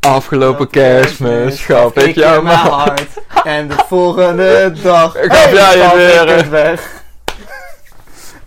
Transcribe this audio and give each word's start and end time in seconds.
Afgelopen 0.00 0.70
kerstmis 0.70 1.64
gaf 1.64 1.94
ik 1.96 2.14
jou 2.14 2.42
mijn 2.42 2.56
hart. 2.56 3.08
En 3.44 3.68
de 3.68 3.74
volgende 3.86 4.72
dag 4.82 5.16
Ik 5.16 5.32
gaf 5.32 5.52
jij 5.52 5.76
je 5.76 5.96
weer. 5.96 6.36
het 6.36 6.48
weg. 6.48 6.88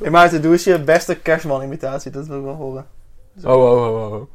Hey 0.01 0.11
Maarten, 0.11 0.41
doe 0.41 0.51
eens 0.51 0.63
je 0.63 0.79
beste 0.79 1.15
kerstman-imitatie. 1.15 2.11
Dat 2.11 2.27
wil 2.27 2.37
ik 2.37 2.43
wel 2.43 2.53
horen. 2.55 2.85
Oh, 3.43 3.53
oh, 3.53 3.87
oh, 3.87 4.13
oh. 4.13 4.27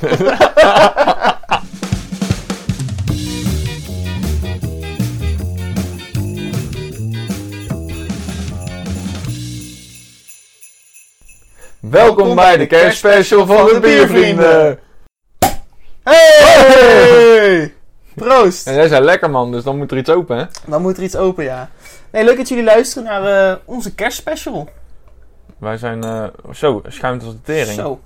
Welkom 11.80 12.34
bij 12.34 12.56
de 12.56 12.66
kerstspecial 12.66 13.46
van 13.46 13.66
de 13.66 13.78
Biervrienden. 13.80 14.78
Hey! 16.10 17.74
Proost! 18.14 18.66
En 18.66 18.74
jij 18.74 18.88
zei 18.88 19.04
lekker 19.04 19.30
man, 19.30 19.52
dus 19.52 19.64
dan 19.64 19.76
moet 19.76 19.90
er 19.90 19.98
iets 19.98 20.10
open 20.10 20.36
hè? 20.38 20.44
Dan 20.66 20.82
moet 20.82 20.96
er 20.96 21.02
iets 21.02 21.16
open, 21.16 21.44
ja. 21.44 21.68
Nee, 22.12 22.24
leuk 22.24 22.36
dat 22.36 22.48
jullie 22.48 22.64
luisteren 22.64 23.04
naar 23.04 23.50
eh, 23.50 23.56
onze 23.64 23.94
kerstspecial. 23.94 24.68
Wij 25.58 25.76
zijn, 25.76 26.04
eh, 26.04 26.24
zo, 26.52 26.82
schuimt 26.88 27.22
als 27.22 27.32
de 27.32 27.42
tering. 27.42 27.78
Zo. 27.78 28.00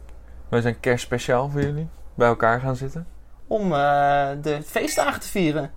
Wij 0.48 0.60
zijn 0.60 0.80
kerstspeciaal 0.80 1.48
voor 1.48 1.60
jullie. 1.60 1.88
Bij 2.14 2.28
elkaar 2.28 2.60
gaan 2.60 2.76
zitten. 2.76 3.06
Om 3.46 3.72
eh, 3.72 4.28
de 4.42 4.58
feestdagen 4.66 5.20
te 5.20 5.28
vieren. 5.28 5.70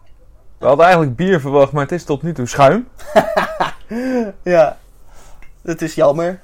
We 0.57 0.66
hadden 0.66 0.85
eigenlijk 0.85 1.16
bier 1.16 1.40
verwacht, 1.40 1.71
maar 1.71 1.84
het 1.84 1.91
is 1.91 2.04
tot 2.04 2.21
nu 2.21 2.34
toe 2.34 2.48
schuim. 2.48 2.88
Ja. 4.44 4.77
Het 5.62 5.82
is 5.82 5.96
jammer. 5.96 6.40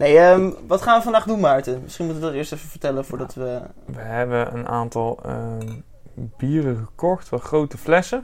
Nee, 0.00 0.18
ehm, 0.18 0.50
wat 0.66 0.82
gaan 0.82 0.96
we 0.96 1.02
vandaag 1.02 1.24
doen, 1.24 1.40
Maarten? 1.40 1.80
Misschien 1.82 2.04
moeten 2.04 2.22
we 2.22 2.28
dat 2.30 2.38
eerst 2.38 2.52
even 2.52 2.68
vertellen 2.68 3.04
voordat 3.04 3.34
we... 3.34 3.60
We 3.84 4.00
hebben 4.00 4.54
een 4.54 4.68
aantal 4.68 5.18
ehm, 5.24 5.72
bieren 6.14 6.76
gekocht, 6.76 7.28
wel 7.28 7.38
grote 7.40 7.78
flessen. 7.78 8.22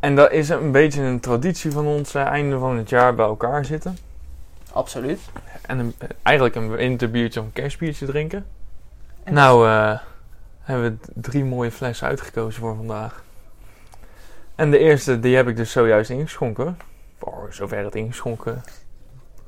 En 0.00 0.16
dat 0.16 0.32
is 0.32 0.48
een 0.48 0.72
beetje 0.72 1.02
een 1.02 1.20
traditie 1.20 1.70
van 1.70 1.86
ons 1.86 2.14
eh, 2.14 2.22
einde 2.22 2.58
van 2.58 2.76
het 2.76 2.88
jaar 2.88 3.14
bij 3.14 3.26
elkaar 3.26 3.64
zitten. 3.64 3.98
Absoluut. 4.72 5.20
En 5.66 5.78
een, 5.78 5.94
eigenlijk 6.22 6.56
een 6.56 6.70
winterbiertje 6.70 7.40
of 7.40 7.46
een 7.46 7.52
kerstbiertje 7.52 8.06
drinken. 8.06 8.46
En- 9.24 9.34
Nou, 9.34 9.68
eh, 9.68 9.98
hebben 10.60 10.98
we 11.04 11.20
drie 11.20 11.44
mooie 11.44 11.70
flessen 11.70 12.06
uitgekozen 12.06 12.60
voor 12.60 12.76
vandaag. 12.76 13.24
En 14.54 14.70
de 14.70 14.78
eerste, 14.78 15.20
die 15.20 15.36
heb 15.36 15.48
ik 15.48 15.56
dus 15.56 15.72
zojuist 15.72 16.10
ingeschonken. 16.10 16.76
Voor 17.18 17.48
zover 17.50 17.84
het 17.84 17.94
ingeschonken 17.94 18.62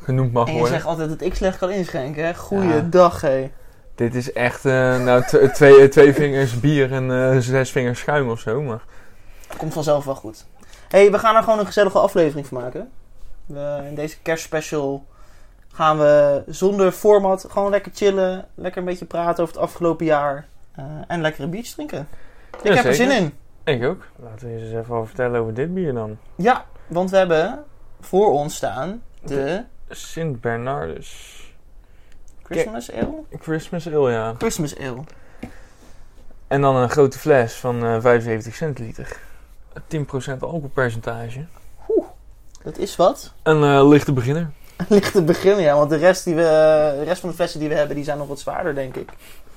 genoemd 0.05 0.33
mag 0.33 0.47
En 0.47 0.53
je 0.53 0.59
worden. 0.59 0.77
zegt 0.77 0.89
altijd 0.89 1.09
dat 1.09 1.21
ik 1.21 1.35
slecht 1.35 1.59
kan 1.59 1.71
inschenken, 1.71 2.23
hè? 2.23 2.29
Ja. 2.29 2.35
Goeiedag, 2.35 3.21
hé. 3.21 3.51
Dit 3.95 4.15
is 4.15 4.33
echt, 4.33 4.65
eh, 4.65 4.73
nou, 5.05 5.23
t- 5.23 5.55
twee, 5.55 5.89
twee 5.89 6.15
vingers 6.15 6.61
bier 6.61 6.93
en 6.93 7.11
eh, 7.33 7.39
zes 7.39 7.71
vingers 7.71 7.99
schuim 8.01 8.31
of 8.31 8.41
zo. 8.41 8.63
Maar 8.63 8.83
Komt 9.57 9.73
vanzelf 9.73 10.05
wel 10.05 10.15
goed. 10.15 10.47
hey, 10.89 11.11
we 11.11 11.19
gaan 11.19 11.37
er 11.37 11.43
gewoon 11.43 11.59
een 11.59 11.67
gezellige 11.67 11.99
aflevering 11.99 12.47
van 12.47 12.61
maken. 12.63 12.91
We, 13.47 13.81
in 13.89 13.95
deze 13.95 14.17
kerstspecial 14.23 15.05
gaan 15.73 15.99
we 15.99 16.43
zonder 16.47 16.93
format 16.93 17.47
gewoon 17.51 17.71
lekker 17.71 17.93
chillen. 17.95 18.45
Lekker 18.55 18.81
een 18.81 18.87
beetje 18.89 19.05
praten 19.05 19.43
over 19.43 19.55
het 19.55 19.65
afgelopen 19.65 20.07
jaar. 20.07 20.47
eh, 20.75 20.85
en 21.07 21.21
lekker 21.21 21.43
een 21.45 21.51
biertje 21.51 21.75
drinken. 21.75 22.09
Ik 22.63 22.73
heb 22.75 22.85
er 22.85 22.95
zin 22.95 23.11
in. 23.11 23.33
Ik 23.65 23.85
ook. 23.85 24.07
Laten 24.17 24.47
we 24.49 24.55
eens 24.55 24.73
even 24.73 25.07
vertellen 25.07 25.41
over 25.41 25.55
dit 25.55 25.75
bier 25.75 25.93
dan. 25.95 26.19
Ja, 26.35 26.65
want 26.87 27.11
we 27.11 27.17
hebben 27.17 27.65
voor 28.01 28.31
ons 28.33 28.55
staan 28.55 29.03
de 29.25 29.63
Sint 29.95 30.41
Bernardus. 30.41 31.43
Christmas 32.43 32.93
Ale. 32.93 33.23
Christmas 33.41 33.87
Ale, 33.87 34.11
ja. 34.13 34.35
Christmas 34.39 34.79
Ale. 34.79 35.01
En 36.47 36.61
dan 36.61 36.77
een 36.77 36.91
grote 36.91 37.19
fles 37.19 37.53
van 37.55 37.85
eh 37.85 38.01
75 38.01 38.55
centiliter. 38.55 39.17
10% 39.97 39.99
alcoholpercentage. 40.41 41.45
Dat 42.63 42.79
is 42.79 42.97
wat. 42.97 43.33
Een 43.43 43.63
eh, 43.65 43.89
lichte 43.89 44.13
beginner. 44.13 44.51
Ligt 44.89 45.13
te 45.13 45.23
beginnen, 45.23 45.63
ja. 45.63 45.75
Want 45.77 45.91
de 45.91 45.97
rest, 45.97 46.25
die 46.25 46.35
we, 46.35 46.43
de 46.99 47.05
rest 47.05 47.21
van 47.21 47.29
de 47.29 47.35
flessen 47.35 47.61
die 47.61 47.69
we 47.69 47.75
hebben, 47.75 47.97
die 47.97 48.05
zijn 48.05 48.19
nog 48.19 48.29
wat 48.29 48.41
zwaarder, 48.41 48.75
denk 48.75 48.97
ik. 48.97 49.09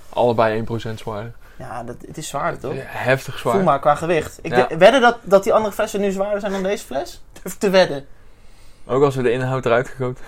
Allebei 0.10 0.66
1% 0.66 0.94
zwaarder. 0.96 1.34
Ja, 1.58 1.84
dat, 1.84 1.96
het 2.08 2.18
is 2.18 2.28
zwaarder, 2.28 2.60
toch? 2.60 2.74
Heftig 2.78 3.38
zwaar. 3.38 3.54
Voel 3.54 3.64
maar 3.64 3.80
qua 3.80 3.96
gewicht. 3.96 4.40
Ik 4.42 4.56
Ja. 4.56 4.66
de- 4.68 4.78
wedden 4.78 5.02
dat, 5.02 5.18
dat 5.24 5.44
die 5.44 5.54
andere 5.54 5.74
flessen 5.74 6.02
nu 6.02 6.12
zwaarder 6.12 6.40
zijn 6.40 6.52
dan 6.52 6.64
deze 6.64 6.86
fles? 6.86 7.22
Durf 7.44 7.58
te 7.58 7.70
wedden. 7.70 8.06
Ook 8.88 9.04
als 9.04 9.16
we 9.16 9.22
de 9.22 9.32
inhoud 9.32 9.66
eruit 9.66 9.88
gegoten. 9.88 10.24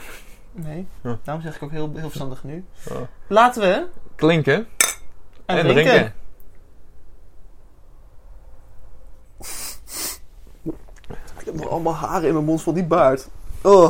Nee. 0.52 0.88
Ja. 1.04 1.18
Daarom 1.24 1.44
zeg 1.44 1.56
ik 1.56 1.64
ook 1.64 1.72
heel, 1.72 1.92
heel 1.96 2.02
verstandig 2.10 2.44
nu. 2.44 2.66
Ja. 2.90 2.96
Laten 3.28 3.62
we 3.62 3.86
Klinken 4.16 4.68
en, 5.46 5.58
en, 5.58 5.64
drinken. 5.68 5.84
drinken. 5.86 6.14
Ik 11.40 11.46
heb 11.46 11.54
nog 11.56 11.70
allemaal 11.70 11.96
haren 11.96 12.28
in 12.28 12.34
mijn 12.34 12.46
mond 12.46 12.62
van 12.62 12.74
die 12.74 12.86
baard. 12.86 13.28
Oh. 13.62 13.90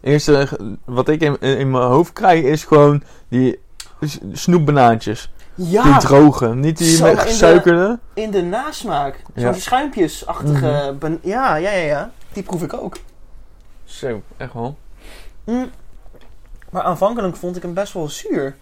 Eerste 0.00 0.48
wat 0.84 1.08
ik 1.08 1.20
in, 1.20 1.40
in 1.40 1.70
mijn 1.70 1.84
hoofd 1.84 2.12
krijg 2.12 2.44
is 2.44 2.64
gewoon 2.64 3.02
die 3.28 3.60
snoepbanaantjes. 4.32 5.32
Die 5.54 5.68
Ja, 5.70 5.98
droge. 5.98 6.54
Niet 6.54 6.78
die 6.78 6.96
Zo, 6.96 7.02
met 7.04 7.12
in 7.12 7.18
de- 7.18 7.22
gesuikerde. 7.24 7.98
in 8.14 8.30
de 8.30 8.42
nasmaak. 8.42 9.22
Zo'n 9.34 9.44
Ja. 9.44 9.52
die 9.52 9.60
schuimpjesachtige... 9.60 10.66
Mhm. 10.90 10.98
ban- 10.98 11.18
Ja, 11.22 11.56
ja, 11.56 11.70
ja, 11.70 11.84
ja. 11.86 12.10
Die 12.32 12.42
proef 12.42 12.62
ik 12.62 12.72
ook. 12.74 12.96
Zo, 13.88 14.22
echt 14.36 14.52
wel. 14.52 14.76
Mm. 15.44 15.70
Maar 16.70 16.82
aanvankelijk 16.82 17.36
vond 17.36 17.56
ik 17.56 17.62
hem 17.62 17.74
best 17.74 17.92
wel 17.92 18.08
zuur. 18.08 18.56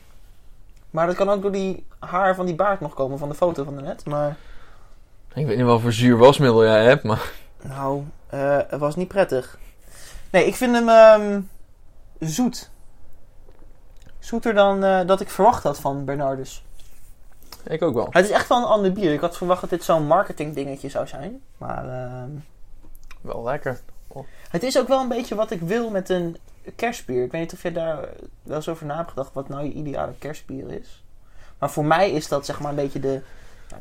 Maar 0.90 1.06
dat 1.06 1.16
kan 1.16 1.28
ook 1.28 1.42
door 1.42 1.52
die 1.52 1.86
haar 1.98 2.34
van 2.34 2.46
die 2.46 2.54
baard 2.54 2.80
nog 2.80 2.94
komen 2.94 3.18
van 3.18 3.28
de 3.28 3.34
foto 3.34 3.64
van 3.64 3.74
net. 3.74 4.04
Maar 4.04 4.36
Ik 5.34 5.46
weet 5.46 5.56
niet 5.56 5.66
wel 5.66 5.80
voor 5.80 5.92
zuur 5.92 6.16
wasmiddel 6.16 6.64
jij 6.64 6.84
hebt, 6.84 7.02
maar... 7.02 7.32
nou, 7.62 8.04
eh, 8.26 8.58
het 8.68 8.80
was 8.80 8.96
niet 8.96 9.08
prettig. 9.08 9.58
Nee, 10.30 10.46
ik 10.46 10.54
vind 10.54 10.74
hem 10.74 10.88
ehm, 10.88 11.40
zoet. 12.20 12.70
Zoeter 14.18 14.54
dan 14.54 14.84
eh, 14.84 15.06
dat 15.06 15.20
ik 15.20 15.30
verwacht 15.30 15.62
had 15.62 15.80
van 15.80 16.04
Bernardus. 16.04 16.64
Ik 17.64 17.82
ook 17.82 17.94
wel. 17.94 18.06
Het 18.10 18.24
is 18.24 18.30
echt 18.30 18.48
wel 18.48 18.58
een 18.58 18.64
ander 18.64 18.92
bier. 18.92 19.12
Ik 19.12 19.20
had 19.20 19.36
verwacht 19.36 19.60
dat 19.60 19.70
dit 19.70 19.84
zo'n 19.84 20.06
marketing 20.06 20.54
dingetje 20.54 20.88
zou 20.88 21.06
zijn. 21.06 21.42
Maar 21.58 21.88
ehm, 21.88 22.30
Wel 23.20 23.42
lekker. 23.42 23.80
Het 24.50 24.62
is 24.62 24.78
ook 24.78 24.88
wel 24.88 25.00
een 25.00 25.08
beetje 25.08 25.34
wat 25.34 25.50
ik 25.50 25.60
wil 25.60 25.90
met 25.90 26.08
een 26.08 26.36
kerstbier. 26.76 27.24
Ik 27.24 27.30
weet 27.30 27.40
niet 27.40 27.52
of 27.52 27.62
jij 27.62 27.72
daar 27.72 28.08
wel 28.42 28.56
eens 28.56 28.68
over 28.68 28.86
na 28.86 28.96
hebt 28.96 29.08
gedacht 29.08 29.32
wat 29.32 29.48
nou 29.48 29.64
je 29.64 29.72
ideale 29.72 30.12
kerstbier 30.18 30.70
is. 30.70 31.02
Maar 31.58 31.70
voor 31.70 31.84
mij 31.84 32.10
is 32.10 32.28
dat 32.28 32.46
zeg 32.46 32.60
maar 32.60 32.70
een 32.70 32.76
beetje 32.76 33.00
de... 33.00 33.20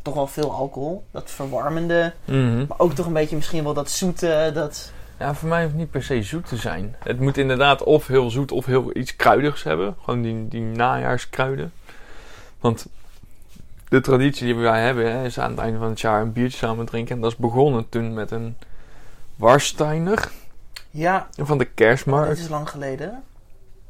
toch 0.01 0.13
wel 0.13 0.27
veel 0.27 0.51
alcohol. 0.51 1.03
Dat 1.11 1.31
verwarmende. 1.31 2.13
Mhm. 2.25 2.65
Maar 2.67 2.79
ook 2.79 2.93
toch 2.93 3.05
een 3.05 3.13
beetje 3.13 3.35
misschien 3.35 3.63
wel 3.63 3.73
dat 3.73 3.89
zoete. 3.89 4.51
Dat... 4.53 4.91
Ja, 5.19 5.33
voor 5.33 5.49
mij 5.49 5.59
hoeft 5.59 5.71
het 5.71 5.81
niet 5.81 5.91
per 5.91 6.03
se 6.03 6.23
zoet 6.23 6.47
te 6.47 6.55
zijn. 6.55 6.95
Het 6.99 7.19
moet 7.19 7.37
inderdaad 7.37 7.83
of 7.83 8.07
heel 8.07 8.29
zoet 8.29 8.51
of 8.51 8.65
heel 8.65 8.97
iets 8.97 9.15
kruidigs 9.15 9.63
hebben. 9.63 9.95
Gewoon 10.03 10.21
die, 10.21 10.47
die 10.47 10.61
najaarskruiden. 10.61 11.71
Want 12.59 12.85
de 13.89 14.01
traditie 14.01 14.45
die 14.45 14.55
wij 14.55 14.83
hebben 14.83 15.11
hè, 15.11 15.25
is 15.25 15.39
aan 15.39 15.51
het 15.51 15.59
einde 15.59 15.79
van 15.79 15.89
het 15.89 16.01
jaar 16.01 16.21
een 16.21 16.33
biertje 16.33 16.57
samen 16.57 16.85
drinken. 16.85 17.15
En 17.15 17.21
dat 17.21 17.31
is 17.31 17.37
begonnen 17.37 17.89
toen 17.89 18.13
met 18.13 18.31
een 18.31 18.57
Warsteiner 19.35 20.31
Ja, 20.89 21.27
van 21.37 21.57
de 21.57 21.63
dit 21.63 21.73
kerstmarkt. 21.73 22.37
is 22.37 22.47
lang 22.47 22.69
geleden. 22.69 23.23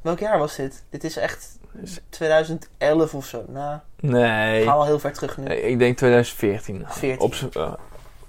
Welk 0.01 0.19
jaar 0.19 0.39
was 0.39 0.55
dit? 0.55 0.83
Dit 0.89 1.03
is 1.03 1.17
echt 1.17 1.57
Is- 1.81 1.99
2011 2.09 3.13
of 3.13 3.25
zo. 3.25 3.43
Nou, 3.47 3.79
Nee, 3.99 4.63
gaan 4.63 4.73
al 4.73 4.85
heel 4.85 4.99
ver 4.99 5.13
terug 5.13 5.37
nu. 5.37 5.45
ik 5.45 5.79
denk 5.79 5.97
2014. 5.97 6.83
14. 6.87 7.19
Op 7.25 7.33
zijn 7.33 7.51
eh, 7.51 7.73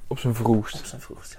op 0.06 0.18
zijn 0.18 0.34
vroegst. 0.34 0.78
Op 0.78 0.84
zijn 0.84 1.00
vroegste. 1.00 1.36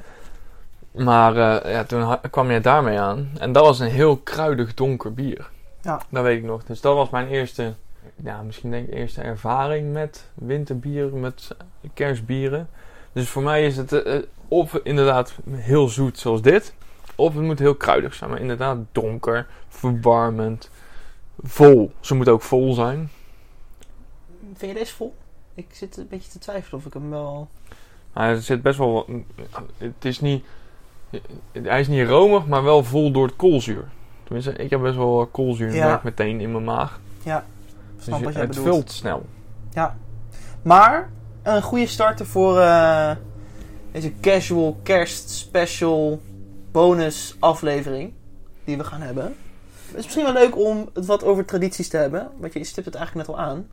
Maar 0.92 1.62
eh, 1.62 1.72
ja, 1.72 1.84
toen 1.84 2.18
kwam 2.30 2.50
jij 2.50 2.62
daarmee 2.62 3.00
aan. 3.00 3.30
En 3.40 3.52
dat 3.52 3.66
was 3.66 3.80
een 3.80 3.90
heel 3.90 4.18
kruidig 4.18 4.74
donker 4.74 5.14
bier. 5.14 5.50
Ja. 5.82 6.02
Dat 6.10 6.24
weet 6.24 6.38
ik 6.38 6.44
nog. 6.44 6.64
Dus 6.64 6.82
dat 6.82 6.96
was 6.96 7.10
mijn 7.10 7.28
eerste, 7.28 7.74
ja, 8.24 8.42
misschien 8.42 8.72
denk 8.72 8.88
ik 8.88 8.94
eerste 8.94 9.22
ervaring 9.22 9.94
met 9.94 10.26
winterbier, 10.34 11.14
met 11.14 11.48
kerstbieren. 11.94 12.70
Dus 13.14 13.30
voor 13.30 13.44
mij 13.44 13.66
is 13.66 13.78
het 13.78 13.94
eh, 13.94 14.22
of 14.48 14.74
inderdaad 14.84 15.34
heel 15.52 15.88
zoet 15.88 16.20
zoals 16.20 16.42
dit. 16.42 16.74
Of 17.16 17.34
het 17.34 17.44
moet 17.44 17.60
heel 17.60 17.76
kruidig 17.76 18.14
zijn. 18.14 18.30
Maar 18.30 18.40
inderdaad 18.40 18.78
donker, 18.92 19.48
verwarmend, 19.68 20.70
vol. 21.44 21.92
Ze 22.00 22.16
moeten 22.16 22.34
ook 22.34 22.42
vol 22.42 22.74
zijn. 22.74 23.10
Vind 24.56 24.72
je 24.72 24.78
deze 24.80 24.94
vol? 24.96 25.16
Ik 25.54 25.68
zit 25.72 25.98
een 25.98 26.08
beetje 26.10 26.32
te 26.32 26.40
twijfelen 26.40 26.80
of 26.80 26.86
ik 26.86 26.94
hem 26.94 27.10
wel... 27.10 27.48
Er 28.14 28.42
zit 28.42 28.62
best 28.62 28.78
wel... 28.78 28.92
wat- 28.94 29.08
Het 29.78 30.06
is 30.06 30.20
niet... 30.20 30.46
Hij 31.52 31.80
is 31.80 31.88
niet 31.88 32.08
romig, 32.08 32.46
maar 32.48 32.64
wel 32.64 32.84
vol 32.84 33.12
door 33.12 33.26
het 33.26 33.36
koolzuur. 33.36 33.88
Tenminste, 34.24 34.52
ik 34.54 34.70
heb 34.70 34.82
best 34.82 34.96
wel 34.96 35.26
koolzuur. 35.32 35.74
Ja. 35.74 36.02
meteen 36.04 36.42
in 36.42 36.52
mijn 36.52 36.64
maag. 36.64 37.00
Snap 37.24 37.44
Dus 37.98 38.08
wat 38.08 38.20
je- 38.20 38.26
jij 38.32 38.42
het 38.42 38.48
bedoelt. 38.50 38.68
vult 38.68 38.92
snel. 38.92 39.26
Maar 40.62 41.10
een 41.44 41.62
goede 41.62 41.88
starter 41.88 42.26
voor 42.26 42.60
eh, 42.60 43.12
deze 43.92 44.14
casual 44.22 44.78
kerst 44.84 45.30
special 45.30 46.22
bonus 46.72 47.36
aflevering 47.40 48.14
die 48.64 48.78
we 48.78 48.84
gaan 48.84 49.02
hebben. 49.02 49.24
Het 49.88 49.98
is 49.98 50.04
misschien 50.04 50.24
wel 50.24 50.34
leuk 50.34 50.58
om 50.58 50.90
het 50.94 51.06
wat 51.06 51.24
over 51.24 51.46
tradities 51.46 51.88
te 51.88 51.98
hebben. 51.98 52.28
Want 52.38 52.54
je 52.54 52.64
stipt 52.64 52.86
het 52.86 52.96
eigenlijk 52.96 53.28
net 53.28 53.38
al 53.38 53.44
aan. 53.44 53.68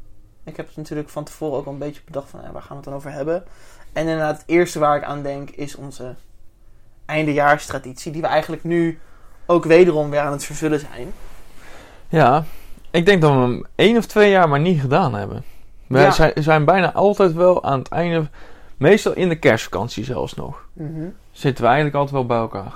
Ik 0.45 0.57
heb 0.57 0.67
het 0.67 0.77
natuurlijk 0.77 1.09
van 1.09 1.25
tevoren 1.25 1.59
ook 1.59 1.67
al 1.67 1.73
een 1.73 1.79
beetje 1.79 2.01
bedacht 2.05 2.31
van, 2.31 2.41
waar 2.41 2.63
gaan 2.63 2.69
we 2.69 2.75
het 2.75 2.85
dan 2.85 2.95
over 2.95 3.13
hebben? 3.13 3.45
En 3.93 4.03
inderdaad, 4.03 4.37
het 4.37 4.47
eerste 4.47 4.79
waar 4.79 4.97
ik 4.97 5.05
aan 5.05 5.23
denk 5.23 5.51
is 5.51 5.75
onze 5.75 6.15
eindejaarstraditie, 7.07 8.13
die 8.13 8.21
we 8.21 8.27
eigenlijk 8.27 8.65
nu 8.65 8.99
ook 9.47 9.65
wederom 9.65 10.11
weer 10.11 10.21
aan 10.21 10.33
het 10.33 10.45
vervullen 10.45 10.81
zijn. 10.81 11.13
Ja, 12.09 12.45
ik 12.91 13.07
denk 13.07 13.21
dat 13.23 13.31
we 13.31 13.37
hem 13.39 13.67
één 13.75 13.97
of 13.97 14.07
twee 14.07 14.31
jaar 14.31 14.49
maar 14.49 14.61
niet 14.61 14.81
gedaan 14.81 15.15
hebben. 15.15 15.45
We 15.87 15.99
Ja. 15.99 16.11
zijn, 16.11 16.33
zijn 16.37 16.65
bijna 16.65 16.93
altijd 16.93 17.33
wel 17.33 17.65
aan 17.65 17.79
het 17.79 17.89
einde, 17.89 18.29
meestal 18.85 19.13
in 19.13 19.29
de 19.29 19.39
kerstvakantie 19.39 20.05
zelfs 20.05 20.35
nog, 20.35 20.69
zitten 21.31 21.63
we 21.63 21.71
eigenlijk 21.71 21.97
altijd 21.97 22.15
wel 22.15 22.27
bij 22.27 22.37
elkaar. 22.37 22.73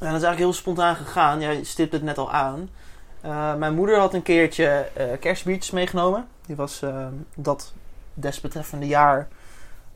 Ja, 0.00 0.10
dat 0.10 0.20
is 0.20 0.26
eigenlijk 0.26 0.38
heel 0.38 0.52
spontaan 0.52 0.96
gegaan. 0.96 1.40
Jij 1.40 1.64
stipt 1.64 1.92
het 1.92 2.02
net 2.02 2.18
al 2.18 2.32
aan. 2.32 2.68
Eh, 3.20 3.54
mijn 3.54 3.74
moeder 3.74 3.98
had 3.98 4.14
een 4.14 4.22
keertje 4.22 4.66
eh 4.94 5.06
kerstbiertjes 5.20 5.70
meegenomen. 5.70 6.28
Die 6.46 6.56
was 6.56 6.82
eh, 6.82 7.06
dat 7.34 7.72
desbetreffende 8.14 8.86
jaar 8.86 9.28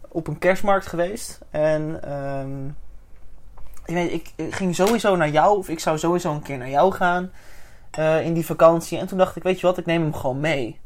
op 0.09 0.27
een 0.27 0.39
kerstmarkt 0.39 0.87
geweest. 0.87 1.39
En 1.51 2.03
ehm, 2.03 2.67
ik, 3.85 3.95
weet, 3.95 4.13
ik 4.13 4.33
ik 4.37 4.55
ging 4.55 4.75
sowieso 4.75 5.17
naar 5.17 5.31
jou, 5.31 5.59
of 5.59 5.69
ik 5.69 5.81
zou 5.81 5.99
sowieso 5.99 6.33
een 6.33 6.43
keer 6.43 6.59
naar 6.59 6.71
jou 6.71 6.93
gaan 6.93 7.31
in 8.23 8.35
die 8.35 8.47
vakantie. 8.47 8.99
En 8.99 9.07
toen 9.07 9.19
dacht 9.19 9.37
ik, 9.37 9.43
weet 9.43 9.61
je 9.61 9.67
wat, 9.67 9.79
ik 9.79 9.87
neem 9.87 10.03
hem 10.03 10.15
gewoon 10.15 10.41
mee. 10.41 10.79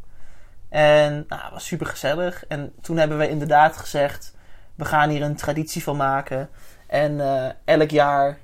En 0.73 1.25
nou, 1.29 1.43
het 1.43 1.53
was 1.53 1.67
super 1.67 1.87
gezellig. 1.87 2.47
En 2.47 2.73
toen 2.81 2.97
hebben 2.97 3.19
we 3.19 3.29
inderdaad 3.29 3.77
gezegd, 3.77 4.35
we 4.75 4.85
gaan 4.85 5.09
hier 5.09 5.23
een 5.23 5.37
traditie 5.37 5.83
van 5.83 5.97
maken. 5.97 6.49
En 6.87 7.21
eh, 7.21 7.51
elk 7.65 7.91
jaar 7.91 8.39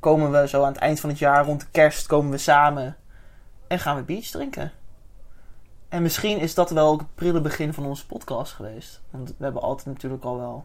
komen 0.00 0.30
we 0.30 0.48
zo 0.48 0.62
aan 0.62 0.72
het 0.72 0.80
eind 0.80 1.00
van 1.00 1.10
het 1.10 1.18
jaar, 1.18 1.44
rond 1.44 1.60
de 1.60 1.66
kerst, 1.70 2.06
komen 2.06 2.30
we 2.30 2.38
samen 2.38 2.96
en 3.66 3.78
gaan 3.78 3.96
we 3.96 4.02
biertjes 4.02 4.30
drinken. 4.30 4.72
En 5.88 6.02
misschien 6.02 6.38
is 6.38 6.54
dat 6.54 6.70
wel 6.70 6.98
het 6.98 7.14
prille 7.14 7.40
begin 7.40 7.72
van 7.72 7.86
onze 7.86 8.06
podcast 8.06 8.52
geweest. 8.52 9.00
Want 9.10 9.28
we 9.28 9.44
hebben 9.44 9.62
altijd 9.62 9.86
natuurlijk 9.86 10.24
al 10.24 10.38
wel 10.38 10.64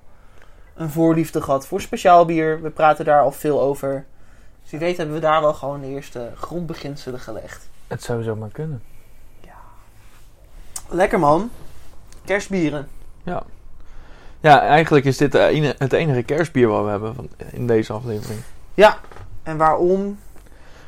een 0.76 0.90
voorliefde 0.90 1.42
gehad 1.42 1.68
voor 1.68 1.82
speciaal 1.82 2.26
bier. 2.26 2.62
We 2.62 2.70
praten 2.70 3.06
daar 3.06 3.22
al 3.22 3.32
veel 3.32 3.62
over. 3.62 4.06
Dus 4.62 4.72
wie 4.72 4.80
weet 4.80 4.98
hebben 4.98 5.16
we 5.16 5.22
daar 5.22 5.42
wel 5.42 5.54
gewoon 5.54 5.82
de 5.82 5.88
eerste 5.88 6.32
grondbeginselen 6.36 7.20
gelegd. 7.20 7.70
Het 7.88 8.04
zou 8.04 8.24
zomaar 8.24 8.52
kunnen. 8.52 8.82
Lekker 10.90 11.20
man. 11.20 11.50
Kerstbieren. 12.26 12.88
Ja, 14.42 14.62
eigenlijk 14.62 15.06
is 15.06 15.18
dit 15.18 15.34
ene- 15.34 15.76
het 15.78 15.94
enige 15.94 16.24
kerstbier 16.24 16.68
wat 16.68 16.84
we 16.84 16.90
hebben 16.90 17.16
van, 17.16 17.30
in 17.52 17.68
deze 17.68 17.94
aflevering. 17.94 18.40
Ja. 18.74 18.98
En 19.44 19.58
waarom? 19.58 20.20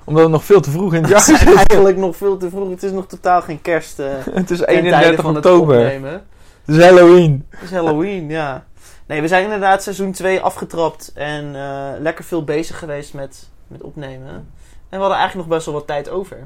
Omdat 0.03 0.23
het 0.23 0.31
nog 0.31 0.43
veel 0.45 0.61
te 0.61 0.69
vroeg 0.71 0.93
in 0.93 1.03
het 1.03 1.13
Het 1.13 1.25
jaar 1.27 1.41
is 1.41 1.55
eigenlijk 1.55 1.97
nog 1.97 2.15
veel 2.15 2.37
te 2.37 2.49
vroeg. 2.49 2.69
Het 2.69 2.83
is 2.83 2.91
nog 2.91 3.07
totaal 3.07 3.41
geen 3.41 3.61
kerst. 3.61 3.99
eh, 3.99 4.07
Het 4.31 4.51
is 4.51 4.57
ten 4.57 4.65
tijde 4.67 4.87
31 4.87 5.21
van 5.25 5.35
het 5.35 5.45
oktober. 5.45 5.77
opnemen. 5.79 6.11
Het 6.65 6.75
is 6.77 6.83
Halloween. 6.83 7.45
Het 7.49 7.61
is 7.61 7.71
Halloween, 7.71 8.29
ja. 8.29 8.65
Nee, 9.05 9.21
we 9.21 9.27
zijn 9.27 9.43
inderdaad 9.43 9.83
seizoen 9.83 10.11
2 10.11 10.39
afgetrapt 10.41 11.11
en 11.15 11.55
eh, 11.55 11.87
lekker 11.99 12.23
veel 12.23 12.43
bezig 12.43 12.79
geweest 12.79 13.13
met, 13.13 13.47
met 13.67 13.81
opnemen. 13.81 14.29
En 14.29 14.43
we 14.89 14.97
hadden 14.97 15.17
eigenlijk 15.17 15.47
nog 15.47 15.55
best 15.57 15.65
wel 15.65 15.75
wat 15.75 15.87
tijd 15.87 16.09
over. 16.09 16.37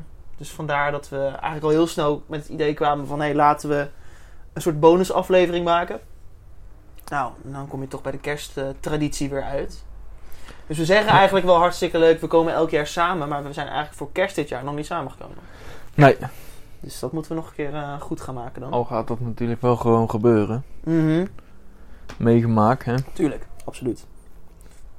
Dus 0.43 0.51
vandaar 0.51 0.91
dat 0.91 1.09
we 1.09 1.17
eigenlijk 1.17 1.63
al 1.63 1.69
heel 1.69 1.87
snel 1.87 2.23
met 2.25 2.39
het 2.41 2.49
idee 2.49 2.73
kwamen 2.73 3.07
van... 3.07 3.19
hé, 3.19 3.25
hey, 3.25 3.35
laten 3.35 3.69
we 3.69 3.89
een 4.53 4.61
soort 4.61 4.79
bonusaflevering 4.79 5.65
maken. 5.65 5.99
Nou, 7.07 7.31
dan 7.41 7.67
kom 7.67 7.81
je 7.81 7.87
toch 7.87 8.01
bij 8.01 8.11
de 8.11 8.17
kersttraditie 8.17 9.29
weer 9.29 9.43
uit. 9.43 9.83
Dus 10.67 10.77
we 10.77 10.85
zeggen 10.85 11.11
eigenlijk 11.11 11.45
wel 11.45 11.55
hartstikke 11.55 11.97
leuk, 11.97 12.21
we 12.21 12.27
komen 12.27 12.53
elk 12.53 12.69
jaar 12.69 12.87
samen... 12.87 13.29
maar 13.29 13.43
we 13.43 13.53
zijn 13.53 13.67
eigenlijk 13.67 13.97
voor 13.97 14.11
kerst 14.11 14.35
dit 14.35 14.49
jaar 14.49 14.63
nog 14.63 14.75
niet 14.75 14.85
samengekomen. 14.85 15.37
Nee, 15.93 16.17
Dus 16.79 16.99
dat 16.99 17.11
moeten 17.11 17.31
we 17.31 17.37
nog 17.37 17.47
een 17.47 17.55
keer 17.55 17.73
eh, 17.73 18.01
goed 18.01 18.21
gaan 18.21 18.35
maken 18.35 18.61
dan. 18.61 18.71
al 18.71 18.83
gaat 18.83 19.07
dat 19.07 19.19
natuurlijk 19.19 19.61
wel 19.61 19.75
gewoon 19.75 20.09
gebeuren. 20.09 20.63
Mhm. 20.83 21.25
Meegemaakt, 22.17 22.85
hè. 22.85 22.95
Tuurlijk, 23.13 23.47
absoluut. 23.65 24.05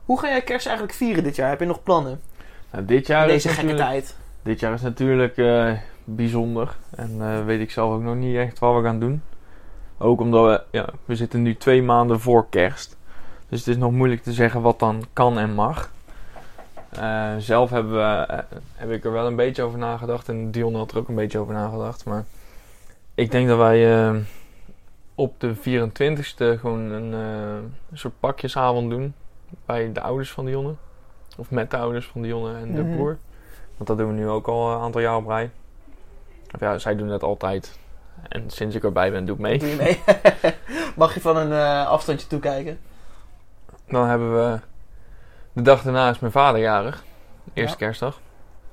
Hoe 0.04 0.18
ga 0.18 0.28
jij 0.28 0.42
kerst 0.42 0.66
eigenlijk 0.66 0.96
vieren 0.96 1.24
dit 1.24 1.36
jaar? 1.36 1.48
Heb 1.48 1.60
je 1.60 1.66
nog 1.66 1.82
plannen? 1.82 2.20
Nou, 2.70 2.84
dit 2.84 3.06
jaar 3.06 3.26
Deze 3.26 3.48
is 3.48 3.54
gekke 3.54 3.72
natuurlijk... 3.72 4.04
tijd. 4.04 4.22
Dit 4.44 4.60
jaar 4.60 4.72
is 4.72 4.82
natuurlijk 4.82 5.36
eh, 5.36 5.72
bijzonder. 6.04 6.76
En 6.90 7.16
eh, 7.20 7.44
weet 7.44 7.60
ik 7.60 7.70
zelf 7.70 7.94
ook 7.94 8.02
nog 8.02 8.14
niet 8.14 8.36
echt 8.36 8.58
wat 8.58 8.76
we 8.76 8.82
gaan 8.82 8.98
doen. 9.00 9.22
Ook 9.98 10.20
omdat 10.20 10.44
we, 10.46 10.78
ja, 10.78 10.88
we 11.04 11.16
zitten 11.16 11.42
nu 11.42 11.56
twee 11.56 11.82
maanden 11.82 12.20
voor 12.20 12.46
kerst. 12.48 12.96
Dus 13.48 13.58
het 13.58 13.68
is 13.68 13.76
nog 13.76 13.92
moeilijk 13.92 14.22
te 14.22 14.32
zeggen 14.32 14.62
wat 14.62 14.78
dan 14.78 15.04
kan 15.12 15.38
en 15.38 15.50
mag. 15.54 15.92
Eh, 16.90 17.34
zelf 17.38 17.70
hebben 17.70 17.92
we, 17.92 18.26
heb 18.74 18.90
ik 18.90 19.04
er 19.04 19.12
wel 19.12 19.26
een 19.26 19.36
beetje 19.36 19.62
over 19.62 19.78
nagedacht. 19.78 20.28
En 20.28 20.50
Dion 20.50 20.74
had 20.74 20.90
er 20.90 20.98
ook 20.98 21.08
een 21.08 21.14
beetje 21.14 21.38
over 21.38 21.54
nagedacht. 21.54 22.04
Maar 22.04 22.24
ik 23.14 23.30
denk 23.30 23.48
dat 23.48 23.58
wij 23.58 24.12
op 25.14 25.40
de 25.40 25.54
24ste 25.56 26.58
gewoon 26.60 26.80
een, 26.90 27.12
een 27.12 27.72
soort 27.92 28.20
pakjesavond 28.20 28.90
doen. 28.90 29.14
Bij 29.66 29.92
de 29.92 30.00
ouders 30.00 30.30
van 30.32 30.44
Dionne. 30.44 30.74
Of 31.36 31.50
met 31.50 31.70
de 31.70 31.76
ouders 31.76 32.06
van 32.06 32.22
Dionne 32.22 32.54
en 32.58 32.74
de 32.74 32.82
Mhm. 32.82 32.94
broer. 32.94 33.18
Want 33.76 33.88
dat 33.88 33.98
doen 33.98 34.06
we 34.08 34.12
nu 34.14 34.28
ook 34.28 34.46
al 34.46 34.72
een 34.72 34.80
aantal 34.80 35.00
jaar 35.00 35.16
op 35.16 35.26
rij. 35.26 35.50
Of 36.54 36.60
ja, 36.60 36.78
zij 36.78 36.96
doen 36.96 37.08
het 37.08 37.22
altijd. 37.22 37.78
En 38.28 38.50
sinds 38.50 38.74
ik 38.74 38.84
erbij 38.84 39.10
ben, 39.10 39.24
doe 39.24 39.34
ik 39.34 39.40
mee. 39.40 39.58
Doe 39.58 39.68
je 39.68 39.76
mee? 39.76 40.00
Mag 40.96 41.14
je 41.14 41.20
van 41.20 41.36
een 41.36 41.52
eh, 41.52 41.86
afstandje 41.86 42.26
toekijken? 42.26 42.78
Dan 43.88 44.06
hebben 44.06 44.34
we... 44.34 44.58
De 45.52 45.62
dag 45.62 45.82
daarna 45.82 46.10
is 46.10 46.18
mijn 46.18 46.32
vader 46.32 46.60
jarig. 46.60 47.04
Eerste 47.52 47.76
Ja. 47.78 47.86
kerstdag. 47.86 48.20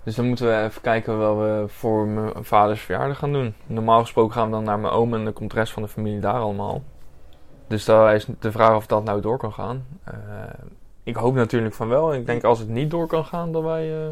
Dus 0.03 0.15
dan 0.15 0.27
moeten 0.27 0.47
we 0.47 0.63
even 0.63 0.81
kijken 0.81 1.17
wat 1.19 1.37
we 1.37 1.63
voor 1.67 2.07
mijn 2.07 2.31
vaders 2.45 2.81
verjaardag 2.81 3.17
gaan 3.17 3.33
doen. 3.33 3.55
Normaal 3.65 4.01
gesproken 4.01 4.33
gaan 4.33 4.45
we 4.45 4.51
dan 4.51 4.63
naar 4.63 4.79
mijn 4.79 4.93
oom 4.93 5.13
en 5.13 5.23
dan 5.23 5.33
komt 5.33 5.51
de 5.51 5.55
rest 5.57 5.73
van 5.73 5.81
de 5.83 5.87
familie 5.89 6.19
daar 6.19 6.33
allemaal. 6.33 6.81
Dus 7.67 7.85
daar 7.85 8.15
is 8.15 8.27
de 8.39 8.51
vraag 8.51 8.75
of 8.75 8.85
dat 8.87 9.03
nou 9.03 9.21
door 9.21 9.37
kan 9.37 9.53
gaan. 9.53 9.85
Eh, 10.03 10.13
ik 11.03 11.15
hoop 11.15 11.33
natuurlijk 11.35 11.73
van 11.75 11.87
wel. 11.87 12.13
Ik 12.13 12.25
denk 12.25 12.43
als 12.43 12.59
het 12.59 12.69
niet 12.69 12.91
door 12.91 13.07
kan 13.07 13.25
gaan, 13.25 13.51
dat 13.51 13.63
wij... 13.63 14.03
eh, 14.03 14.09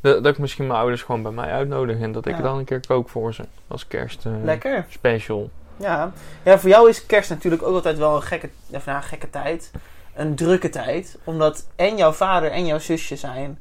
dat, 0.00 0.22
dat 0.24 0.32
ik 0.32 0.38
misschien 0.38 0.66
mijn 0.66 0.78
ouders 0.78 1.02
gewoon 1.02 1.22
bij 1.22 1.32
mij 1.32 1.50
uitnodig 1.50 2.00
en 2.00 2.12
dat 2.12 2.26
ik 2.26 2.36
Ja. 2.36 2.42
dan 2.42 2.58
een 2.58 2.64
keer 2.64 2.80
kook 2.86 3.08
voor 3.08 3.34
ze. 3.34 3.42
Als 3.68 3.86
kerst 3.86 4.26
eh, 4.26 4.32
Lekker. 4.42 4.86
special. 4.88 5.50
Ja. 5.76 6.12
ja, 6.42 6.58
voor 6.58 6.68
jou 6.70 6.88
is 6.88 7.06
kerst 7.06 7.30
natuurlijk 7.30 7.62
ook 7.62 7.74
altijd 7.74 7.98
wel 7.98 8.14
een 8.16 8.22
gekke, 8.22 8.48
of 8.70 8.84
nou, 8.86 8.96
een 8.98 9.02
gekke 9.04 9.30
tijd. 9.30 9.70
Een 10.14 10.34
drukke 10.34 10.68
tijd. 10.68 11.18
Omdat 11.24 11.66
en 11.76 11.96
jouw 11.96 12.12
vader 12.12 12.50
en 12.50 12.66
jouw 12.66 12.78
zusje 12.78 13.16
zijn 13.16 13.58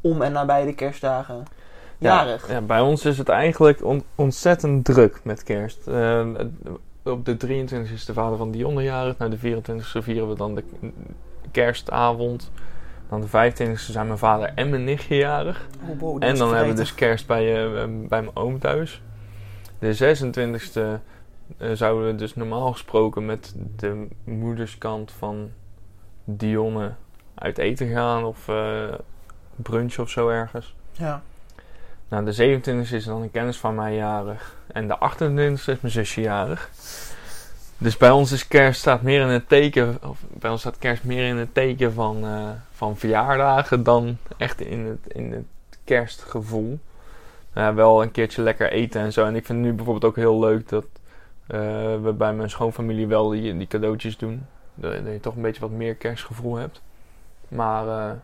om 0.00 0.22
en 0.22 0.32
nabij 0.32 0.64
de 0.64 0.74
kerstdagen 0.74 1.44
jarig. 1.98 2.48
Ja, 2.50 2.60
bij 2.60 2.80
ons 2.80 3.04
is 3.04 3.18
het 3.18 3.28
eigenlijk 3.28 3.84
on- 3.84 4.04
ontzettend 4.14 4.84
druk 4.84 5.20
met 5.24 5.42
kerst. 5.42 5.86
Eh, 5.86 6.26
op 7.04 7.24
de 7.24 7.36
23e 7.36 7.92
is 7.92 8.04
de 8.04 8.12
vader 8.12 8.38
van 8.38 8.50
Dionne 8.50 8.82
jarig. 8.82 9.18
Nou, 9.18 9.30
de 9.30 9.38
24e 9.38 10.02
vieren 10.02 10.28
we 10.28 10.34
dan 10.34 10.54
de 10.54 10.64
kerstavond. 11.50 12.50
Dan 13.12 13.20
de 13.20 13.52
25e 13.52 13.72
zijn 13.74 14.06
mijn 14.06 14.18
vader 14.18 14.52
en 14.54 14.70
mijn 14.70 14.84
nichtje 14.84 15.16
jarig. 15.16 15.66
Oh, 15.88 16.00
wow, 16.00 16.24
en 16.24 16.36
dan 16.36 16.54
hebben 16.54 16.74
we 16.74 16.80
dus 16.80 16.94
kerst 16.94 17.26
bij, 17.26 17.64
eh, 17.64 17.72
bij 17.84 18.22
mijn 18.22 18.36
oom 18.36 18.58
thuis. 18.58 19.02
De 19.78 19.94
26e 19.94 21.00
eh, 21.58 21.70
zouden 21.72 22.06
we 22.06 22.14
dus 22.14 22.34
normaal 22.34 22.72
gesproken 22.72 23.26
met 23.26 23.54
de 23.76 24.08
moederskant 24.24 25.12
van 25.12 25.50
Dionne 26.24 26.92
uit 27.34 27.58
eten 27.58 27.88
gaan. 27.88 28.24
Of 28.24 28.48
eh 28.48 28.94
brunch 29.56 29.98
of 29.98 30.10
zo 30.10 30.28
ergens. 30.28 30.74
Ja. 30.92 31.22
Nou, 32.08 32.24
de 32.24 32.60
27e 32.60 32.94
is 32.94 33.04
dan 33.04 33.22
een 33.22 33.30
kennis 33.30 33.58
van 33.58 33.74
mij 33.74 33.94
jarig. 33.94 34.56
En 34.66 34.88
de 34.88 34.96
28e 34.98 35.52
is 35.52 35.80
mijn 35.80 35.92
zusje 35.92 36.20
jarig. 36.20 36.70
Dus 37.82 37.96
bij 37.96 38.10
ons 38.10 38.32
is 38.32 38.48
kerst 38.48 38.80
staat 38.80 39.02
meer 39.02 39.20
in 39.20 39.28
het 39.28 39.48
teken. 39.48 39.98
Of 40.02 40.24
bij 40.28 40.50
ons 40.50 40.60
staat 40.60 40.78
kerst 40.78 41.04
meer 41.04 41.28
in 41.28 41.36
het 41.36 41.54
teken 41.54 41.92
van, 41.92 42.24
eh, 42.24 42.50
van 42.70 42.96
verjaardagen 42.96 43.82
dan 43.82 44.16
echt 44.36 44.60
in 44.60 44.84
het, 44.86 45.14
in 45.14 45.32
het 45.32 45.78
kerstgevoel. 45.84 46.78
Nou 47.52 47.74
wel 47.74 48.02
een 48.02 48.10
keertje 48.10 48.42
lekker 48.42 48.70
eten 48.70 49.00
en 49.00 49.12
zo. 49.12 49.24
En 49.24 49.36
ik 49.36 49.46
vind 49.46 49.58
het 49.58 49.68
nu 49.68 49.72
bijvoorbeeld 49.72 50.04
ook 50.04 50.16
heel 50.16 50.38
leuk 50.38 50.68
dat 50.68 50.84
eh, 51.46 51.60
we 52.02 52.14
bij 52.16 52.34
mijn 52.34 52.50
schoonfamilie 52.50 53.06
wel 53.06 53.28
die, 53.28 53.56
die 53.56 53.66
cadeautjes 53.66 54.16
doen. 54.16 54.46
Dat, 54.74 54.92
dat 55.04 55.12
je 55.12 55.20
toch 55.20 55.36
een 55.36 55.42
beetje 55.42 55.60
wat 55.60 55.70
meer 55.70 55.94
kerstgevoel 55.94 56.56
hebt. 56.56 56.82
Maar 57.48 57.88
eh, 57.88 58.16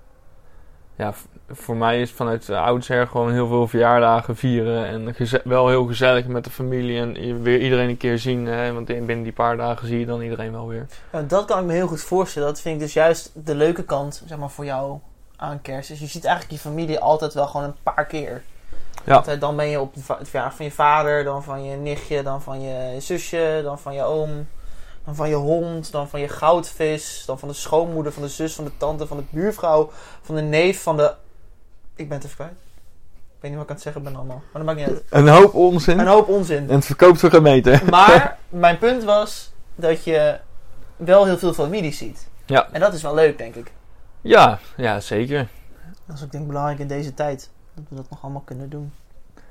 ja, 0.99 1.15
voor 1.51 1.77
mij 1.77 2.01
is 2.01 2.11
vanuit 2.11 2.47
de 2.47 2.59
oudsher 2.59 3.07
gewoon 3.07 3.33
heel 3.33 3.47
veel 3.49 3.69
verjaardagen 3.69 4.37
vieren. 4.37 4.87
En 4.87 5.15
wel 5.45 5.69
heel 5.69 5.87
gezellig 5.87 6.27
met 6.27 6.45
de 6.45 6.51
familie. 6.51 6.99
En 7.01 7.43
weer 7.43 7.61
iedereen 7.61 7.89
een 7.89 7.97
keer 7.97 8.19
zien. 8.19 8.47
Hè, 8.47 8.73
want 8.73 8.91
in- 8.91 9.07
binnen 9.07 9.25
die 9.25 9.33
paar 9.33 9.57
dagen 9.57 9.87
zie 9.89 9.99
je 9.99 10.07
dan 10.07 10.21
iedereen 10.21 10.53
wel 10.53 10.69
weer. 10.69 10.87
Ja, 11.13 11.23
dat 11.23 11.45
kan 11.45 11.59
ik 11.59 11.65
me 11.65 11.73
heel 11.73 11.87
goed 11.87 12.03
voorstellen. 12.03 12.49
Dat 12.49 12.61
vind 12.61 12.75
ik 12.75 12.81
dus 12.81 12.93
juist 12.93 13.31
de 13.35 13.55
leuke 13.55 13.85
kant 13.85 14.23
zeg 14.27 14.39
maar, 14.39 14.51
voor 14.51 14.65
jou 14.65 14.99
aan 15.37 15.61
kerst. 15.63 15.89
Dus 15.89 15.99
je 16.01 16.07
ziet 16.07 16.25
eigenlijk 16.25 16.55
je 16.63 16.69
familie 16.69 16.99
altijd 17.01 17.35
wel 17.35 17.47
gewoon 17.47 17.67
een 17.67 17.75
paar 17.95 18.07
keer. 18.07 18.43
Ja. 19.05 19.15
Want, 19.15 19.27
eh, 19.27 19.41
dan 19.41 19.57
ben 19.57 19.67
je 19.69 19.81
op 19.81 19.95
het 19.95 20.29
verjaardag 20.29 20.57
van 20.57 20.65
je 20.65 20.71
vader, 20.71 21.25
dan 21.25 21.43
van 21.43 21.65
je 21.65 21.77
nichtje, 21.77 22.23
dan 22.23 22.43
van 22.43 22.61
je 22.61 23.01
zusje, 23.01 23.61
dan 23.65 23.79
van 23.79 23.95
je 23.95 24.03
oom, 24.03 24.47
dan 25.09 25.17
van 25.17 25.29
je 25.29 25.35
hond, 25.35 25.93
dan 25.93 26.09
van 26.09 26.21
je 26.21 26.29
goudvis, 26.29 27.23
dan 27.27 27.39
van 27.39 27.49
de 27.49 27.55
schoonmoeder, 27.55 28.13
van 28.13 28.23
de 28.23 28.29
zus, 28.29 28.55
van 28.55 28.65
de 28.65 28.77
tante, 28.77 29.07
van 29.07 29.17
de 29.17 29.23
buurvrouw, 29.31 29.91
van 30.23 30.35
de 30.35 30.41
neef, 30.41 30.83
van 30.83 30.97
de... 30.97 31.15
Ik 31.95 32.09
ben 32.09 32.17
het 32.17 32.25
even 32.25 32.37
kwijt. 32.37 32.51
Ik 32.51 33.41
weet 33.41 33.51
niet 33.51 33.55
wat 33.55 33.63
ik 33.63 33.69
aan 33.69 33.75
het 33.75 33.85
zeggen 33.85 34.03
ben 34.03 34.17
allemaal. 34.17 34.43
Maar 34.53 34.65
dat 34.65 34.75
maakt 34.75 34.79
niet 34.79 34.89
uit. 34.89 35.05
Een 35.11 35.29
hoop 35.29 35.55
onzin. 35.55 35.99
Een 35.99 36.07
hoop 36.07 36.29
onzin. 36.29 36.69
En 36.69 36.75
het 36.75 36.85
verkoopt 36.85 37.21
voor 37.21 37.31
gemeente. 37.31 37.81
Maar 37.91 38.39
mijn 38.49 38.79
punt 38.79 39.05
was 39.05 39.53
dat 39.75 40.05
je 40.05 40.39
wel 40.97 41.25
heel 41.25 41.39
veel 41.39 41.53
familie 41.53 41.93
ziet. 41.93 42.29
Ja. 42.47 42.69
En 42.73 42.81
dat 42.81 42.95
is 42.95 43.03
wel 43.03 43.15
leuk, 43.15 43.39
denk 43.39 43.55
ik. 43.55 43.73
Ja, 44.21 44.59
ja, 44.77 45.01
zeker. 45.01 45.49
Dat 46.07 46.17
is 46.17 46.23
ook 46.23 46.31
denk 46.31 46.43
ik 46.43 46.49
belangrijk 46.49 46.79
in 46.79 46.89
deze 46.89 47.15
tijd. 47.15 47.51
Dat 47.75 47.85
we 47.89 47.97
dat 47.97 48.11
nog 48.11 48.23
allemaal 48.23 48.43
kunnen 48.45 48.69
doen. 48.69 48.93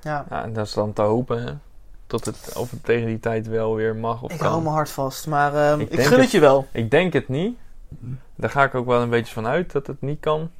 Ja. 0.02 0.26
Ja, 0.30 0.44
en 0.44 0.54
dat 0.54 0.66
is 0.68 0.74
dan 0.74 0.94
te 0.94 1.02
hopen, 1.02 1.44
hè. 1.44 1.54
Tot 2.08 2.26
het, 2.26 2.54
of 2.58 2.72
het 2.72 2.84
tegen 2.84 3.08
die 3.08 3.20
tijd 3.20 3.48
wel 3.48 3.76
weer 3.76 3.96
mag 3.96 4.22
of 4.22 4.32
Ik 4.32 4.38
kan. 4.38 4.48
hou 4.48 4.62
me 4.64 4.70
hard 4.70 4.90
vast, 4.90 5.28
maar 5.28 5.56
ehm, 5.56 5.80
Ik 5.80 5.90
ik, 5.90 6.00
gun 6.02 6.12
het 6.12 6.22
het. 6.22 6.32
je 6.32 6.40
wel. 6.40 6.68
Ik 6.72 6.92
denk 6.92 7.14
het 7.14 7.28
niet. 7.28 7.58
Daar 8.36 8.50
ga 8.50 8.64
ik 8.64 8.76
ook 8.76 8.86
wel 8.86 9.02
een 9.02 9.10
beetje 9.10 9.34
van 9.34 9.48
uit 9.48 9.72
dat 9.72 9.88
het 9.88 10.02
niet 10.02 10.20
kan. 10.20 10.52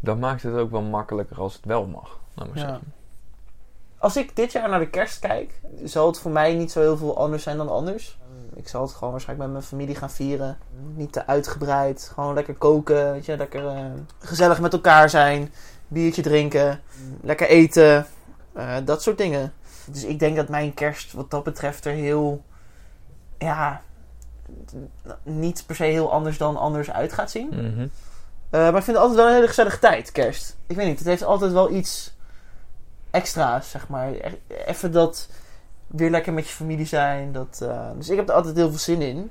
Dan 0.00 0.18
maakt 0.18 0.42
het 0.42 0.54
ook 0.54 0.70
wel 0.70 0.82
makkelijker 0.82 1.38
als 1.40 1.54
het 1.54 1.64
wel 1.64 1.86
mag. 1.86 2.18
Laat 2.34 2.48
maar 2.48 2.56
Ja. 2.58 2.62
zeggen. 2.62 2.92
Als 3.98 4.16
ik 4.16 4.36
dit 4.36 4.52
jaar 4.52 4.68
naar 4.68 4.78
de 4.78 4.88
kerst 4.88 5.18
kijk, 5.18 5.60
zal 5.84 6.06
het 6.06 6.18
voor 6.18 6.30
mij 6.30 6.54
niet 6.54 6.72
zo 6.72 6.80
heel 6.80 6.96
veel 6.96 7.18
anders 7.18 7.42
zijn 7.42 7.56
dan 7.56 7.68
anders. 7.68 8.18
Ik 8.54 8.68
zal 8.68 8.82
het 8.82 8.92
gewoon 8.92 9.10
waarschijnlijk 9.10 9.48
met 9.50 9.58
mijn 9.58 9.70
familie 9.70 9.94
gaan 9.94 10.10
vieren. 10.10 10.58
Niet 10.94 11.12
te 11.12 11.26
uitgebreid. 11.26 12.10
Gewoon 12.14 12.34
lekker 12.34 12.54
koken. 12.54 13.12
Weet 13.12 13.24
je, 13.26 13.36
lekker 13.36 13.66
eh, 13.66 13.84
gezellig 14.18 14.60
met 14.60 14.72
elkaar 14.72 15.10
zijn. 15.10 15.52
Biertje 15.88 16.22
drinken. 16.22 16.80
Lekker 17.22 17.46
eten. 17.48 18.06
eh, 18.52 18.76
dat 18.84 19.02
soort 19.02 19.18
dingen. 19.18 19.52
Dus 19.86 20.04
ik 20.04 20.18
denk 20.18 20.36
dat 20.36 20.48
mijn 20.48 20.74
kerst 20.74 21.12
wat 21.12 21.30
dat 21.30 21.44
betreft 21.44 21.84
er 21.84 21.92
heel... 21.92 22.42
Ja... 23.38 23.82
Niet 25.22 25.64
per 25.66 25.76
se 25.76 25.84
heel 25.84 26.12
anders 26.12 26.38
dan 26.38 26.56
anders 26.56 26.90
uit 26.90 27.12
gaat 27.12 27.30
zien. 27.30 27.48
Mhm. 27.48 27.86
Eh, 28.50 28.60
maar 28.60 28.76
ik 28.76 28.82
vind 28.82 28.86
het 28.86 28.96
altijd 28.96 29.16
wel 29.16 29.26
een 29.26 29.34
hele 29.34 29.48
gezellige 29.48 29.78
tijd, 29.78 30.12
kerst. 30.12 30.56
Ik 30.66 30.76
weet 30.76 30.86
niet, 30.86 30.98
het 30.98 31.08
heeft 31.08 31.22
altijd 31.22 31.52
wel 31.52 31.70
iets 31.70 32.14
extra's, 33.10 33.70
zeg 33.70 33.88
maar. 33.88 34.08
E- 34.08 34.38
Even 34.66 34.92
dat 34.92 35.28
weer 35.86 36.10
lekker 36.10 36.32
met 36.32 36.48
je 36.48 36.54
familie 36.54 36.86
zijn. 36.86 37.32
Dat, 37.32 37.60
eh, 37.62 37.90
dus 37.96 38.08
ik 38.08 38.16
heb 38.16 38.28
er 38.28 38.34
altijd 38.34 38.56
heel 38.56 38.68
veel 38.68 38.78
zin 38.78 39.02
in. 39.02 39.30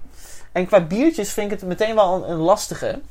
En 0.51 0.67
qua 0.67 0.81
biertjes 0.81 1.31
vind 1.34 1.51
ik 1.51 1.60
het 1.60 1.70
meteen 1.70 1.96
wel 1.96 2.15
een, 2.15 2.31
een 2.31 2.38
lastige. 2.38 3.01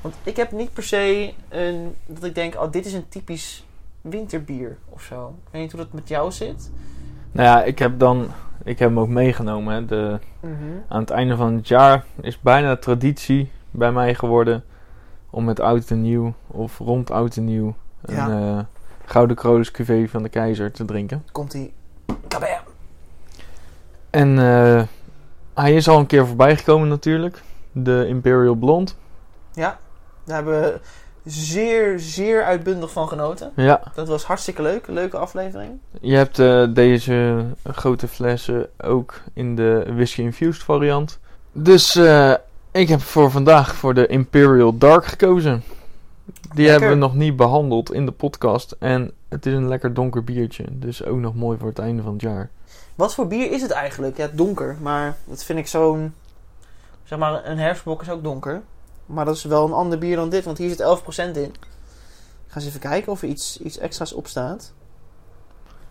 Want 0.00 0.14
ik 0.22 0.36
heb 0.36 0.52
niet 0.52 0.72
per 0.72 0.82
se 0.82 1.34
een, 1.48 1.96
dat 2.06 2.24
ik 2.24 2.34
denk, 2.34 2.54
oh, 2.54 2.72
dit 2.72 2.86
is 2.86 2.92
een 2.92 3.08
typisch 3.08 3.65
winterbier 4.10 4.76
of 4.88 5.02
zo. 5.02 5.34
Ik 5.44 5.52
weet 5.52 5.62
niet 5.62 5.72
hoe 5.72 5.80
dat 5.80 5.92
met 5.92 6.08
jou 6.08 6.32
zit. 6.32 6.70
Nou 7.32 7.48
ja, 7.48 7.62
ik 7.62 7.78
heb 7.78 7.98
dan... 7.98 8.28
Ik 8.64 8.78
heb 8.78 8.88
hem 8.88 8.98
ook 8.98 9.08
meegenomen, 9.08 9.74
hè. 9.74 9.84
De, 9.84 10.18
aan 10.88 11.00
het 11.00 11.10
einde 11.10 11.36
van 11.36 11.54
het 11.54 11.68
jaar 11.68 12.04
is 12.20 12.40
bijna 12.40 12.76
traditie 12.76 13.50
bij 13.70 13.92
mij 13.92 14.14
geworden... 14.14 14.64
om 15.30 15.44
met 15.44 15.60
oud 15.60 15.90
en 15.90 16.02
nieuw, 16.02 16.34
of 16.46 16.78
rond 16.78 17.10
oud 17.10 17.36
en 17.36 17.44
nieuw... 17.44 17.74
een 18.02 18.14
Ja. 18.14 18.56
eh, 18.58 18.64
Gouden 19.04 19.36
Kroos 19.36 19.70
cuvée 19.70 20.10
van 20.10 20.22
de 20.22 20.28
keizer 20.28 20.72
te 20.72 20.84
drinken. 20.84 21.24
Komt 21.32 21.54
ie. 21.54 21.72
Kabam. 22.28 22.48
En 24.10 24.38
eh, 24.38 24.82
hij 25.54 25.74
is 25.74 25.88
al 25.88 25.98
een 25.98 26.06
keer 26.06 26.26
voorbij 26.26 26.56
gekomen 26.56 26.88
natuurlijk. 26.88 27.42
De 27.72 28.04
Imperial 28.08 28.54
Blonde. 28.54 28.92
Ja, 29.52 29.78
daar 30.24 30.36
hebben 30.36 30.60
we 30.60 30.80
zeer, 31.26 31.98
zeer 31.98 32.44
uitbundig 32.44 32.92
van 32.92 33.08
genoten. 33.08 33.52
Ja, 33.56 33.82
Dat 33.94 34.08
was 34.08 34.24
hartstikke 34.24 34.62
leuk. 34.62 34.86
Leuke 34.86 35.16
aflevering. 35.16 35.78
je 36.00 36.14
hebt 36.14 36.38
eh, 36.38 36.66
deze 36.70 37.44
grote 37.64 38.08
flessen 38.08 38.68
ook 38.84 39.20
in 39.32 39.56
de 39.56 39.86
whisky 39.94 40.20
infused 40.20 40.62
variant. 40.62 41.18
Dus 41.52 41.96
eh, 41.96 42.34
ik 42.70 42.88
heb 42.88 43.00
voor 43.00 43.30
vandaag 43.30 43.74
voor 43.74 43.94
de 43.94 44.06
Imperial 44.06 44.78
Dark 44.78 45.04
gekozen. 45.04 45.62
Die 46.54 46.68
hebben 46.68 46.88
we 46.88 46.94
nog 46.94 47.14
niet 47.14 47.36
behandeld 47.36 47.92
in 47.92 48.06
de 48.06 48.12
podcast. 48.12 48.76
En 48.78 49.10
het 49.28 49.46
is 49.46 49.54
een 49.54 49.68
lekker 49.68 49.94
donker 49.94 50.24
biertje. 50.24 50.64
Dus 50.70 51.04
ook 51.04 51.18
nog 51.18 51.34
mooi 51.34 51.58
voor 51.58 51.68
het 51.68 51.78
einde 51.78 52.02
van 52.02 52.12
het 52.12 52.22
jaar. 52.22 52.50
Wat 52.94 53.14
voor 53.14 53.26
bier 53.26 53.50
is 53.50 53.62
het 53.62 53.70
eigenlijk? 53.70 54.16
Ja, 54.16 54.28
donker. 54.32 54.76
Maar 54.80 55.16
dat 55.24 55.44
vind 55.44 55.58
ik 55.58 55.66
zo'n... 55.66 56.14
Zeg 57.04 57.18
maar, 57.18 57.46
een 57.46 57.58
herfstbok 57.58 58.02
is 58.02 58.10
ook 58.10 58.22
donker. 58.22 58.62
Maar 59.06 59.24
dat 59.24 59.36
is 59.36 59.44
wel 59.44 59.66
een 59.66 59.72
ander 59.72 59.98
bier 59.98 60.16
dan 60.16 60.28
dit. 60.28 60.44
Want 60.44 60.58
hier 60.58 60.68
zit 60.68 60.82
11% 60.82 61.36
in. 61.36 61.54
Ik 62.46 62.52
ga 62.52 62.56
eens 62.56 62.66
even 62.66 62.80
kijken 62.80 63.12
of 63.12 63.22
er 63.22 63.28
iets, 63.28 63.60
iets 63.60 63.78
extra's 63.78 64.12
op 64.12 64.26
staat. 64.26 64.72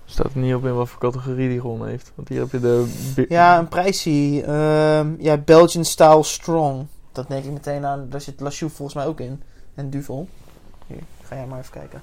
Staat 0.05 0.33
er 0.33 0.39
niet 0.39 0.55
op 0.55 0.65
in 0.65 0.75
wat 0.75 0.89
voor 0.89 0.99
categorie 0.99 1.49
die 1.49 1.59
gewonnen 1.59 1.87
heeft. 1.87 2.11
Want 2.15 2.29
hier 2.29 2.39
heb 2.39 2.51
je 2.51 2.59
de... 2.59 3.25
Ja, 3.29 3.59
een 3.59 3.67
prijsie. 3.67 4.43
Ehm, 4.43 5.13
ja, 5.17 5.37
Belgian 5.37 5.85
Style 5.85 6.23
Strong. 6.23 6.87
Dat 7.11 7.27
denk 7.27 7.45
ik 7.45 7.51
meteen 7.51 7.85
aan. 7.85 8.09
Daar 8.09 8.21
zit 8.21 8.39
La 8.39 8.49
Choux 8.49 8.73
volgens 8.73 8.97
mij 8.97 9.05
ook 9.05 9.19
in. 9.19 9.43
En 9.75 9.89
Duvel. 9.89 10.27
Hier, 10.87 11.03
ga 11.23 11.35
jij 11.35 11.45
maar 11.45 11.59
even 11.59 11.71
kijken. 11.71 12.01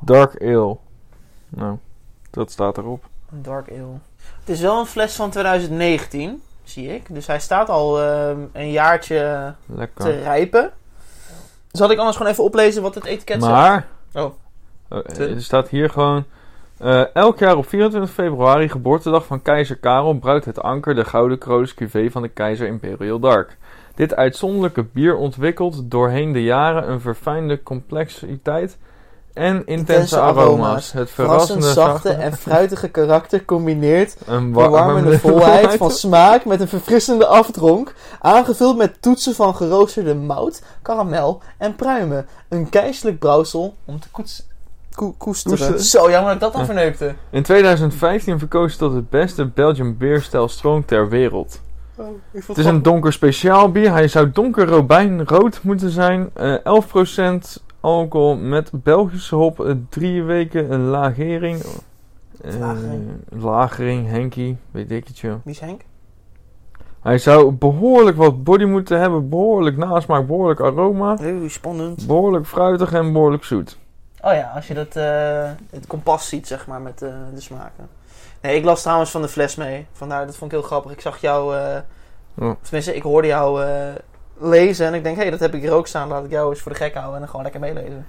Dark 0.00 0.42
Ale. 0.42 0.76
Nou, 1.48 1.76
dat 2.30 2.50
staat 2.50 2.78
erop. 2.78 3.08
Een 3.32 3.42
Dark 3.42 3.70
Ale. 3.70 3.98
Het 4.40 4.48
is 4.48 4.60
wel 4.60 4.78
een 4.78 4.86
fles 4.86 5.14
van 5.14 5.30
2019, 5.30 6.42
zie 6.68 6.94
ik. 6.94 7.14
Dus 7.14 7.26
hij 7.26 7.40
staat 7.40 7.68
al 7.68 8.02
ehm, 8.02 8.38
een 8.52 8.70
jaartje 8.70 9.54
Lekker. 9.66 10.04
te 10.04 10.10
rijpen. 10.10 10.70
Zal 11.70 11.90
ik 11.90 11.98
anders 11.98 12.16
gewoon 12.16 12.32
even 12.32 12.44
oplezen 12.44 12.82
wat 12.82 12.94
het 12.94 13.04
etiket 13.04 13.42
zegt? 13.42 13.54
Maar, 13.54 13.86
Oh. 14.12 14.32
eh, 14.88 15.20
er 15.20 15.42
staat 15.42 15.68
hier 15.68 15.90
gewoon... 15.90 16.24
eh, 16.78 17.14
elk 17.14 17.38
jaar 17.38 17.56
op 17.56 17.68
24 17.68 18.10
februari, 18.12 18.68
geboortedag 18.68 19.26
van 19.26 19.42
keizer 19.42 19.76
Karel, 19.76 20.14
bruikt 20.18 20.44
het 20.44 20.62
anker 20.62 20.94
de 20.94 21.04
Gouden 21.04 21.38
Kroos 21.38 21.74
cuvée 21.74 22.10
van 22.10 22.22
de 22.22 22.28
keizer 22.28 22.66
Imperial 22.66 23.18
Dark. 23.18 23.56
Dit 23.94 24.14
uitzonderlijke 24.14 24.82
bier 24.82 25.16
ontwikkelt 25.16 25.90
doorheen 25.90 26.32
de 26.32 26.42
jaren 26.42 26.90
een 26.90 27.00
verfijnde 27.00 27.62
complexiteit 27.62 28.78
en 29.38 29.56
intense, 29.56 29.70
Intense 29.92 30.20
aroma's. 30.20 30.44
aroma's. 30.44 30.92
Het 30.92 31.10
Verrassend 31.10 31.64
verrassende, 31.64 31.90
zachte 31.90 32.10
en 32.24 32.32
fruitige 32.36 32.88
karakter 32.88 33.44
combineert 33.44 34.16
een 34.26 34.52
verwarmende 34.52 35.18
volheid 35.18 35.74
van 35.74 35.90
smaak 35.90 36.44
met 36.44 36.60
een 36.60 36.68
verfrissende 36.68 37.26
afdronk, 37.26 37.94
aangevuld 38.20 38.76
met 38.76 39.02
toetsen 39.02 39.34
van 39.34 39.54
geroosterde 39.56 40.14
mout, 40.14 40.62
karamel 40.82 41.42
en 41.58 41.76
pruimen. 41.76 42.26
Een 42.48 42.68
keizerlijk 42.68 43.18
brouwsel 43.18 43.74
om 43.84 44.00
te 44.00 44.08
koets- 44.10 44.46
koesteren. 44.94 45.56
Koesteren. 45.56 45.80
Zo, 45.80 46.10
jammer 46.10 46.22
dat 46.24 46.34
ik 46.34 46.40
dat 46.40 46.52
dan 46.52 46.60
Ja. 46.60 46.66
verneukte. 46.66 47.14
In 47.30 47.42
2015 47.42 48.38
verkozen 48.38 48.78
tot 48.78 48.94
het 48.94 49.10
beste 49.10 49.46
Belgian 49.46 49.96
beerstijl 49.96 50.48
strong 50.48 50.86
ter 50.86 51.08
wereld. 51.08 51.60
Het 52.46 52.58
is 52.58 52.64
een 52.64 52.82
donker 52.82 53.12
speciaal 53.12 53.70
bier. 53.72 53.90
Hij 53.92 54.08
zou 54.08 54.30
donker 54.30 54.66
robijnrood 54.66 55.60
moeten 55.62 55.90
zijn. 55.90 56.30
Eh 56.34 56.54
11% 56.64 57.62
alcohol 57.80 58.36
met 58.36 58.70
Belgische 58.72 59.34
hop. 59.34 59.60
eh, 59.60 59.74
drie 59.88 60.22
weken 60.22 60.72
een 60.72 60.80
lagering. 60.84 61.64
Lagering. 62.58 63.10
lagering, 63.28 64.08
Henky, 64.08 64.56
weet 64.70 64.90
ik 64.90 65.06
het 65.06 65.18
joh. 65.18 65.34
Wie 65.44 65.54
is 65.54 65.60
Henk? 65.60 65.80
Hij 67.02 67.18
zou 67.18 67.52
behoorlijk 67.52 68.16
wat 68.16 68.44
body 68.44 68.64
moeten 68.64 69.00
hebben. 69.00 69.28
Behoorlijk 69.28 69.76
nasmaak, 69.76 70.26
behoorlijk 70.26 70.60
aroma. 70.60 71.16
Oeh, 71.22 71.50
spannend. 71.50 72.06
Behoorlijk 72.06 72.46
fruitig 72.46 72.92
en 72.92 73.12
behoorlijk 73.12 73.44
zoet. 73.44 73.78
Oh 74.20 74.32
ja, 74.32 74.52
als 74.54 74.66
je 74.68 74.74
dat, 74.74 74.96
eh, 74.96 75.50
het 75.70 75.86
kompas 75.86 76.28
ziet, 76.28 76.46
zeg 76.46 76.66
maar, 76.66 76.80
met 76.80 76.98
de 76.98 77.14
smaken. 77.36 77.88
Nee, 78.42 78.56
ik 78.56 78.64
las 78.64 78.82
trouwens 78.82 79.10
van 79.10 79.22
de 79.22 79.28
fles 79.28 79.56
mee. 79.56 79.86
Vandaar, 79.92 80.26
dat 80.26 80.36
vond 80.36 80.52
ik 80.52 80.58
heel 80.58 80.66
grappig. 80.66 80.92
Ik 80.92 81.00
zag 81.00 81.20
jou, 81.20 81.54
of 82.38 82.56
tenminste, 82.62 82.94
ik 82.96 83.02
hoorde 83.02 83.28
jou 83.28 83.64
lezen. 84.40 84.86
En 84.86 84.94
ik 84.94 85.02
denk, 85.02 85.16
hé, 85.16 85.22
hey, 85.22 85.30
dat 85.30 85.40
heb 85.40 85.54
ik 85.54 85.60
hier 85.60 85.72
ook 85.72 85.86
staan. 85.86 86.08
Laat 86.08 86.24
ik 86.24 86.30
jou 86.30 86.50
eens 86.50 86.60
voor 86.60 86.72
de 86.72 86.78
gek 86.78 86.92
houden 86.92 87.14
en 87.14 87.20
dan 87.20 87.28
gewoon 87.28 87.42
lekker 87.42 87.60
meelezen. 87.60 88.06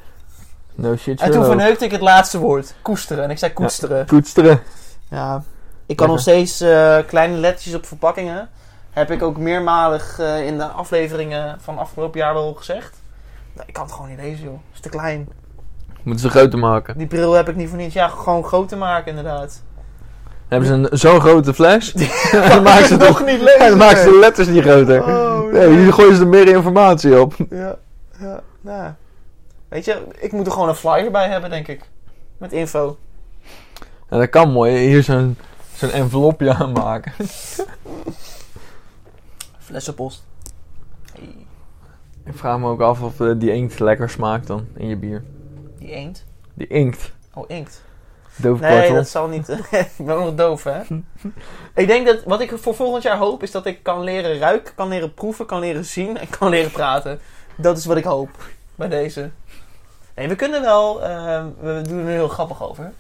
No 0.76 0.96
shit, 0.96 1.22
En 1.22 1.32
toen 1.32 1.46
verneukte 1.46 1.86
ik 1.86 1.92
het 1.92 2.02
laatste 2.02 2.38
woord. 2.38 2.74
Koesteren. 2.82 3.24
En 3.24 3.30
ik 3.30 3.38
zei 3.38 3.54
koesteren. 3.54 4.06
Koetsteren. 4.06 4.62
Ja, 5.10 5.44
ik 5.86 5.96
kan 5.96 6.08
nog 6.08 6.20
steeds 6.20 6.62
eh, 6.62 6.98
kleine 7.08 7.36
lettertjes 7.36 7.76
op 7.76 7.86
verpakkingen. 7.86 8.50
Heb 8.90 9.12
ik 9.12 9.22
ook 9.22 9.38
meermalig 9.38 10.20
eh, 10.20 10.46
in 10.46 10.58
de 10.58 10.66
afleveringen 10.66 11.58
van 11.62 11.78
afgelopen 11.78 12.20
jaar 12.20 12.34
wel 12.34 12.54
gezegd. 12.54 12.98
Nou, 13.54 13.68
ik 13.68 13.74
kan 13.74 13.84
het 13.84 13.94
gewoon 13.94 14.10
niet 14.10 14.20
lezen, 14.20 14.44
joh. 14.44 14.54
Het 14.54 14.74
is 14.74 14.80
te 14.80 14.90
klein. 14.90 15.30
Moeten 16.04 16.24
ze 16.24 16.30
groter 16.30 16.60
maken. 16.60 16.98
Die 16.98 17.08
bril 17.08 17.34
heb 17.34 17.50
ik 17.50 17.56
niet 17.56 17.70
voor 17.70 17.78
niets. 17.78 17.94
Ja, 17.94 18.08
gewoon 18.08 18.44
groter 18.44 18.78
maken, 18.78 19.08
inderdaad. 19.08 19.62
Dan 20.48 20.62
hebben 20.62 20.68
ze 20.68 20.74
een 20.74 20.98
zo'n 20.98 21.22
grote 21.22 21.54
fles. 21.54 21.92
Dan 22.32 22.64
maken 22.70 22.86
ze 22.86 22.98
nog 23.08 23.26
niet 23.26 23.42
lezen. 23.42 23.60
En 23.66 23.70
dan 23.70 23.78
maken 23.78 24.04
ze 24.04 24.10
de 24.10 24.20
letters 24.20 24.48
niet 24.48 24.64
groter. 24.64 25.04
Oh, 25.04 25.29
Nee, 25.52 25.78
hier 25.78 25.94
gooien 25.94 26.16
ze 26.16 26.22
er 26.22 26.28
meer 26.28 26.48
informatie 26.48 27.22
op. 27.22 27.36
Ja, 27.50 27.78
ja, 28.20 28.42
nou. 28.62 28.92
Weet 29.68 29.86
je, 29.86 30.04
ik 30.20 30.32
moet 30.32 30.46
er 30.46 30.52
gewoon 30.52 30.70
een 30.70 30.76
flyer 30.76 31.12
bij 31.12 31.28
hebben, 31.30 31.50
denk 31.50 31.68
ik. 31.68 31.82
Met 32.38 32.52
info. 32.52 32.98
Ja, 34.10 34.18
dat 34.18 34.30
kan 34.30 34.52
mooi. 34.52 34.78
Hier 34.78 35.04
zo'n 35.04 35.38
zo'n 35.74 35.90
envelopje 35.92 36.54
aanmaken. 36.54 37.12
Flessenpost. 39.58 40.24
Hey, 41.14 41.36
Ik 42.26 42.38
vraag 42.38 42.60
me 42.60 42.68
ook 42.68 42.82
af 42.82 43.02
of 43.02 43.20
eh, 43.20 43.32
die 43.38 43.54
inkt 43.54 43.80
lekker 43.80 44.10
smaakt 44.10 44.48
dan 44.48 44.68
in 44.76 44.88
je 44.88 44.98
bier. 44.98 45.24
die 45.78 45.90
eend. 45.92 46.26
Die 46.54 46.68
inkt. 46.68 47.12
Oh, 47.34 47.44
inkt. 47.48 47.84
Nee, 48.42 48.94
dat 48.94 49.08
zal 49.08 49.28
niet. 49.28 49.50
ik 49.98 50.06
ben 50.06 50.18
nog 50.18 50.36
doof, 50.36 50.64
hè? 50.64 50.82
ik 51.76 51.88
denk 51.88 52.06
dat 52.06 52.24
wat 52.24 52.42
ik 52.42 52.54
voor 52.58 52.76
volgend 52.76 53.04
jaar 53.04 53.18
hoop 53.18 53.44
is 53.44 53.52
dat 53.52 53.66
ik 53.66 53.84
kan 53.84 54.04
leren 54.04 54.38
ruiken, 54.38 54.76
kan 54.76 54.88
leren 54.88 55.14
proeven, 55.14 55.46
kan 55.46 55.60
leren 55.60 55.86
zien 55.86 56.18
en 56.18 56.30
kan 56.30 56.50
leren 56.50 56.72
praten. 56.72 57.20
Dat 57.56 57.78
is 57.78 57.86
wat 57.86 57.98
ik 57.98 58.04
hoop 58.04 58.30
bij 58.76 58.88
deze. 58.88 59.30
Nee, 60.16 60.28
we 60.28 60.36
kunnen 60.36 60.62
wel, 60.62 61.04
eh, 61.04 61.46
we 61.60 61.82
doen 61.88 62.00
er 62.00 62.08
heel 62.08 62.28
grappig 62.28 62.64
over. 62.64 62.92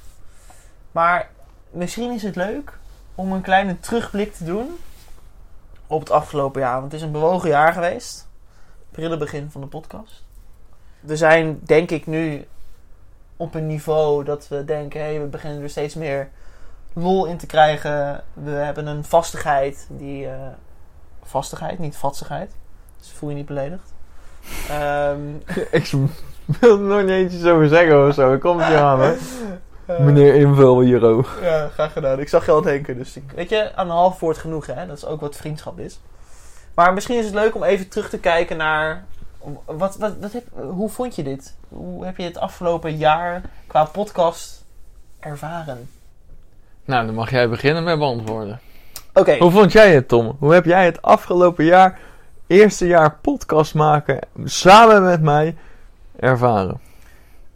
Maar 0.91 1.29
misschien 1.69 2.12
is 2.12 2.24
het 2.24 2.36
leuk 2.36 2.77
om 3.15 3.31
een 3.31 3.41
kleine 3.41 3.79
terugblik 3.79 4.34
te 4.34 4.43
doen 4.43 4.77
op 5.88 6.00
het 6.00 6.12
afgelopen 6.12 6.62
jaar. 6.62 6.79
Want 6.79 6.91
het 6.91 6.93
is 6.93 7.01
een 7.01 7.12
bewogen 7.12 7.50
jaar 7.50 7.74
geweest. 7.74 8.27
Prille 8.91 9.17
begin 9.17 9.51
van 9.51 9.62
de 9.62 9.67
podcast. 9.67 10.24
We 11.00 11.17
zijn 11.17 11.60
denk 11.63 11.91
ik 11.91 12.08
nu 12.08 12.48
op 13.39 13.55
een 13.55 13.67
niveau 13.67 14.24
dat 14.24 14.48
we 14.48 14.65
denken, 14.65 15.01
hé, 15.03 15.19
we 15.19 15.25
beginnen 15.25 15.63
er 15.63 15.69
steeds 15.69 15.96
meer 15.96 16.29
lol 16.93 17.25
in 17.25 17.38
te 17.38 17.46
krijgen. 17.46 18.24
We 18.34 18.50
hebben 18.51 18.88
een 18.88 19.03
vastigheid 19.03 19.88
die... 19.89 20.27
eh, 20.27 20.34
vastigheid, 21.24 21.79
niet 21.79 21.98
vatsigheid. 21.98 22.51
Dus 22.98 23.12
voel 23.12 23.29
je 23.29 23.36
niet 23.36 23.46
beledigd. 23.46 23.93
Ehm, 24.69 25.36
ik 25.72 25.91
wil 26.60 26.77
er 26.77 26.79
nog 26.79 27.01
niet 27.01 27.10
eentjes 27.10 27.46
over 27.46 27.67
zeggen 27.67 28.08
of 28.08 28.13
zo. 28.13 28.34
Ik 28.34 28.39
kom 28.39 28.60
het 28.60 28.67
je 28.67 28.77
aan, 28.77 29.01
hè. 29.01 29.15
Meneer 30.00 30.36
Invul 30.36 30.81
hier 30.81 31.03
ook. 31.03 31.38
Ja, 31.41 31.67
graag 31.67 31.93
gedaan. 31.93 32.19
Ik 32.19 32.29
zag 32.29 32.46
je 32.46 32.51
al 32.51 32.62
denken. 32.62 32.98
Dus 32.98 33.15
ik, 33.15 33.31
weet 33.36 33.50
je, 33.50 33.75
aan 33.75 33.86
een 33.86 33.96
half 33.96 34.19
woord 34.19 34.38
genoeg, 34.38 34.65
hè. 34.65 34.88
Dat 34.88 34.98
is 34.98 35.05
ook 35.05 35.22
wat 35.22 35.36
vriendschap 35.36 35.79
is. 35.79 36.00
Maar 36.75 36.93
misschien 36.93 37.17
is 37.17 37.25
het 37.25 37.34
leuk 37.34 37.55
om 37.55 37.63
even 37.63 37.88
terug 37.88 38.10
te 38.10 38.19
kijken 38.19 38.58
naar... 38.58 39.05
Wat, 39.65 39.98
wat, 39.98 40.17
wat 40.19 40.34
heb, 40.34 40.43
hoe 40.53 40.89
vond 40.89 41.15
je 41.15 41.24
dit? 41.24 41.55
Hoe 41.67 42.05
heb 42.05 42.17
je 42.17 42.24
het 42.24 42.38
afgelopen 42.38 42.98
jaar 42.98 43.41
qua 43.67 43.84
podcast 43.84 44.65
ervaren? 45.19 45.89
Nou, 46.86 47.05
dan 47.05 47.15
mag 47.15 47.29
jij 47.29 47.50
beginnen 47.50 47.84
met 47.84 48.00
beantwoorden. 48.00 48.60
Oké, 49.13 49.38
Hoe 49.38 49.51
vond 49.51 49.72
jij 49.72 49.93
het, 49.93 50.08
Tom? 50.08 50.36
Hoe 50.39 50.53
heb 50.53 50.65
jij 50.65 50.86
het 50.86 51.01
afgelopen 51.01 51.65
jaar, 51.65 52.00
eerste 52.48 52.88
jaar 52.88 53.15
podcast 53.22 53.74
maken, 53.74 54.19
samen 54.43 55.03
met 55.03 55.22
mij, 55.22 55.55
ervaren? 56.19 56.79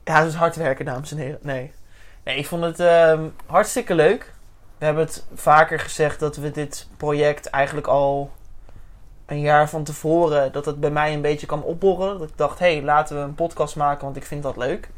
Ja, 0.04 0.20
het 0.20 0.28
is 0.28 0.34
hard 0.34 0.56
werken, 0.56 0.86
dames 0.86 1.12
en 1.12 1.18
heren. 1.18 1.40
Nee, 1.42 1.72
nee 2.24 2.38
ik 2.38 2.48
vond 2.48 2.64
het 2.64 2.80
ehm, 2.80 3.24
hartstikke 3.46 3.96
leuk. 3.96 4.34
We 4.78 4.86
hebben 4.86 5.04
het 5.04 5.26
vaker 5.34 5.80
gezegd 5.80 6.20
dat 6.20 6.36
we 6.36 6.52
dit 6.52 6.88
project 6.98 7.46
eigenlijk 7.46 7.88
al 7.88 8.32
een 9.34 9.42
jaar 9.42 9.70
van 9.70 9.84
tevoren... 9.84 10.52
dat 10.52 10.66
het 10.66 10.80
bij 10.80 10.92
mij 10.92 11.14
een 11.14 11.22
beetje 11.22 11.46
kwam 11.46 11.62
opborrelen. 11.62 12.20
Dat 12.20 12.30
ik 12.30 12.38
dacht, 12.38 12.60
hé, 12.60 12.74
hey, 12.74 12.84
laten 12.84 13.16
we 13.16 13.22
een 13.22 13.36
podcast 13.36 13.76
maken, 13.76 14.04
want 14.04 14.16
ik 14.16 14.26
vind 14.26 14.44
dat 14.44 14.58
leuk. 14.58 14.90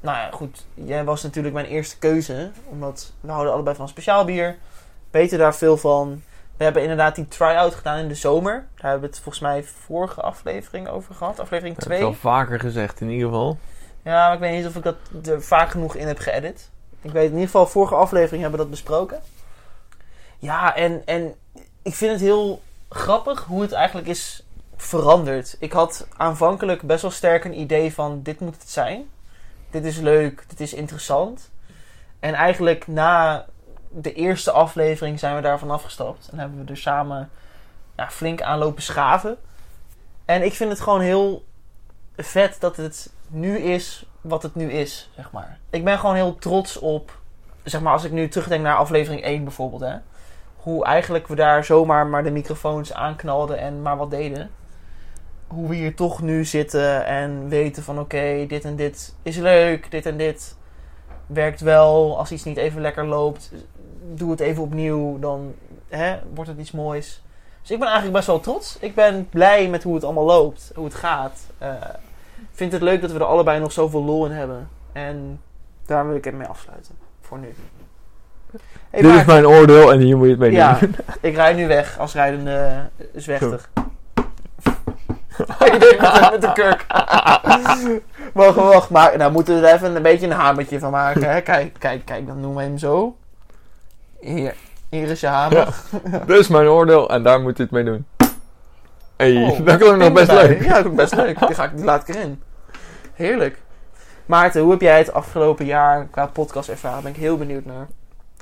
Nou 0.00 0.16
ja, 0.16 0.30
goed. 0.30 0.66
Jij 0.74 1.04
was 1.04 1.22
natuurlijk 1.22 1.54
mijn 1.54 1.66
eerste 1.66 1.98
keuze. 1.98 2.50
Omdat 2.68 3.12
we 3.20 3.30
houden 3.30 3.52
allebei 3.52 3.76
van 3.76 3.88
speciaal 3.88 4.24
bier. 4.24 4.56
Weten 5.10 5.38
daar 5.38 5.54
veel 5.54 5.76
van. 5.76 6.22
We 6.56 6.64
hebben 6.64 6.82
inderdaad 6.82 7.14
die 7.14 7.28
try-out 7.28 7.74
gedaan 7.74 7.98
in 7.98 8.08
de 8.08 8.14
zomer. 8.14 8.52
Daar 8.52 8.90
hebben 8.90 9.00
we 9.00 9.06
het 9.06 9.24
volgens 9.24 9.44
mij 9.44 9.64
vorige 9.64 10.20
aflevering 10.20 10.88
over 10.88 11.14
gehad. 11.14 11.40
Aflevering 11.40 11.74
Dat 11.74 11.84
heb 11.84 11.92
ik 11.92 11.98
2. 11.98 12.08
al 12.08 12.20
vaker 12.20 12.60
gezegd, 12.60 13.00
in 13.00 13.08
ieder 13.08 13.28
geval. 13.28 13.58
Ja, 14.02 14.24
maar 14.26 14.34
ik 14.34 14.40
weet 14.40 14.56
niet 14.56 14.66
of 14.66 14.76
ik 14.76 14.82
dat 14.82 14.96
er 15.26 15.42
vaak 15.42 15.70
genoeg 15.70 15.94
in 15.94 16.06
heb 16.06 16.18
geëdit. 16.18 16.70
Ik 17.02 17.10
weet 17.10 17.24
in 17.24 17.32
ieder 17.32 17.46
geval, 17.46 17.66
vorige 17.66 17.94
aflevering 17.94 18.42
hebben 18.42 18.60
we 18.60 18.66
dat 18.66 18.74
besproken. 18.74 19.20
Ja, 20.38 20.76
en, 20.76 21.02
en 21.04 21.34
ik 21.82 21.94
vind 21.94 22.12
het 22.12 22.20
heel 22.20 22.62
grappig 22.92 23.44
hoe 23.44 23.62
het 23.62 23.72
eigenlijk 23.72 24.08
is 24.08 24.44
veranderd. 24.76 25.56
Ik 25.58 25.72
had 25.72 26.06
aanvankelijk 26.16 26.82
best 26.82 27.02
wel 27.02 27.10
sterk 27.10 27.44
een 27.44 27.60
idee 27.60 27.92
van 27.94 28.22
dit 28.22 28.40
moet 28.40 28.54
het 28.54 28.70
zijn. 28.70 29.08
Dit 29.70 29.84
is 29.84 29.98
leuk, 29.98 30.44
dit 30.48 30.60
is 30.60 30.74
interessant. 30.74 31.50
En 32.20 32.34
eigenlijk 32.34 32.86
na 32.86 33.46
de 33.88 34.12
eerste 34.12 34.50
aflevering 34.50 35.18
zijn 35.18 35.36
we 35.36 35.40
daarvan 35.40 35.70
afgestapt. 35.70 36.28
En 36.32 36.38
hebben 36.38 36.64
we 36.64 36.70
er 36.70 36.76
samen 36.76 37.30
ja, 37.96 38.10
flink 38.10 38.42
aan 38.42 38.58
lopen 38.58 38.82
schaven. 38.82 39.36
En 40.24 40.42
ik 40.42 40.52
vind 40.52 40.70
het 40.70 40.80
gewoon 40.80 41.00
heel 41.00 41.44
vet 42.16 42.56
dat 42.60 42.76
het 42.76 43.12
nu 43.28 43.58
is 43.58 44.06
wat 44.20 44.42
het 44.42 44.54
nu 44.54 44.70
is, 44.72 45.10
zeg 45.14 45.30
maar. 45.30 45.58
Ik 45.70 45.84
ben 45.84 45.98
gewoon 45.98 46.14
heel 46.14 46.36
trots 46.36 46.78
op, 46.78 47.18
zeg 47.62 47.80
maar, 47.80 47.92
als 47.92 48.04
ik 48.04 48.12
nu 48.12 48.28
terugdenk 48.28 48.62
naar 48.62 48.76
aflevering 48.76 49.22
1 49.22 49.44
bijvoorbeeld, 49.44 49.80
hè. 49.80 49.96
Hoe 50.62 50.84
eigenlijk 50.84 51.26
we 51.26 51.34
daar 51.34 51.64
zomaar 51.64 52.06
maar 52.06 52.24
de 52.24 52.30
microfoons 52.30 52.92
aanknalden 52.92 53.58
en 53.58 53.82
maar 53.82 53.96
wat 53.96 54.10
deden. 54.10 54.50
Hoe 55.46 55.68
we 55.68 55.74
hier 55.74 55.94
toch 55.94 56.22
nu 56.22 56.44
zitten 56.44 57.06
en 57.06 57.48
weten 57.48 57.82
van 57.82 57.98
oké, 57.98 58.44
dit 58.48 58.64
en 58.64 58.76
dit 58.76 59.14
is 59.22 59.36
leuk, 59.36 59.90
dit 59.90 60.06
en 60.06 60.16
dit 60.16 60.56
werkt 61.26 61.60
wel. 61.60 62.18
Als 62.18 62.32
iets 62.32 62.44
niet 62.44 62.56
even 62.56 62.80
lekker 62.80 63.06
loopt, 63.06 63.52
doe 64.14 64.30
het 64.30 64.40
even 64.40 64.62
opnieuw, 64.62 65.18
dan 65.18 65.54
hè, 65.88 66.18
wordt 66.34 66.50
het 66.50 66.58
iets 66.58 66.72
moois. 66.72 67.22
Dus 67.60 67.70
ik 67.70 67.78
ben 67.78 67.88
eigenlijk 67.88 68.16
best 68.16 68.26
wel 68.26 68.40
trots. 68.40 68.78
Ik 68.78 68.94
ben 68.94 69.28
blij 69.28 69.68
met 69.68 69.82
hoe 69.82 69.94
het 69.94 70.04
allemaal 70.04 70.24
loopt, 70.24 70.72
hoe 70.74 70.84
het 70.84 70.94
gaat. 70.94 71.46
Eh, 71.58 71.72
ik 72.38 72.58
vind 72.58 72.72
het 72.72 72.82
leuk 72.82 73.00
dat 73.00 73.12
we 73.12 73.18
er 73.18 73.24
allebei 73.24 73.60
nog 73.60 73.72
zoveel 73.72 74.04
lol 74.04 74.26
in 74.26 74.32
hebben. 74.32 74.68
En 74.92 75.40
daar 75.86 76.06
wil 76.06 76.16
ik 76.16 76.24
het 76.24 76.34
mee 76.34 76.46
afsluiten. 76.46 76.94
Voor 77.20 77.38
nu. 77.38 77.54
Dit 78.92 79.04
is 79.04 79.24
mijn 79.24 79.46
oordeel 79.46 79.92
en 79.92 79.98
hier 80.00 80.16
moet 80.16 80.24
je 80.26 80.30
het 80.30 80.40
mee 80.40 80.50
Ja, 80.52 80.78
doen. 80.80 80.96
ik 81.20 81.34
rijd 81.34 81.56
nu 81.56 81.66
weg 81.66 81.98
als 81.98 82.14
rijdende 82.14 82.88
zwechter. 83.14 83.60
ik 85.64 85.80
deed 85.80 86.00
met, 86.00 86.14
de- 86.14 86.28
met 86.30 86.40
de 86.40 86.52
kurk. 86.52 86.86
wacht, 88.34 88.54
wacht. 88.56 88.90
Maar, 88.90 89.16
nou 89.16 89.32
moeten 89.32 89.60
we 89.60 89.66
er 89.66 89.74
even 89.74 89.96
een 89.96 90.02
beetje 90.02 90.26
een 90.26 90.32
hamertje 90.32 90.78
van 90.78 90.90
maken. 90.90 91.30
Hè? 91.30 91.40
Kijk, 91.40 91.76
kijk, 91.78 92.04
kijk. 92.04 92.26
Dan 92.26 92.40
noemen 92.40 92.56
we 92.58 92.62
hem 92.62 92.78
zo. 92.78 93.16
Hier, 94.20 94.54
hier 94.88 95.08
is 95.10 95.20
je 95.20 95.26
hamer. 95.26 95.68
Dit 96.26 96.38
is 96.38 96.48
mijn 96.48 96.66
oordeel 96.66 97.10
en 97.10 97.22
daar 97.22 97.40
moet 97.40 97.56
je 97.56 97.62
het 97.62 97.72
mee 97.72 97.84
doen. 97.84 98.06
Hey, 99.16 99.44
Oh, 99.50 99.66
dat 99.66 99.76
klinkt 99.76 99.98
nog 99.98 100.12
best 100.12 100.32
leuk. 100.32 100.62
Ja, 100.64 100.74
dat 100.82 100.84
is 100.92 100.94
best 100.96 101.14
leuk. 101.14 101.38
Die, 101.46 101.54
ga 101.54 101.64
ik, 101.64 101.76
die 101.76 101.84
laat 101.84 102.08
ik 102.08 102.14
erin. 102.14 102.42
Heerlijk. 103.14 103.58
Maarten, 104.26 104.62
hoe 104.62 104.70
heb 104.70 104.80
jij 104.80 104.98
het 104.98 105.12
afgelopen 105.12 105.64
jaar 105.66 106.06
qua 106.10 106.26
podcast 106.26 106.68
ervaren? 106.68 107.02
Ben 107.02 107.12
ik 107.12 107.18
heel 107.18 107.36
benieuwd 107.36 107.64
naar. 107.64 107.86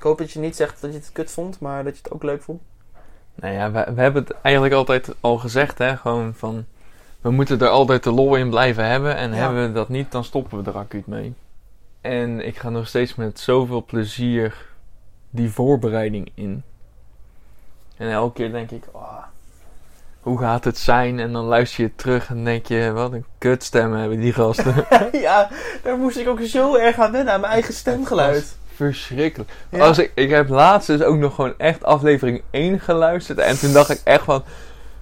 Ik 0.01 0.07
hoop 0.07 0.19
dat 0.19 0.31
je 0.31 0.39
niet 0.39 0.57
zegt 0.57 0.81
dat 0.81 0.93
je 0.93 0.99
het 0.99 1.11
kut 1.13 1.31
vond, 1.31 1.61
maar 1.61 1.85
dat 1.85 1.97
je 1.97 2.01
het 2.03 2.13
ook 2.13 2.23
leuk 2.23 2.43
vond. 2.43 2.61
Nou 3.35 3.55
ja, 3.55 3.71
we, 3.71 3.93
we 3.95 4.01
hebben 4.01 4.23
het 4.23 4.33
eigenlijk 4.43 4.75
altijd 4.75 5.15
al 5.21 5.39
gezegd, 5.39 5.79
hè. 5.79 5.97
Gewoon 5.97 6.35
van, 6.35 6.65
we 7.21 7.31
moeten 7.31 7.61
er 7.61 7.69
altijd 7.69 8.03
de 8.03 8.11
lol 8.11 8.35
in 8.37 8.51
blijven 8.51 8.85
hebben. 8.87 9.17
En 9.17 9.31
Ja. 9.31 9.37
hebben 9.37 9.67
we 9.67 9.73
dat 9.73 9.89
niet, 9.89 10.13
dan 10.13 10.25
stoppen 10.25 10.65
we 10.65 10.71
er 10.71 10.77
acuut 10.77 11.07
mee. 11.07 11.35
En 12.01 12.47
ik 12.47 12.59
ga 12.59 12.69
nog 12.71 12.89
steeds 12.89 13.15
met 13.15 13.41
zoveel 13.41 13.85
plezier 13.85 14.67
die 15.31 15.51
voorbereiding 15.51 16.31
in. 16.35 16.63
En 17.97 18.11
elke 18.11 18.35
keer 18.35 18.53
denk 18.53 18.71
ik, 18.71 18.85
oh, 18.93 19.23
hoe 20.21 20.39
gaat 20.39 20.65
het 20.65 20.79
zijn? 20.79 21.19
En 21.19 21.33
dan 21.33 21.45
luister 21.45 21.85
je 21.85 21.95
terug 21.95 22.29
en 22.29 22.45
denk 22.45 22.67
je, 22.67 22.93
wat 22.93 23.13
een 23.13 23.25
kutstem 23.39 23.93
hebben 23.93 24.21
die 24.21 24.33
gasten. 24.33 24.87
ja, 25.13 25.49
daar 25.83 25.97
moest 25.99 26.17
ik 26.17 26.29
ook 26.29 26.41
zo 26.41 26.75
erg 26.77 26.99
aan 26.99 27.13
wennen, 27.13 27.33
aan 27.33 27.41
mijn 27.41 27.53
eigen 27.53 27.75
stemgeluid. 27.75 28.59
Verschrikkelijk. 28.81 29.51
Ja. 29.71 29.87
Als 29.87 29.99
ik, 29.99 30.13
ik 30.15 30.31
heb 30.31 30.49
laatst 30.49 30.87
dus 30.87 31.03
ook 31.03 31.17
nog 31.17 31.35
gewoon 31.35 31.55
echt 31.57 31.85
aflevering 31.85 32.43
1 32.51 32.81
geluisterd. 32.81 33.39
En 33.39 33.59
toen 33.59 33.73
dacht 33.73 33.91
ik 33.91 34.01
echt 34.05 34.25
van... 34.25 34.43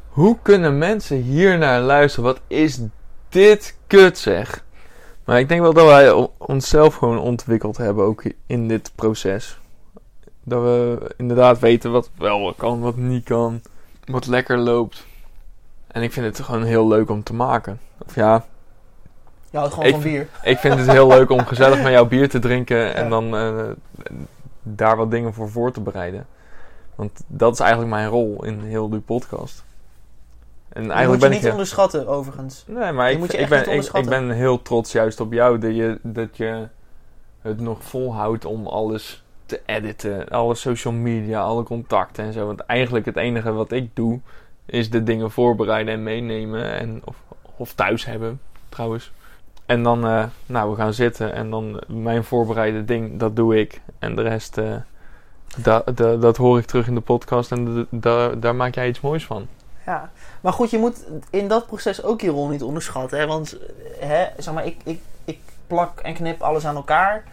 Hoe 0.08 0.36
kunnen 0.42 0.78
mensen 0.78 1.16
hier 1.16 1.58
naar 1.58 1.80
luisteren? 1.80 2.24
Wat 2.24 2.40
is 2.46 2.80
dit 3.28 3.76
kut 3.86 4.18
zeg? 4.18 4.64
Maar 5.24 5.38
ik 5.38 5.48
denk 5.48 5.60
wel 5.60 5.72
dat 5.72 5.86
wij 5.86 6.28
onszelf 6.38 6.94
gewoon 6.94 7.18
ontwikkeld 7.18 7.76
hebben 7.76 8.04
ook 8.04 8.22
in 8.46 8.68
dit 8.68 8.92
proces. 8.94 9.58
Dat 10.42 10.62
we 10.62 10.98
inderdaad 11.16 11.58
weten 11.58 11.92
wat 11.92 12.10
wel 12.16 12.54
kan, 12.56 12.80
wat 12.80 12.96
niet 12.96 13.24
kan. 13.24 13.62
Wat 14.04 14.26
lekker 14.26 14.58
loopt. 14.58 15.06
En 15.86 16.02
ik 16.02 16.12
vind 16.12 16.26
het 16.26 16.46
gewoon 16.46 16.62
heel 16.62 16.88
leuk 16.88 17.10
om 17.10 17.22
te 17.22 17.34
maken. 17.34 17.80
Of 18.06 18.14
ja, 18.14 18.46
Je 19.50 19.58
houdt 19.58 19.72
gewoon 19.72 19.88
Ik 19.88 19.94
van 19.94 20.02
bier. 20.02 20.28
ik 20.42 20.58
vind 20.58 20.78
het 20.78 20.90
heel 20.90 21.08
leuk 21.08 21.30
om 21.30 21.46
gezellig 21.46 21.82
met 21.82 21.92
jou 21.92 22.08
bier 22.14 22.28
te 22.28 22.38
drinken 22.38 22.94
en 22.94 23.10
dan 23.10 23.36
eh, 23.36 23.64
daar 24.62 24.96
wat 24.96 25.10
dingen 25.10 25.34
voor 25.34 25.50
voor 25.50 25.72
te 25.72 25.80
bereiden. 25.80 26.26
Want 26.94 27.20
dat 27.26 27.52
is 27.52 27.60
eigenlijk 27.60 27.90
mijn 27.90 28.08
rol 28.08 28.44
in 28.44 28.60
heel 28.60 28.88
die 28.88 29.00
podcast. 29.00 29.64
En 30.68 30.82
Je 30.82 30.90
eigenlijk 30.90 31.08
moet 31.08 31.22
je 31.22 31.28
ben 31.28 31.30
niet 31.30 31.44
ik. 31.44 31.50
onderschatten, 31.50 32.06
overigens. 32.06 32.64
Nee, 32.66 32.92
maar 32.92 33.10
ik, 33.10 33.18
moet 33.18 33.32
je 33.32 33.38
ik, 33.38 33.48
ben, 33.48 33.70
ik, 33.70 34.08
ben 34.08 34.30
heel 34.30 34.62
trots 34.62 34.92
juist 34.92 35.20
op 35.20 35.32
jou 35.32 35.58
dat 35.58 35.76
je, 35.76 35.98
dat 36.02 36.36
je 36.36 36.68
het 37.40 37.60
nog 37.60 37.84
volhoudt 37.84 38.44
om 38.44 38.66
alles 38.66 39.22
te 39.46 39.60
editen. 39.66 40.28
Alle 40.28 40.54
social 40.54 40.94
media, 40.94 41.40
alle 41.40 41.62
contacten 41.62 42.24
en 42.24 42.32
zo. 42.32 42.46
Want 42.46 42.60
eigenlijk 42.60 43.06
het 43.06 43.16
enige 43.16 43.52
wat 43.52 43.72
ik 43.72 43.90
doe 43.94 44.20
is 44.66 44.90
de 44.90 45.02
dingen 45.02 45.30
voorbereiden 45.30 45.94
en 45.94 46.02
meenemen. 46.02 46.72
En, 46.72 47.02
of, 47.04 47.16
of 47.56 47.72
thuis 47.72 48.04
hebben, 48.04 48.40
trouwens. 48.68 49.12
En 49.68 49.82
dan, 49.82 50.06
eh, 50.06 50.24
nou, 50.46 50.70
we 50.70 50.76
gaan 50.76 50.92
zitten 50.92 51.32
en 51.32 51.50
dan 51.50 51.80
mijn 51.86 52.24
voorbereide 52.24 52.84
ding, 52.84 53.18
dat 53.18 53.36
doe 53.36 53.58
ik. 53.60 53.80
En 53.98 54.16
de 54.16 54.22
rest, 54.22 54.58
eh, 54.58 54.74
da, 55.56 55.82
da- 55.94 56.16
dat 56.16 56.36
hoor 56.36 56.58
ik 56.58 56.64
terug 56.66 56.86
in 56.86 56.94
de 56.94 57.00
podcast 57.00 57.52
en 57.52 57.74
da- 57.74 57.86
da- 57.90 58.34
daar 58.34 58.54
maak 58.54 58.74
jij 58.74 58.88
iets 58.88 59.00
moois 59.00 59.26
van. 59.26 59.46
Ja, 59.86 60.10
maar 60.40 60.52
goed, 60.52 60.70
je 60.70 60.78
moet 60.78 61.04
in 61.30 61.48
dat 61.48 61.66
proces 61.66 62.02
ook 62.02 62.20
je 62.20 62.30
rol 62.30 62.48
niet 62.48 62.62
onderschatten. 62.62 63.18
Hè? 63.18 63.26
Want 63.26 63.58
hè, 63.98 64.26
zeg 64.36 64.54
maar, 64.54 64.66
ik, 64.66 64.76
ik, 64.84 65.00
ik 65.24 65.38
plak 65.66 66.00
en 66.00 66.14
knip 66.14 66.42
alles 66.42 66.66
aan 66.66 66.76
elkaar. 66.76 67.24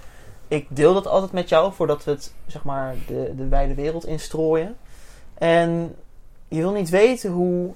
Ik 0.48 0.66
deel 0.70 0.94
dat 0.94 1.08
altijd 1.08 1.32
met 1.32 1.50
jou 1.50 1.74
voordat 1.74 2.04
we 2.04 2.12
het 2.12 2.34
zeg 2.48 2.64
maar, 2.64 2.96
de, 3.08 3.34
de 3.36 3.48
wijde 3.48 3.74
wereld 3.74 4.06
instrooien. 4.06 4.76
En 5.34 5.96
je 6.48 6.60
wil 6.62 6.72
niet 6.72 6.90
weten 6.90 7.32
hoe 7.32 7.74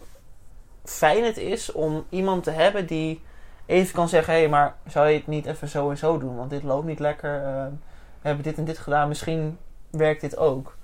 fijn 0.84 1.24
het 1.24 1.38
is 1.38 1.72
om 1.72 2.06
iemand 2.10 2.44
te 2.44 2.52
hebben 2.52 2.86
die 2.88 3.22
even 3.70 3.94
kan 3.94 4.10
zeggen: 4.10 4.34
hé, 4.34 4.40
hey, 4.40 4.50
maar 4.50 4.76
zou 4.88 5.08
je 5.08 5.18
het 5.18 5.28
niet 5.28 5.46
even 5.46 5.68
zo 5.68 5.90
en 5.90 5.98
zo 5.98 6.18
doen? 6.18 6.36
Want 6.36 6.50
dit 6.50 6.64
loopt 6.64 6.86
niet 6.86 7.00
lekker. 7.00 7.44
eh, 7.44 7.66
we 8.22 8.28
hebben 8.28 8.44
dit 8.44 8.58
en 8.58 8.66
dit 8.66 8.78
gedaan. 8.78 9.08
Misschien 9.08 9.58
werkt 9.90 10.22
dit 10.22 10.38
ook. 10.38 10.78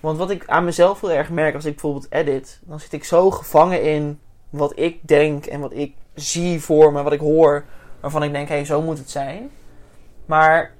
Want 0.00 0.18
wat 0.18 0.30
ik 0.30 0.46
aan 0.46 0.64
mezelf 0.64 1.00
heel 1.00 1.10
erg 1.10 1.30
merk 1.30 1.54
als 1.54 1.64
ik 1.64 1.72
bijvoorbeeld 1.72 2.12
edit, 2.12 2.60
dan 2.62 2.80
zit 2.80 2.92
ik 2.92 3.04
zo 3.04 3.30
gevangen 3.30 3.82
in 3.82 4.20
wat 4.50 4.78
ik 4.78 4.98
denk 5.02 5.46
en 5.46 5.60
wat 5.60 5.72
ik 5.72 5.94
zie 6.14 6.60
voor 6.60 6.92
me, 6.92 7.02
wat 7.02 7.12
ik 7.12 7.20
hoor, 7.20 7.64
waarvan 8.00 8.22
ik 8.22 8.32
denk: 8.32 8.48
hé, 8.48 8.54
hey, 8.54 8.64
zo 8.64 8.82
moet 8.82 8.98
het 8.98 9.10
zijn. 9.10 9.50
Maar 10.26 10.72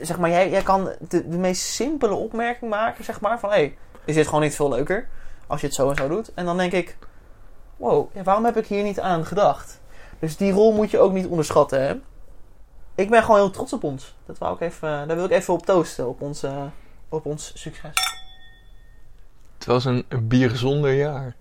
zeg 0.00 0.18
maar, 0.18 0.30
jij, 0.30 0.50
jij 0.50 0.62
kan 0.62 0.90
de, 1.08 1.24
meest 1.24 1.62
simpele 1.62 2.14
opmerking 2.14 2.70
maken, 2.70 3.04
zeg 3.04 3.20
maar, 3.20 3.38
van 3.38 3.50
hé, 3.50 3.56
hey, 3.56 3.76
is 4.04 4.14
dit 4.14 4.26
gewoon 4.26 4.40
niet 4.40 4.54
veel 4.54 4.68
leuker 4.68 5.08
als 5.46 5.60
je 5.60 5.66
het 5.66 5.76
zo 5.76 5.90
en 5.90 5.96
zo 5.96 6.08
doet? 6.08 6.34
En 6.34 6.44
dan 6.44 6.56
denk 6.56 6.72
ik, 6.72 6.96
wow, 7.76 8.08
waarom 8.24 8.44
heb 8.44 8.56
ik 8.56 8.66
hier 8.66 8.82
niet 8.82 9.00
aan 9.00 9.24
gedacht? 9.24 9.80
Dus 10.18 10.36
die 10.36 10.52
rol 10.52 10.72
moet 10.72 10.90
je 10.90 10.98
ook 10.98 11.12
niet 11.12 11.26
onderschatten, 11.26 11.82
hè? 11.82 11.94
Ik 12.94 13.10
ben 13.10 13.22
gewoon 13.22 13.36
heel 13.36 13.50
trots 13.50 13.72
op 13.72 13.84
ons. 13.84 14.14
Dat 14.26 14.38
wou 14.38 14.54
ik 14.54 14.60
even, 14.60 15.08
daar 15.08 15.16
wil 15.16 15.24
ik 15.24 15.30
even 15.30 15.54
op 15.54 15.66
toosten, 15.66 16.08
op 16.08 16.20
ons, 16.20 16.42
eh, 16.42 16.62
op 17.08 17.26
ons 17.26 17.52
succes. 17.54 17.94
Het 19.56 19.66
was 19.66 19.84
een 19.84 20.04
bier 20.22 20.50
zonder 20.50 20.92
jaar. 20.92 21.34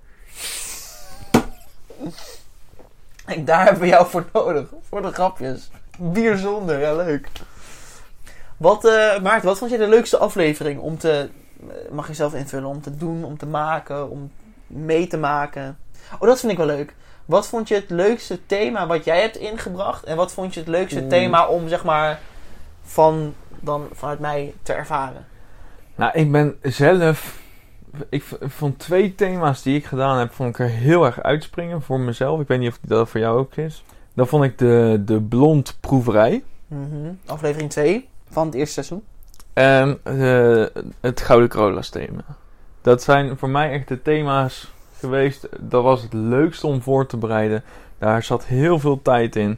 En 3.26 3.46
daar 3.46 3.64
hebben 3.64 3.82
we 3.82 3.88
jou 3.88 4.08
voor 4.08 4.26
nodig, 4.34 4.70
voor 4.90 5.02
de 5.02 5.12
grapjes. 5.12 5.70
Bier 5.98 6.38
zonder, 6.38 6.80
ja 6.80 6.96
leuk. 6.96 7.30
Wat, 8.58 8.86
eh 8.86 9.22
Maarten, 9.22 9.48
wat 9.48 9.58
vond 9.58 9.72
je 9.72 9.78
de 9.78 9.88
leukste 9.88 10.18
aflevering 10.18 10.80
om 10.80 10.98
te, 10.98 11.30
eh, 11.70 11.92
mag 11.92 12.08
je 12.08 12.14
zelf 12.14 12.34
invullen, 12.34 12.70
om 12.70 12.82
te 12.82 12.98
doen, 12.98 13.24
om 13.24 13.38
te 13.38 13.46
maken, 13.46 14.10
om 14.10 14.32
mee 14.68 15.08
te 15.08 15.18
maken? 15.18 15.78
Oh, 16.20 16.28
dat 16.28 16.40
vind 16.40 16.52
ik 16.52 16.58
wel 16.58 16.68
leuk. 16.68 16.96
Wat 17.26 17.48
vond 17.48 17.68
je 17.68 17.76
het 17.76 17.90
leukste 17.90 18.46
thema 18.46 18.88
wat 18.88 19.06
jij 19.06 19.22
hebt 19.22 19.38
ingebracht? 19.38 20.04
En 20.04 20.16
wat 20.16 20.32
vond 20.32 20.54
je 20.54 20.60
het 20.60 20.70
leukste 20.70 21.08
thema 21.08 21.48
om, 21.48 21.68
zeg 21.68 21.84
maar, 21.84 22.20
van, 22.82 23.34
dan 23.60 23.88
vanuit 23.92 24.20
mij 24.20 24.54
te 24.62 24.74
ervaren? 24.74 25.26
Nou, 25.96 26.12
ik 26.14 26.32
ben 26.32 26.58
zelf... 26.62 27.44
Ik 28.10 28.24
vond 28.42 28.80
twee 28.80 29.16
thema's 29.16 29.62
die 29.62 29.76
ik 29.78 29.86
gedaan 29.86 30.18
heb, 30.18 30.34
vond 30.34 30.50
ik 30.50 30.60
er 30.60 30.70
heel 30.70 31.06
erg 31.06 31.22
uitspringen 31.22 31.82
voor 31.82 32.00
mezelf. 32.00 32.40
Ik 32.40 32.48
weet 32.48 32.60
niet 32.60 32.70
of 32.70 32.80
dat 32.82 33.10
voor 33.10 33.20
jou 33.20 33.40
ook 33.40 33.56
is. 33.56 33.84
Dan 34.14 34.28
vond 34.28 34.44
ik 34.44 34.58
de, 34.58 35.02
de 35.06 35.22
blond 35.22 35.78
proeverij. 35.80 36.44
Mhm. 36.68 37.14
Aflevering 37.26 37.70
2 37.70 38.10
van 38.30 38.46
het 38.46 38.56
eerste 38.56 38.74
seizoen. 38.74 39.04
En 39.54 40.00
eh, 40.04 40.84
het 41.02 41.22
Gouden 41.22 41.50
Corolla's 41.50 41.90
thema. 41.90 42.24
Dat 42.82 43.04
zijn 43.04 43.38
voor 43.38 43.50
mij 43.50 43.72
echt 43.72 43.88
de 43.88 44.02
thema's 44.02 44.74
geweest. 45.00 45.48
Dat 45.60 45.84
was 45.84 46.02
het 46.02 46.14
leukste 46.14 46.68
om 46.68 46.82
voor 46.82 47.06
te 47.06 47.18
bereiden. 47.18 47.64
Daar 47.98 48.24
zat 48.24 48.46
heel 48.46 48.80
veel 48.80 49.02
tijd 49.02 49.36
in. 49.36 49.58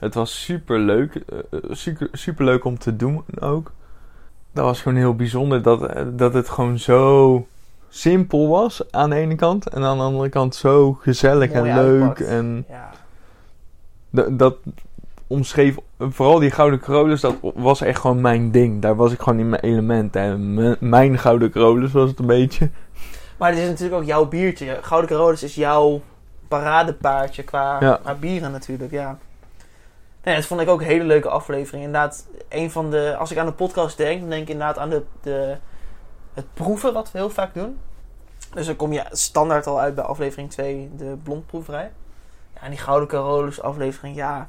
Het 0.00 0.14
was 0.14 0.42
super 0.44 0.78
leuk. 0.78 1.22
super, 1.70 2.08
super 2.12 2.44
leuk 2.44 2.64
om 2.64 2.78
te 2.78 2.96
doen 2.96 3.24
ook. 3.40 3.72
Dat 4.52 4.64
was 4.64 4.80
gewoon 4.82 4.98
heel 4.98 5.14
bijzonder 5.16 5.62
dat, 5.62 5.86
eh, 5.86 6.02
dat 6.12 6.34
het 6.34 6.48
gewoon 6.48 6.78
zo 6.78 7.46
simpel 7.88 8.48
was 8.48 8.92
aan 8.92 9.10
de 9.10 9.16
ene 9.16 9.34
kant. 9.34 9.68
En 9.68 9.82
aan 9.82 9.96
de 9.96 10.02
andere 10.02 10.28
kant 10.28 10.54
zo 10.54 10.92
gezellig 10.92 11.52
Mooi 11.52 11.70
en 11.70 11.76
leuk. 11.76 12.18
En 12.20 12.64
Ja. 12.68 12.90
dat, 14.30 14.56
omschreef, 15.26 15.76
vooral 15.98 16.38
die 16.38 16.50
gouden 16.50 16.80
Carolus, 16.80 17.20
dat 17.20 17.34
was 17.54 17.80
echt 17.80 18.00
gewoon 18.00 18.20
mijn 18.20 18.50
ding. 18.50 18.82
Daar 18.82 18.96
was 18.96 19.12
ik 19.12 19.20
gewoon 19.20 19.38
in 19.38 19.48
mijn 19.48 19.62
element. 19.62 20.14
M- 20.14 20.74
mijn 20.80 21.18
gouden 21.18 21.50
Carolus 21.50 21.92
was 21.92 22.10
het 22.10 22.18
een 22.18 22.26
beetje. 22.26 22.70
Maar 23.36 23.50
dit 23.50 23.60
is 23.60 23.68
natuurlijk 23.68 24.00
ook 24.00 24.06
jouw 24.06 24.26
biertje. 24.26 24.78
Gouden 24.82 25.10
Carolus 25.10 25.42
is 25.42 25.54
jouw 25.54 26.00
paradepaardje 26.48 27.42
qua, 27.42 27.76
Ja. 27.80 27.98
qua 28.02 28.14
bieren 28.14 28.52
natuurlijk, 28.52 28.90
ja. 28.90 29.18
Nee, 30.22 30.34
dat 30.34 30.44
vond 30.46 30.60
ik 30.60 30.68
ook 30.68 30.80
een 30.80 30.86
hele 30.86 31.04
leuke 31.04 31.28
aflevering. 31.28 31.84
Inderdaad, 31.84 32.26
een 32.48 32.70
van 32.70 32.90
de... 32.90 33.16
Als 33.18 33.30
ik 33.30 33.38
aan 33.38 33.46
de 33.46 33.52
podcast 33.52 33.96
denk, 33.96 34.20
dan 34.20 34.30
denk 34.30 34.42
ik 34.42 34.48
inderdaad 34.48 34.78
aan 34.78 34.90
de, 34.90 35.02
de, 35.22 35.56
het 36.34 36.54
proeven, 36.54 36.92
wat 36.92 37.12
we 37.12 37.18
heel 37.18 37.30
vaak 37.30 37.54
doen. 37.54 37.78
Dus 38.54 38.66
dan 38.66 38.76
kom 38.76 38.92
je 38.92 39.04
standaard 39.10 39.66
al 39.66 39.80
uit 39.80 39.94
bij 39.94 40.04
aflevering 40.04 40.50
2, 40.50 40.90
de 40.96 41.16
blondproeverij. 41.22 41.90
Ja, 42.54 42.60
en 42.60 42.70
die 42.70 42.78
Gouden 42.78 43.08
Carolus 43.08 43.62
aflevering, 43.62 44.16
ja... 44.16 44.48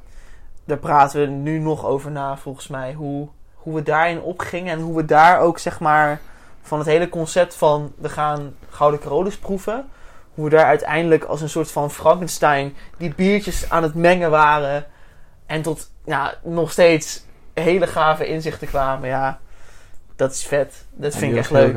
Daar 0.65 0.77
praten 0.77 1.19
we 1.19 1.25
nu 1.25 1.59
nog 1.59 1.85
over 1.85 2.11
na, 2.11 2.37
volgens 2.37 2.67
mij. 2.67 2.93
Hoe, 2.93 3.27
hoe 3.53 3.75
we 3.75 3.83
daarin 3.83 4.21
opgingen 4.21 4.73
en 4.73 4.79
hoe 4.79 4.95
we 4.95 5.05
daar 5.05 5.39
ook, 5.39 5.59
zeg 5.59 5.79
maar 5.79 6.19
van 6.67 6.77
het 6.79 6.87
hele 6.87 7.09
concept 7.09 7.55
van 7.55 7.93
we 7.97 8.09
gaan 8.09 8.55
Gouden 8.69 8.99
Carolus 8.99 9.37
proeven. 9.37 9.85
Hoe 10.33 10.45
we 10.45 10.51
daar 10.51 10.65
uiteindelijk 10.65 11.23
als 11.23 11.41
een 11.41 11.49
soort 11.49 11.71
van 11.71 11.91
Frankenstein 11.91 12.75
die 12.97 13.13
biertjes 13.15 13.69
aan 13.69 13.83
het 13.83 13.95
mengen 13.95 14.29
waren. 14.31 14.85
En 15.45 15.61
tot 15.61 15.91
ja, 16.05 16.33
nog 16.43 16.71
steeds 16.71 17.25
hele 17.53 17.87
gave 17.87 18.27
inzichten 18.27 18.67
kwamen. 18.67 19.09
Ja, 19.09 19.39
dat 20.15 20.31
is 20.31 20.43
vet. 20.43 20.85
Dat 20.91 21.15
vind 21.15 21.31
ik 21.31 21.37
echt 21.37 21.51
leuk. 21.51 21.75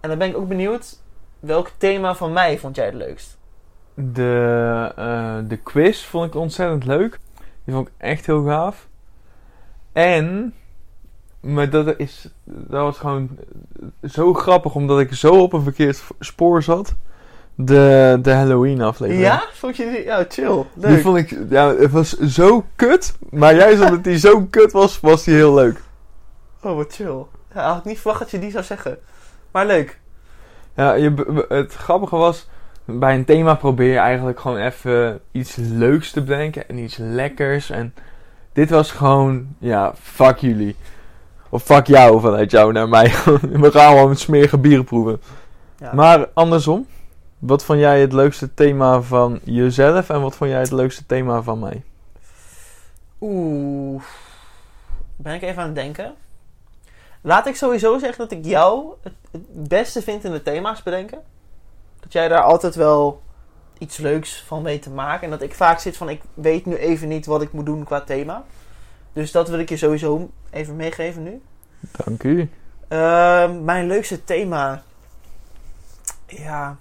En 0.00 0.08
dan 0.08 0.18
ben 0.18 0.28
ik 0.28 0.36
ook 0.36 0.48
benieuwd, 0.48 0.98
welk 1.40 1.70
thema 1.76 2.14
van 2.14 2.32
mij 2.32 2.58
vond 2.58 2.76
jij 2.76 2.84
het 2.84 2.94
leukst? 2.94 3.38
De, 3.94 4.92
eh, 4.96 5.38
de 5.48 5.56
quiz 5.56 6.04
vond 6.04 6.26
ik 6.26 6.40
ontzettend 6.40 6.84
leuk. 6.84 7.18
Die 7.64 7.74
vond 7.74 7.88
ik 7.88 7.94
echt 7.96 8.26
heel 8.26 8.44
gaaf. 8.44 8.88
En, 9.92 10.54
maar 11.46 11.70
dat, 11.70 11.94
is, 11.96 12.28
dat 12.44 12.82
was 12.82 12.98
gewoon 12.98 13.38
zo 14.02 14.34
grappig, 14.34 14.74
omdat 14.74 15.00
ik 15.00 15.14
zo 15.14 15.42
op 15.42 15.52
een 15.52 15.62
verkeerd 15.62 16.02
spoor 16.20 16.62
zat. 16.62 16.94
De, 17.54 18.18
de 18.22 18.32
Halloween 18.32 18.82
aflevering. 18.82 19.24
Ja? 19.24 19.42
Vond 19.52 19.76
je 19.76 19.90
die? 19.90 20.04
Ja, 20.04 20.24
chill. 20.28 20.64
Die 20.74 20.90
Leuk. 20.90 21.00
vond 21.00 21.16
ik, 21.16 21.38
ja, 21.50 21.74
het 21.74 21.90
was 21.90 22.18
zo 22.18 22.64
kut. 22.76 23.18
Maar 23.30 23.54
juist 23.54 23.82
omdat 23.82 24.04
die 24.04 24.18
zo 24.18 24.46
kut 24.50 24.72
was, 24.72 25.00
was 25.00 25.24
die 25.24 25.34
heel 25.34 25.54
leuk. 25.54 25.80
Oh, 26.62 26.76
wat 26.76 26.94
chill. 26.94 27.24
Ja, 27.54 27.68
had 27.68 27.78
ik 27.78 27.84
niet 27.84 27.98
verwacht 27.98 28.20
dat 28.20 28.30
je 28.30 28.38
die 28.38 28.50
zou 28.50 28.64
zeggen. 28.64 28.98
Maar 29.50 29.66
leuk. 29.66 30.00
Ja, 30.74 30.92
je, 30.92 31.44
het 31.48 31.74
grappige 31.74 32.16
was, 32.16 32.48
bij 32.84 33.14
een 33.14 33.24
thema 33.24 33.54
probeer 33.54 33.92
je 33.92 33.98
eigenlijk 33.98 34.40
gewoon 34.40 34.58
even 34.58 35.20
iets 35.32 35.56
leuks 35.56 36.10
te 36.10 36.22
bedenken 36.22 36.68
en 36.68 36.78
iets 36.78 36.96
lekkers. 36.96 37.70
En 37.70 37.94
dit 38.52 38.70
was 38.70 38.90
gewoon, 38.90 39.46
ja, 39.58 39.94
fuck 40.00 40.36
jullie. 40.36 40.76
Of 41.48 41.62
fuck 41.62 41.86
jou 41.86 42.20
vanuit 42.20 42.50
jou 42.50 42.72
naar 42.72 42.88
mij. 42.88 43.10
We 43.62 43.70
gaan 43.70 43.90
gewoon 43.90 44.08
met 44.08 44.18
smerige 44.18 44.58
bieren 44.58 44.84
proeven. 44.84 45.20
Ja. 45.78 45.94
Maar 45.94 46.28
andersom, 46.34 46.86
wat 47.38 47.64
vond 47.64 47.78
jij 47.78 48.00
het 48.00 48.12
leukste 48.12 48.54
thema 48.54 49.00
van 49.00 49.40
jezelf 49.44 50.10
en 50.10 50.20
wat 50.20 50.36
vond 50.36 50.50
jij 50.50 50.60
het 50.60 50.72
leukste 50.72 51.06
thema 51.06 51.42
van 51.42 51.58
mij? 51.58 51.82
Oeh. 53.20 54.02
Ben 55.16 55.34
ik 55.34 55.42
even 55.42 55.62
aan 55.62 55.66
het 55.66 55.74
denken. 55.74 56.14
Laat 57.20 57.46
ik 57.46 57.56
sowieso 57.56 57.98
zeggen 57.98 58.18
dat 58.18 58.38
ik 58.38 58.44
jou 58.44 58.92
het, 59.02 59.12
het 59.30 59.68
beste 59.68 60.02
vind 60.02 60.24
in 60.24 60.32
de 60.32 60.42
thema's 60.42 60.82
bedenken. 60.82 61.18
Dat 62.00 62.12
jij 62.12 62.28
daar 62.28 62.42
altijd 62.42 62.74
wel 62.74 63.22
iets 63.78 63.96
leuks 63.96 64.42
van 64.46 64.62
weet 64.62 64.82
te 64.82 64.90
maken. 64.90 65.24
En 65.24 65.30
dat 65.30 65.42
ik 65.42 65.54
vaak 65.54 65.78
zit 65.78 65.96
van 65.96 66.08
ik 66.08 66.20
weet 66.34 66.66
nu 66.66 66.76
even 66.76 67.08
niet 67.08 67.26
wat 67.26 67.42
ik 67.42 67.52
moet 67.52 67.66
doen 67.66 67.84
qua 67.84 68.00
thema. 68.00 68.44
Dus 69.16 69.32
dat 69.32 69.48
wil 69.48 69.58
ik 69.58 69.68
je 69.68 69.76
sowieso 69.76 70.30
even 70.50 70.76
meegeven 70.76 71.22
nu. 71.22 71.42
Dank 71.80 72.22
u. 72.22 72.50
Ehm, 72.88 73.64
mijn 73.64 73.86
leukste 73.86 74.24
thema. 74.24 74.82
Ja. 76.26 76.76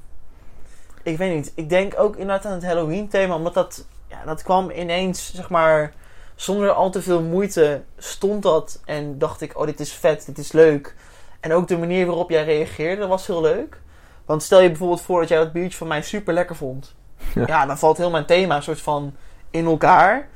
Ik 1.03 1.17
weet 1.17 1.35
niet. 1.35 1.51
Ik 1.55 1.69
denk 1.69 1.99
ook 1.99 2.15
inderdaad 2.15 2.45
aan 2.45 2.51
het 2.51 2.65
Halloween 2.65 3.07
thema. 3.07 3.35
Omdat 3.35 3.53
dat. 3.53 3.85
Ja, 4.07 4.23
dat 4.25 4.43
kwam 4.43 4.69
ineens, 4.69 5.33
zeg 5.33 5.49
maar. 5.49 5.93
Zonder 6.35 6.71
al 6.71 6.89
te 6.89 7.01
veel 7.01 7.21
moeite 7.21 7.83
stond 7.97 8.43
dat. 8.43 8.81
En 8.85 9.17
dacht 9.17 9.41
ik, 9.41 9.59
oh, 9.59 9.65
dit 9.65 9.79
is 9.79 9.93
vet, 9.93 10.25
dit 10.25 10.37
is 10.37 10.51
leuk. 10.51 10.95
En 11.39 11.53
ook 11.53 11.67
de 11.67 11.77
manier 11.77 12.05
waarop 12.05 12.29
jij 12.29 12.43
reageerde 12.43 13.07
was 13.07 13.27
heel 13.27 13.41
leuk. 13.41 13.81
Want 14.25 14.43
stel 14.43 14.59
je 14.61 14.69
bijvoorbeeld 14.69 15.01
voor 15.01 15.19
dat 15.19 15.29
jij 15.29 15.37
dat 15.37 15.51
biertje 15.51 15.77
van 15.77 15.87
mij 15.87 16.01
super 16.01 16.33
lekker 16.33 16.55
vond. 16.55 16.95
Ja. 17.35 17.43
Ja, 17.47 17.65
dan 17.65 17.77
valt 17.77 17.97
heel 17.97 18.11
mijn 18.11 18.25
thema 18.25 18.55
een 18.55 18.63
soort 18.63 18.81
van 18.81 19.15
in 19.49 19.65
elkaar. 19.65 20.27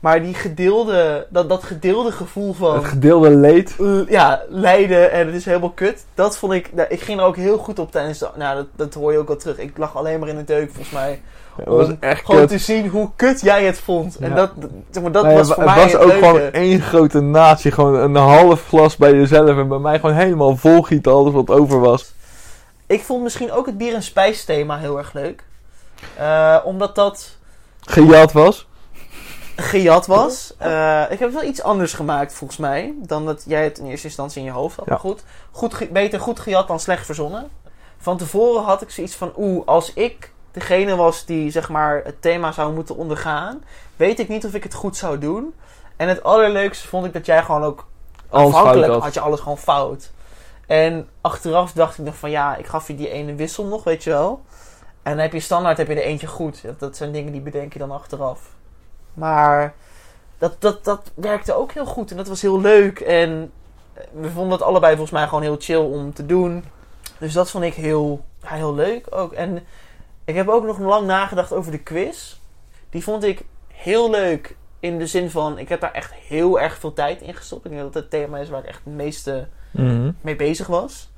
Maar 0.00 0.22
die 0.22 0.34
gedeelde, 0.34 1.26
dat, 1.30 1.48
dat 1.48 1.62
gedeelde 1.62 2.12
gevoel 2.12 2.52
van 2.52 2.74
Het 2.74 2.84
gedeelde 2.84 3.30
leed. 3.30 3.74
l- 3.78 4.02
ja, 4.08 4.42
lijden 4.48 5.10
en 5.12 5.26
het 5.26 5.34
is 5.34 5.44
helemaal 5.44 5.70
kut. 5.70 6.04
Dat 6.14 6.38
vond 6.38 6.52
ik, 6.52 6.74
nou, 6.74 6.88
ik 6.88 7.00
ging 7.00 7.18
er 7.20 7.24
ook 7.26 7.36
heel 7.36 7.58
goed 7.58 7.78
op 7.78 7.90
tijdens 7.92 8.18
de, 8.18 8.28
nou 8.36 8.56
dat, 8.56 8.66
dat 8.76 8.94
hoor 8.94 9.12
je 9.12 9.18
ook 9.18 9.28
al 9.28 9.36
terug. 9.36 9.58
Ik 9.58 9.78
lag 9.78 9.96
alleen 9.96 10.20
maar 10.20 10.28
in 10.28 10.36
de 10.36 10.44
deuk 10.44 10.66
volgens 10.70 10.90
mij. 10.90 11.20
Het 11.56 11.66
was 11.66 11.86
Om 11.86 11.96
echt 12.00 12.24
Gewoon 12.24 12.40
kut. 12.40 12.48
te 12.50 12.58
zien 12.58 12.88
hoe 12.88 13.10
kut 13.16 13.40
jij 13.40 13.64
het 13.64 13.78
vond. 13.78 14.16
En 14.18 14.28
Ja. 14.28 14.34
dat, 14.34 14.50
zeg 14.90 15.02
maar, 15.02 15.12
dat 15.12 15.24
was 15.24 15.46
het 15.46 15.54
voor 15.54 15.64
wa- 15.64 15.74
mij 15.74 15.82
het 15.82 15.92
was 15.92 15.92
het 15.92 16.02
ook 16.02 16.20
leuke. 16.20 16.26
gewoon 16.26 16.52
één 16.52 16.80
grote 16.80 17.20
natie. 17.20 17.70
Gewoon 17.72 17.94
een 17.94 18.14
half 18.16 18.66
glas 18.68 18.96
bij 18.96 19.12
jezelf. 19.14 19.48
En 19.48 19.68
bij 19.68 19.78
mij 19.78 20.00
gewoon 20.00 20.14
helemaal 20.14 20.56
volgieten 20.56 21.12
alles 21.12 21.32
wat 21.32 21.50
over 21.50 21.80
was. 21.80 22.12
Ik 22.86 23.02
vond 23.02 23.22
misschien 23.22 23.52
ook 23.52 23.66
het 23.66 23.78
bier- 23.78 23.94
en 23.94 24.02
spijsthema 24.02 24.78
heel 24.78 24.98
erg 24.98 25.12
leuk. 25.12 25.42
Eh, 26.16 26.56
omdat 26.64 26.94
dat 26.94 27.36
Gejat 27.80 28.32
was. 28.32 28.67
Gejat 29.60 30.06
was. 30.06 30.54
Eh, 30.58 31.04
ik 31.10 31.18
heb 31.18 31.32
wel 31.32 31.42
iets 31.42 31.62
anders 31.62 31.92
gemaakt 31.92 32.32
volgens 32.32 32.58
mij. 32.58 32.94
Dan 32.98 33.26
dat 33.26 33.42
jij 33.46 33.64
het 33.64 33.78
in 33.78 33.86
eerste 33.86 34.06
instantie 34.06 34.38
in 34.38 34.44
je 34.44 34.50
hoofd 34.50 34.76
had. 34.76 34.84
Ja. 34.84 34.90
Maar 34.90 35.00
goed, 35.00 35.24
goed 35.50 35.90
beter 35.90 36.20
goed 36.20 36.40
gejat 36.40 36.68
dan 36.68 36.80
slecht 36.80 37.06
verzonnen. 37.06 37.50
Van 37.98 38.16
tevoren 38.16 38.62
had 38.62 38.82
ik 38.82 38.90
zoiets 38.90 39.14
van... 39.14 39.32
Oeh, 39.36 39.66
als 39.66 39.92
ik 39.92 40.32
degene 40.52 40.96
was 40.96 41.24
die 41.24 41.50
zeg 41.50 41.68
maar 41.68 42.00
het 42.04 42.22
thema 42.22 42.52
zou 42.52 42.72
moeten 42.72 42.96
ondergaan, 42.96 43.64
weet 43.96 44.18
ik 44.18 44.28
niet 44.28 44.46
of 44.46 44.54
ik 44.54 44.62
het 44.62 44.74
goed 44.74 44.96
zou 44.96 45.18
doen. 45.18 45.54
En 45.96 46.08
het 46.08 46.22
allerleukste 46.22 46.88
vond 46.88 47.06
ik 47.06 47.12
dat 47.12 47.26
jij 47.26 47.42
gewoon 47.42 47.62
ook 47.62 47.86
Alles 48.28 48.54
Afhankelijk 48.54 48.92
had. 48.92 49.02
had 49.02 49.14
je 49.14 49.20
alles 49.20 49.40
gewoon 49.40 49.58
fout. 49.58 50.10
En 50.66 51.08
achteraf 51.20 51.72
dacht 51.72 51.98
ik 51.98 52.04
nog 52.04 52.16
van 52.16 52.30
ja, 52.30 52.56
ik 52.56 52.66
gaf 52.66 52.86
je 52.86 52.94
die 52.94 53.10
ene 53.10 53.34
wissel 53.34 53.64
nog, 53.64 53.84
weet 53.84 54.04
je 54.04 54.10
wel. 54.10 54.42
En 55.02 55.12
dan 55.12 55.22
heb 55.22 55.32
je 55.32 55.40
standaard 55.40 55.76
heb 55.76 55.88
je 55.88 55.94
er 55.94 56.02
eentje 56.02 56.26
goed. 56.26 56.62
Dat, 56.62 56.80
dat 56.80 56.96
zijn 56.96 57.12
dingen 57.12 57.32
die 57.32 57.40
bedenk 57.40 57.72
je 57.72 57.78
dan 57.78 57.90
achteraf. 57.90 58.40
Maar 59.18 59.74
dat, 60.38 60.60
dat, 60.60 60.84
dat 60.84 61.10
werkte 61.14 61.54
ook 61.54 61.72
heel 61.72 61.86
goed 61.86 62.10
en 62.10 62.16
dat 62.16 62.28
was 62.28 62.42
heel 62.42 62.60
leuk. 62.60 63.00
En 63.00 63.52
we 64.12 64.30
vonden 64.30 64.52
het 64.52 64.62
allebei 64.62 64.92
volgens 64.92 65.18
mij 65.18 65.28
gewoon 65.28 65.42
heel 65.42 65.56
chill 65.58 65.76
om 65.84 66.12
te 66.14 66.26
doen. 66.26 66.64
Dus 67.18 67.32
dat 67.32 67.50
vond 67.50 67.64
ik 67.64 67.74
heel, 67.74 68.24
ja, 68.42 68.48
heel 68.48 68.74
leuk 68.74 69.06
ook. 69.10 69.32
En 69.32 69.64
ik 70.24 70.34
heb 70.34 70.48
ook 70.48 70.64
nog 70.64 70.78
lang 70.78 71.06
nagedacht 71.06 71.52
over 71.52 71.72
de 71.72 71.82
quiz. 71.82 72.36
Die 72.90 73.02
vond 73.02 73.24
ik 73.24 73.44
heel 73.68 74.10
leuk 74.10 74.56
in 74.80 74.98
de 74.98 75.06
zin 75.06 75.30
van, 75.30 75.58
ik 75.58 75.68
heb 75.68 75.80
daar 75.80 75.92
echt 75.92 76.12
heel 76.14 76.60
erg 76.60 76.78
veel 76.78 76.92
tijd 76.92 77.20
in 77.20 77.34
gestopt. 77.34 77.64
Ik 77.64 77.70
denk 77.70 77.82
dat 77.82 77.94
het 77.94 78.02
het 78.02 78.12
thema 78.12 78.38
is 78.38 78.48
waar 78.48 78.60
ik 78.60 78.66
echt 78.68 78.80
het 78.84 78.94
meeste 78.94 79.48
Mhm. 79.70 80.10
mee 80.20 80.36
bezig 80.36 80.66
was. 80.66 81.10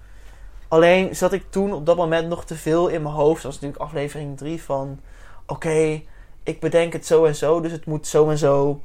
Alleen 0.69 1.17
zat 1.17 1.33
ik 1.33 1.45
toen 1.51 1.73
op 1.73 1.87
dat 1.87 1.97
moment 1.97 2.29
nog 2.29 2.45
te 2.45 2.55
veel 2.57 2.89
in 2.89 3.03
mijn 3.03 3.15
hoofd. 3.15 3.43
Dat 3.43 3.53
was 3.53 3.61
natuurlijk 3.61 3.83
aflevering 3.83 4.37
3 4.37 4.63
van... 4.63 5.01
Oké, 5.47 6.01
ik 6.51 6.61
bedenk 6.61 6.93
het 6.93 7.07
zo 7.07 7.25
en 7.25 7.35
zo. 7.35 7.61
Dus 7.61 7.73
het 7.73 7.87
moet 7.87 8.07
zo 8.07 8.31
en 8.31 8.39
zo 8.39 8.81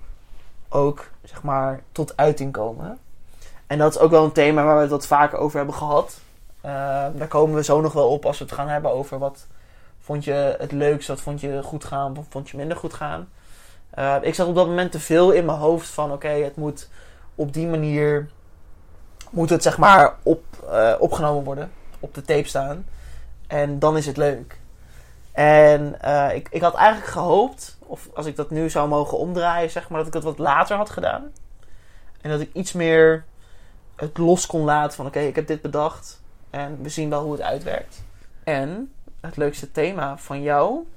ook, 0.70 1.10
zeg 1.24 1.44
maar, 1.44 1.82
tot 1.92 2.18
uiting 2.18 2.52
komen. 2.52 2.98
En 3.68 3.78
dat 3.78 3.96
is 3.96 4.00
ook 4.00 4.12
wel 4.12 4.24
een 4.24 4.32
thema 4.32 4.64
waar 4.64 4.76
we 4.76 4.82
het 4.82 4.90
wat 4.90 5.08
vaker 5.08 5.38
over 5.38 5.58
hebben 5.58 5.76
gehad. 5.76 6.20
Eh, 6.62 6.72
daar 7.16 7.28
komen 7.28 7.56
we 7.56 7.64
zo 7.64 7.82
nog 7.82 7.94
wel 7.94 8.10
op 8.10 8.26
als 8.26 8.38
we 8.38 8.44
het 8.44 8.54
gaan 8.54 8.68
hebben 8.68 8.92
over 8.92 9.20
wat 9.20 9.48
vond 10.00 10.24
je 10.24 10.56
het 10.60 10.72
leukst, 10.72 11.08
wat 11.08 11.22
vond 11.22 11.42
je 11.42 11.64
goed 11.64 11.84
gaan, 11.84 12.14
wat 12.14 12.26
vond 12.30 12.50
je 12.50 12.58
minder 12.58 12.78
goed 12.78 12.94
gaan. 12.94 13.30
Eh, 13.90 14.16
ik 14.22 14.36
zat 14.36 14.48
op 14.48 14.56
dat 14.56 14.68
moment 14.68 14.92
te 14.92 15.00
veel 15.00 15.32
in 15.32 15.46
mijn 15.46 15.58
hoofd 15.58 15.88
van 15.88 16.12
oké, 16.12 16.28
het 16.28 16.56
moet 16.56 16.90
op 17.36 17.54
die 17.54 17.68
manier 17.68 18.30
moet 19.30 19.50
het 19.50 19.64
zeg 19.64 19.78
maar 19.78 20.16
op, 20.24 20.44
eh, 20.70 20.94
opgenomen 21.00 21.44
worden, 21.44 21.72
op 22.00 22.14
de 22.14 22.22
tape 22.22 22.48
staan. 22.48 22.86
En 23.48 23.80
dan 23.80 23.98
is 23.98 24.06
het 24.06 24.18
leuk. 24.18 24.60
En 25.36 26.02
eh, 26.02 26.36
ik, 26.36 26.48
ik 26.52 26.62
had 26.62 26.74
eigenlijk 26.76 27.12
gehoopt, 27.12 27.78
of 27.80 28.10
als 28.14 28.26
ik 28.26 28.36
dat 28.36 28.50
nu 28.50 28.70
zou 28.70 28.88
mogen 28.88 29.18
omdraaien, 29.18 29.70
zeg 29.70 29.90
maar, 29.90 29.98
dat 29.98 30.08
ik 30.08 30.14
het 30.14 30.24
wat 30.24 30.38
later 30.38 30.78
had 30.78 30.90
gedaan. 30.90 31.32
En 32.22 32.30
dat 32.30 32.40
ik 32.40 32.50
iets 32.54 32.74
meer 32.74 33.26
het 33.96 34.18
los 34.18 34.46
kon 34.46 34.64
laten 34.64 34.96
van 34.96 35.06
oké, 35.06 35.20
ik 35.20 35.36
heb 35.36 35.48
dit 35.48 35.62
bedacht 35.62 36.22
en 36.50 36.80
we 36.82 36.90
zien 36.90 37.10
wel 37.10 37.24
hoe 37.24 37.32
het 37.32 37.42
uitwerkt. 37.42 38.04
En 38.44 38.92
het 39.22 39.38
leukste 39.38 39.72
thema 39.72 40.18
van 40.18 40.42
jou, 40.42 40.88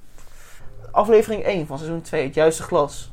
aflevering 0.91 1.43
1 1.43 1.67
van 1.67 1.77
seizoen 1.77 2.01
2, 2.01 2.25
het 2.25 2.33
juiste 2.33 2.63
glas. 2.63 3.11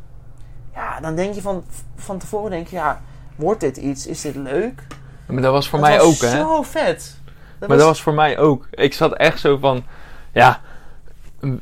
Ja, 0.75 1.01
dan 1.01 1.17
denk 1.17 1.35
je 1.35 1.41
van, 1.41 1.65
van 1.97 2.19
tevoren, 2.19 2.51
denk 2.51 2.67
je, 2.67 2.77
ja, 2.77 3.03
wordt 3.37 3.61
dit 3.61 3.77
iets? 3.77 4.07
Is 4.07 4.21
dit 4.21 4.35
leuk? 4.35 4.87
Maar 5.27 5.43
dat 5.43 5.53
was 5.53 5.69
voor 5.69 5.79
Dat 5.79 5.89
mij 5.89 5.99
was 5.99 6.07
ook, 6.07 6.31
hè? 6.31 6.37
zo 6.37 6.63
vet. 6.63 7.17
Dat 7.59 7.69
Maar 7.69 7.79
dat 7.79 7.87
was 7.87 8.03
voor 8.03 8.15
mij 8.15 8.39
ook. 8.39 8.69
Ik 8.71 8.95
zat 8.95 9.13
echt 9.13 9.41
zo 9.41 9.57
van, 9.57 9.85
ja, 10.33 10.61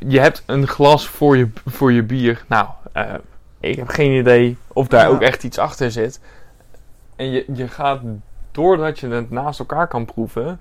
je 0.06 0.20
hebt 0.20 0.42
een 0.46 0.66
glas 0.66 1.08
voor 1.08 1.36
je, 1.36 1.48
voor 1.66 1.92
je 1.92 2.02
bier. 2.02 2.44
Nou, 2.48 2.68
eh, 2.92 3.14
ik 3.60 3.76
heb 3.76 3.88
geen 3.88 4.12
idee 4.18 4.56
of 4.72 4.86
daar 4.88 5.08
Ja. 5.08 5.08
ook 5.14 5.20
echt 5.20 5.44
iets 5.44 5.58
achter 5.58 5.90
zit. 5.90 6.20
En 7.16 7.30
je, 7.30 7.44
je 7.52 7.68
gaat, 7.68 8.00
doordat 8.50 8.98
je 8.98 9.08
het 9.08 9.30
naast 9.30 9.58
elkaar 9.58 9.88
kan 9.88 10.04
proeven, 10.04 10.60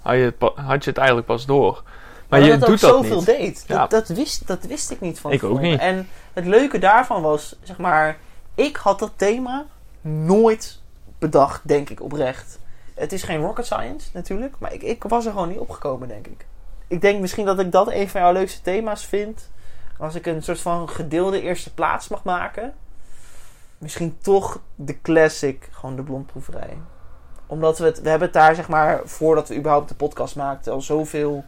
had 0.00 0.14
je 0.14 0.20
het, 0.22 0.52
had 0.54 0.84
je 0.84 0.90
het 0.90 0.98
eigenlijk 0.98 1.26
pas 1.26 1.46
door. 1.46 1.82
Maar, 2.28 2.40
dat 2.40 2.48
je 2.48 2.54
ook 2.54 2.60
doet 2.60 2.80
dat 2.80 2.90
zoveel 2.90 3.16
niet. 3.16 3.26
deed. 3.26 3.64
Ja. 3.66 3.78
Dat, 3.86 3.90
dat, 3.90 4.16
wist, 4.16 4.46
dat 4.46 4.64
wist 4.64 4.90
ik 4.90 5.00
niet 5.00 5.18
van 5.18 5.32
Ik 5.32 5.42
ook 5.42 5.60
niet. 5.60 5.80
En 5.80 6.08
het 6.32 6.46
leuke 6.46 6.78
daarvan 6.78 7.22
was, 7.22 7.56
zeg 7.62 7.78
maar, 7.78 8.16
ik 8.54 8.76
had 8.76 8.98
dat 8.98 9.12
thema 9.16 9.64
nooit 10.00 10.80
bedacht, 11.18 11.60
denk 11.68 11.90
ik 11.90 12.02
oprecht. 12.02 12.58
Het 12.94 13.12
is 13.12 13.22
geen 13.22 13.40
rocket 13.40 13.66
science 13.66 14.08
natuurlijk, 14.12 14.54
maar 14.58 14.72
ik, 14.72 14.82
ik 14.82 15.02
was 15.02 15.26
er 15.26 15.32
gewoon 15.32 15.48
niet 15.48 15.58
opgekomen, 15.58 16.08
denk 16.08 16.26
ik. 16.26 16.46
Ik 16.88 17.00
denk 17.00 17.20
misschien 17.20 17.44
dat 17.44 17.58
ik 17.58 17.72
dat 17.72 17.90
een 17.90 18.08
van 18.08 18.20
jouw 18.20 18.32
leukste 18.32 18.60
thema's 18.60 19.04
vind. 19.04 19.50
Als 19.98 20.14
ik 20.14 20.26
een 20.26 20.42
soort 20.42 20.60
van 20.60 20.88
gedeelde 20.88 21.40
eerste 21.40 21.74
plaats 21.74 22.08
mag 22.08 22.24
maken. 22.24 22.74
Misschien 23.78 24.16
toch 24.22 24.60
de 24.74 25.00
classic, 25.00 25.68
gewoon 25.70 25.96
de 25.96 26.02
blondproeverij. 26.02 26.78
Omdat 27.46 27.78
we 27.78 27.84
het, 27.84 28.00
we 28.00 28.08
hebben 28.08 28.28
het 28.28 28.36
daar 28.36 28.54
zeg 28.54 28.68
maar, 28.68 29.00
voordat 29.04 29.48
we 29.48 29.56
überhaupt 29.56 29.88
de 29.88 29.94
podcast 29.94 30.36
maakten, 30.36 30.72
al 30.72 30.80
zoveel, 30.80 31.44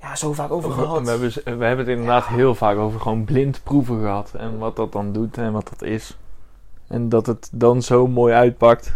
ja, 0.00 0.16
zo 0.16 0.32
vaak 0.32 0.50
over 0.50 0.70
gehad. 0.70 1.02
we 1.02 1.10
hebben, 1.10 1.32
we 1.58 1.64
hebben 1.64 1.78
het 1.78 1.88
inderdaad 1.88 2.26
heel 2.26 2.54
vaak 2.54 2.76
over 2.76 3.00
gewoon 3.00 3.24
blind 3.24 3.60
proeven 3.62 4.00
gehad. 4.00 4.34
En 4.34 4.58
wat 4.58 4.76
dat 4.76 4.92
dan 4.92 5.12
doet 5.12 5.38
en 5.38 5.52
wat 5.52 5.68
dat 5.68 5.82
is. 5.82 6.18
En 6.86 7.08
dat 7.08 7.26
het 7.26 7.48
dan 7.52 7.82
zo 7.82 8.06
mooi 8.06 8.34
uitpakt. 8.34 8.92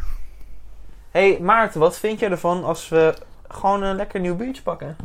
hey, 1.10 1.38
Maarten, 1.40 1.80
wat 1.80 1.98
vind 1.98 2.18
jij 2.18 2.30
ervan 2.30 2.64
als 2.64 2.88
we 2.88 3.14
gewoon 3.52 3.82
een 3.82 3.96
lekker 3.96 4.20
nieuw 4.20 4.36
biertje 4.36 4.62
pakken? 4.62 4.96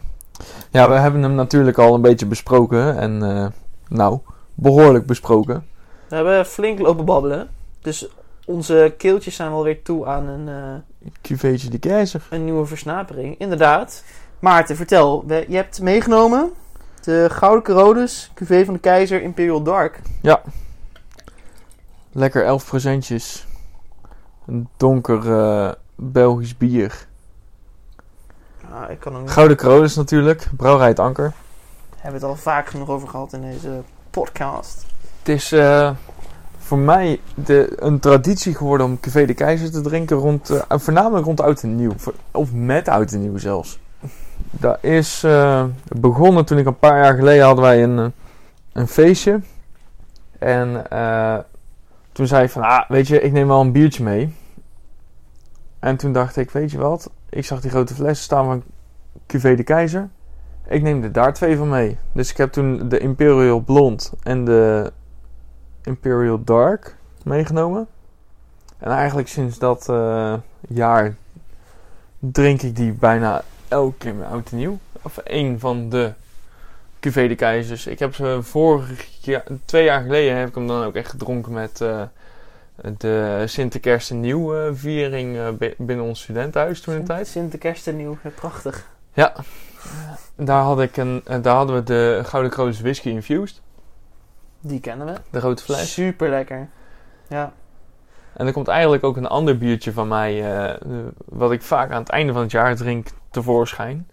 Ja, 0.69 0.89
we 0.89 0.95
hebben 0.95 1.21
hem 1.21 1.35
natuurlijk 1.35 1.77
al 1.77 1.93
een 1.95 2.01
beetje 2.01 2.25
besproken. 2.25 2.97
En 2.97 3.23
eh, 3.23 3.45
nou, 3.87 4.19
behoorlijk 4.53 5.05
besproken. 5.05 5.65
We 6.07 6.15
hebben 6.15 6.45
flink 6.45 6.79
lopen 6.79 7.05
babbelen. 7.05 7.49
Dus 7.81 8.07
onze 8.45 8.93
keeltjes 8.97 9.35
zijn 9.35 9.51
wel 9.51 9.63
weer 9.63 9.81
toe 9.83 10.05
aan 10.05 10.27
een, 10.27 10.47
eh, 10.49 11.09
QV'tje 11.21 11.69
de 11.69 11.79
keizer. 11.79 12.27
een 12.29 12.43
nieuwe 12.43 12.65
versnapering. 12.65 13.37
Inderdaad. 13.39 14.03
Maarten, 14.39 14.75
vertel. 14.75 15.23
We- 15.25 15.45
je 15.47 15.55
hebt 15.55 15.81
meegenomen 15.81 16.51
de 17.03 17.27
Gouden 17.31 17.63
Corodes 17.63 18.31
QV 18.33 18.65
van 18.65 18.73
de 18.73 18.79
Keizer 18.79 19.21
Imperial 19.21 19.63
Dark. 19.63 19.99
Lekker 22.11 22.45
11 22.45 22.65
procentjes. 22.65 23.45
Een 24.47 24.67
donker 24.77 25.31
eh, 25.39 25.71
Belgisch 25.95 26.57
bier. 26.57 27.06
Nou, 28.71 28.91
ik 28.91 28.99
kan 28.99 29.13
hem 29.15 29.27
Gouden 29.27 29.89
natuurlijk. 29.95 30.47
Brouwerij 30.57 30.87
het 30.87 30.99
Anker. 30.99 31.33
hebben 31.95 32.19
we 32.19 32.27
het 32.27 32.35
al 32.35 32.41
vaak 32.41 32.67
genoeg 32.67 32.89
over 32.89 33.07
gehad 33.07 33.33
in 33.33 33.41
deze 33.41 33.81
podcast. 34.09 34.85
Het 35.19 35.29
is 35.29 35.51
eh, 35.51 35.91
voor 36.57 36.77
mij 36.77 37.19
de, 37.35 37.73
een 37.75 37.99
traditie 37.99 38.55
geworden 38.55 38.85
om 38.85 38.99
QV 38.99 39.27
de 39.27 39.33
Keizer 39.33 39.71
te 39.71 39.81
drinken. 39.81 40.17
Rond, 40.17 40.49
eh, 40.49 40.77
voornamelijk 40.79 41.25
rond 41.25 41.41
oud 41.41 41.63
en 41.63 41.75
nieuw. 41.75 41.93
Of 42.31 42.53
met 42.53 42.87
oud 42.87 43.11
en 43.11 43.21
nieuw 43.21 43.37
zelfs. 43.37 43.79
Dat 44.51 44.83
is 44.83 45.23
eh, 45.23 45.63
begonnen 45.87 46.45
toen 46.45 46.57
ik 46.57 46.65
een 46.65 46.79
paar 46.79 47.03
jaar 47.03 47.15
geleden 47.15 47.45
hadden 47.45 47.63
wij 47.63 47.83
een, 47.83 48.13
een 48.73 48.87
feestje. 48.87 49.39
En 50.39 50.85
toen 52.11 52.27
zei 52.27 52.43
ik 52.43 52.49
van, 52.49 52.61
ah, 52.61 52.89
weet 52.89 53.07
je, 53.07 53.21
ik 53.21 53.31
neem 53.31 53.47
wel 53.47 53.61
een 53.61 53.71
biertje 53.71 54.03
mee. 54.03 54.35
En 55.87 55.97
toen 55.97 56.11
dacht 56.11 56.37
ik, 56.37 56.51
weet 56.51 56.71
je 56.71 56.77
wat? 56.77 57.09
Ik 57.29 57.45
zag 57.45 57.61
die 57.61 57.71
grote 57.71 57.93
flessen 57.93 58.23
staan 58.23 58.45
van 58.45 58.63
QV 59.25 59.57
de 59.57 59.63
Keizer. 59.63 60.09
Ik 60.67 60.81
neem 60.81 61.03
er 61.03 61.11
daar 61.11 61.33
twee 61.33 61.57
van 61.57 61.69
mee. 61.69 61.97
Dus 62.11 62.31
ik 62.31 62.37
heb 62.37 62.51
toen 62.51 62.89
de 62.89 62.99
Imperial 62.99 63.59
Blond 63.59 64.13
en 64.23 64.45
de 64.45 64.91
Imperial 65.83 66.43
Dark 66.43 66.95
meegenomen. 67.23 67.87
En 68.77 68.91
eigenlijk 68.91 69.27
sinds 69.27 69.59
dat 69.59 69.89
eh, 69.89 70.33
jaar 70.67 71.15
drink 72.19 72.61
ik 72.61 72.75
die 72.75 72.93
bijna 72.93 73.43
elke 73.67 73.97
keer 73.97 74.15
met 74.15 74.27
oud 74.27 74.51
en 74.51 74.57
nieuw. 74.57 74.77
Of 75.01 75.17
één 75.17 75.59
van 75.59 75.89
de 75.89 76.13
QV 76.99 77.27
de 77.27 77.35
Keizers. 77.35 77.87
Ik 77.87 77.99
heb 77.99 78.15
ze 78.15 78.39
vorig 78.41 79.07
jaar, 79.21 79.43
twee 79.65 79.83
jaar 79.83 80.01
geleden 80.01 80.37
heb 80.37 80.47
ik 80.47 80.55
hem 80.55 80.67
dan 80.67 80.83
ook 80.83 80.95
echt 80.95 81.09
gedronken 81.09 81.53
met 81.53 81.81
eh, 81.81 82.01
de 82.97 83.43
Sinterkerst 83.45 84.11
en 84.11 84.19
Nieuw 84.19 84.75
viering 84.75 85.37
eh, 85.37 85.49
bi- 85.49 85.75
binnen 85.77 86.05
ons 86.05 86.21
studentenhuis 86.21 86.81
toen 86.81 86.93
in 86.93 86.99
de 86.99 87.05
tijd. 87.05 87.27
Sinterkerst 87.27 87.87
en 87.87 87.95
nieuw. 87.95 88.17
Ja, 88.23 88.29
Prachtig. 88.29 88.87
Daar, 90.35 90.61
had 90.63 90.79
ik 90.81 90.97
een, 90.97 91.21
eh, 91.25 91.41
daar 91.41 91.55
hadden 91.55 91.75
we 91.75 91.83
de 91.83 92.21
Gouden 92.25 92.51
Kroos 92.51 92.79
Whisky 92.81 93.09
Infused. 93.09 93.61
Die 94.59 94.79
kennen 94.79 95.07
we. 95.07 95.13
De 95.29 95.39
grote 95.39 95.63
fles. 95.63 95.93
Super 95.93 96.29
lekker. 96.29 96.69
Ja. 97.27 97.53
En 98.33 98.47
er 98.47 98.53
komt 98.53 98.67
eigenlijk 98.67 99.03
ook 99.03 99.17
een 99.17 99.27
ander 99.27 99.57
biertje 99.57 99.91
van 99.93 100.07
mij, 100.07 100.55
eh, 100.67 100.73
wat 101.25 101.51
ik 101.51 101.61
vaak 101.61 101.91
aan 101.91 101.99
het 101.99 102.09
einde 102.09 102.33
van 102.33 102.41
het 102.41 102.51
jaar 102.51 102.75
drink, 102.75 103.07
tevoorschijn. 103.29 104.07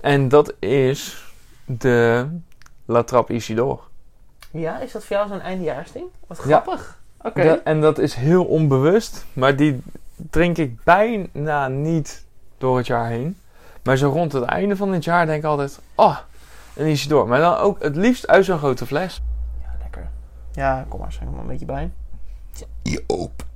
En 0.00 0.28
dat 0.28 0.54
is 0.58 1.32
de 1.64 2.26
La 2.84 3.02
Trappe 3.02 3.32
Isidore. 3.32 3.80
Ja, 4.50 4.78
is 4.80 4.92
dat 4.92 5.04
voor 5.04 5.16
jou 5.16 5.28
zo'n 5.28 5.40
eindejaarsding? 5.40 6.06
Wat 6.26 6.40
Ja. 6.46 6.64
Da- 7.34 7.60
en 7.64 7.80
dat 7.80 7.98
is 7.98 8.14
heel 8.14 8.44
onbewust, 8.44 9.24
maar 9.32 9.56
die 9.56 9.82
drink 10.30 10.56
ik 10.56 10.84
bijna 10.84 11.68
niet 11.68 12.24
door 12.58 12.76
het 12.76 12.86
jaar 12.86 13.06
heen. 13.08 13.38
Maar 13.82 13.96
zo 13.96 14.08
rond 14.10 14.32
het 14.32 14.44
einde 14.44 14.76
van 14.76 14.92
het 14.92 15.04
jaar 15.04 15.26
denk 15.26 15.38
ik 15.38 15.44
altijd, 15.48 15.80
oh, 15.94 16.16
een 16.74 16.86
Isidore. 16.86 17.26
Maar 17.26 17.40
dan 17.40 17.56
ook 17.56 17.82
het 17.82 17.96
liefst 17.96 18.26
uit 18.26 18.44
zo'n 18.44 18.58
grote 18.58 18.86
fles. 18.86 19.22
Ja, 19.62 19.68
lekker. 19.82 20.08
Ja, 20.52 20.84
kom 20.88 21.00
maar, 21.00 21.12
schenk 21.12 21.28
er 21.28 21.34
maar 21.34 21.44
een 21.44 21.50
beetje 21.50 21.66
bij. 21.66 21.90
Je 22.82 23.04
open. 23.06 23.46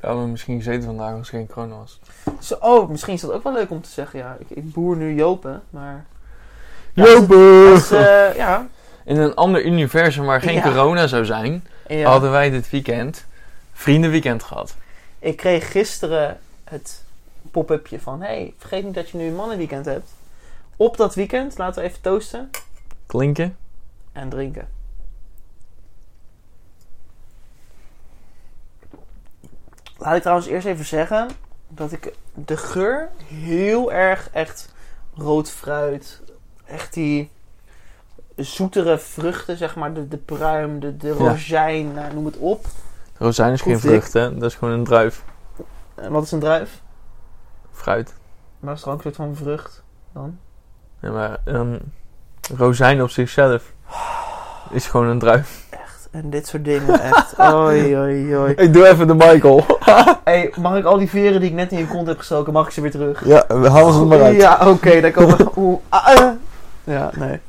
Ja, 0.00 0.14
maar 0.14 0.26
misschien 0.26 0.56
gezeten 0.56 0.82
vandaag 0.82 1.14
als 1.14 1.28
geen 1.28 1.46
corona 1.46 1.74
was. 1.76 2.00
Zo, 2.40 2.54
oh, 2.60 2.88
misschien 2.88 3.14
is 3.14 3.20
dat 3.20 3.32
ook 3.32 3.42
wel 3.42 3.52
leuk 3.52 3.70
om 3.70 3.82
te 3.82 3.88
zeggen. 3.88 4.18
Ja, 4.18 4.36
ik, 4.38 4.50
ik 4.50 4.72
boer 4.72 4.96
nu 4.96 5.14
Jopen, 5.14 5.62
maar... 5.70 6.04
Ja, 6.92 7.04
Jopen! 7.04 7.72
als, 7.72 7.90
eh, 7.90 8.36
ja, 8.36 8.66
In 9.08 9.16
een 9.16 9.34
ander 9.34 9.64
universum 9.64 10.24
waar 10.24 10.40
geen 10.40 10.54
Ja. 10.54 10.62
corona 10.62 11.06
zou 11.06 11.24
zijn, 11.24 11.66
ja. 11.88 12.10
hadden 12.10 12.30
wij 12.30 12.50
dit 12.50 12.70
weekend 12.70 13.26
vriendenweekend 13.72 14.42
gehad. 14.42 14.76
Ik 15.18 15.36
kreeg 15.36 15.70
gisteren 15.70 16.38
het 16.64 17.04
pop-upje 17.50 18.00
van... 18.00 18.20
hey, 18.22 18.54
vergeet 18.58 18.84
niet 18.84 18.94
dat 18.94 19.08
je 19.10 19.18
nu 19.18 19.26
een 19.26 19.34
mannenweekend 19.34 19.84
hebt. 19.84 20.10
Op 20.76 20.96
dat 20.96 21.14
weekend, 21.14 21.58
laten 21.58 21.82
we 21.82 21.88
even 21.88 22.00
toasten 22.00 22.50
Klinken? 23.06 23.56
en 24.12 24.28
drinken. 24.28 24.68
Laat 29.96 30.14
ik 30.16 30.20
trouwens 30.20 30.48
eerst 30.48 30.66
even 30.66 30.84
zeggen 30.84 31.28
dat 31.68 31.92
ik 31.92 32.12
de 32.34 32.56
geur 32.56 33.08
heel 33.24 33.92
erg 33.92 34.30
echt 34.32 34.74
rood 35.14 35.50
fruit, 35.50 36.20
echt 36.66 36.94
die 36.94 37.30
zoetere 38.38 38.98
vruchten, 38.98 39.56
zeg 39.56 39.76
maar, 39.76 39.92
de, 39.92 40.08
de 40.08 40.16
pruim, 40.16 40.80
de, 40.80 40.96
de 40.96 41.12
rozijn, 41.12 41.92
nou, 41.92 42.14
noem 42.14 42.24
het 42.24 42.36
op. 42.36 42.66
Rozijn 43.16 43.52
is 43.52 43.60
geen 43.60 43.74
ik. 43.74 43.80
vrucht, 43.80 44.12
hè? 44.12 44.34
Dat 44.34 44.50
is 44.50 44.54
gewoon 44.54 44.74
een 44.74 44.84
druif. 44.84 45.24
En 45.94 46.12
wat 46.12 46.22
is 46.22 46.32
een 46.32 46.40
druif? 46.40 46.82
Fruit. 47.72 48.14
Maar 48.60 48.74
is 48.74 48.80
toch 48.80 48.92
ook 48.92 48.96
een 48.96 49.02
soort 49.02 49.16
van 49.16 49.36
vrucht 49.36 49.82
dan? 50.12 50.38
Ja, 51.00 51.10
maar 51.10 51.38
een 51.44 51.92
rozijn 52.56 53.02
op 53.02 53.10
zichzelf 53.10 53.72
is 54.70 54.86
gewoon 54.86 55.06
een 55.06 55.18
druif. 55.18 55.66
Echt. 55.70 56.08
En 56.10 56.30
dit 56.30 56.46
soort 56.46 56.64
dingen, 56.64 57.00
echt. 57.00 57.38
Oei, 57.52 57.96
oei, 57.96 58.36
oei. 58.36 58.52
Ik 58.52 58.72
doe 58.72 58.88
even 58.88 59.06
de 59.06 59.14
Michael. 59.14 59.64
Hey, 60.24 60.52
mag 60.60 60.76
ik 60.76 60.84
al 60.84 60.98
die 60.98 61.08
veren 61.08 61.40
die 61.40 61.48
ik 61.48 61.54
net 61.54 61.72
in 61.72 61.78
je 61.78 61.86
kont 61.86 62.06
heb 62.06 62.18
gestoken, 62.18 62.52
mag 62.52 62.66
ik 62.66 62.72
ze 62.72 62.80
weer 62.80 62.90
terug? 62.90 63.26
ja, 63.26 63.44
we 63.48 63.70
halen 63.70 63.92
ze 63.92 64.00
er 64.00 64.06
maar 64.06 64.22
uit. 64.22 64.36
Ja, 64.36 64.68
oké, 64.70 65.00
daar 65.00 65.10
komen 65.10 65.36
we. 65.36 65.50
Oeh, 65.56 65.78
ah, 65.88 66.12
eh. 66.12 66.30
Ja, 66.84 67.10
nee. 67.16 67.40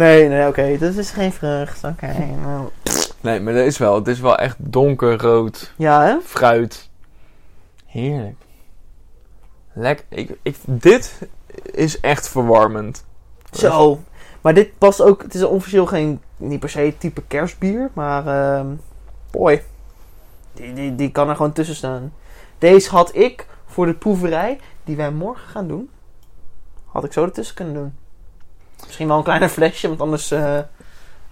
Nee, 0.00 0.28
nee, 0.28 0.46
oké. 0.46 0.78
Dat 0.78 0.94
is 0.94 1.10
geen 1.10 1.32
vrucht. 1.32 1.84
Oké. 1.84 2.06
nou. 2.42 2.68
Nee, 3.20 3.40
maar 3.40 3.54
dat 3.54 3.64
is 3.64 3.78
wel. 3.78 3.94
Het 3.94 4.08
is 4.08 4.20
wel 4.20 4.36
echt 4.36 4.56
donkerrood 4.58 5.72
Ja, 5.76 6.02
hè? 6.02 6.16
fruit. 6.24 6.90
Heerlijk. 7.86 8.36
Lekker. 9.72 10.04
Ik, 10.08 10.36
ik, 10.42 10.56
dit 10.64 11.28
is 11.62 12.00
echt 12.00 12.28
verwarmend. 12.28 13.04
Zo. 13.52 14.00
Maar 14.40 14.54
dit 14.54 14.78
past 14.78 15.02
ook. 15.02 15.22
Het 15.22 15.34
is 15.34 15.42
officieel 15.42 15.86
geen. 15.86 16.20
Niet 16.36 16.60
per 16.60 16.68
se 16.70 16.94
type 16.98 17.22
kerstbier. 17.22 17.90
Maar. 17.92 18.26
ehm 18.26 18.66
boy. 19.30 19.62
Die, 20.52 20.72
die, 20.72 20.94
die 20.94 21.10
kan 21.10 21.28
er 21.28 21.36
gewoon 21.36 21.52
tussen 21.52 21.76
staan. 21.76 22.12
Deze 22.58 22.90
had 22.90 23.14
ik 23.14 23.46
voor 23.66 23.86
de 23.86 23.94
proeverij. 23.94 24.58
Die 24.84 24.96
wij 24.96 25.10
morgen 25.10 25.48
gaan 25.48 25.68
doen. 25.68 25.90
Had 26.84 27.04
ik 27.04 27.12
zo 27.12 27.24
ertussen 27.24 27.54
kunnen 27.54 27.74
doen. 27.74 27.94
Misschien 28.86 29.08
wel 29.08 29.16
een 29.16 29.22
kleiner 29.22 29.48
flesje. 29.48 29.88
Want 29.88 30.00
anders. 30.00 30.30
eh 30.30 30.58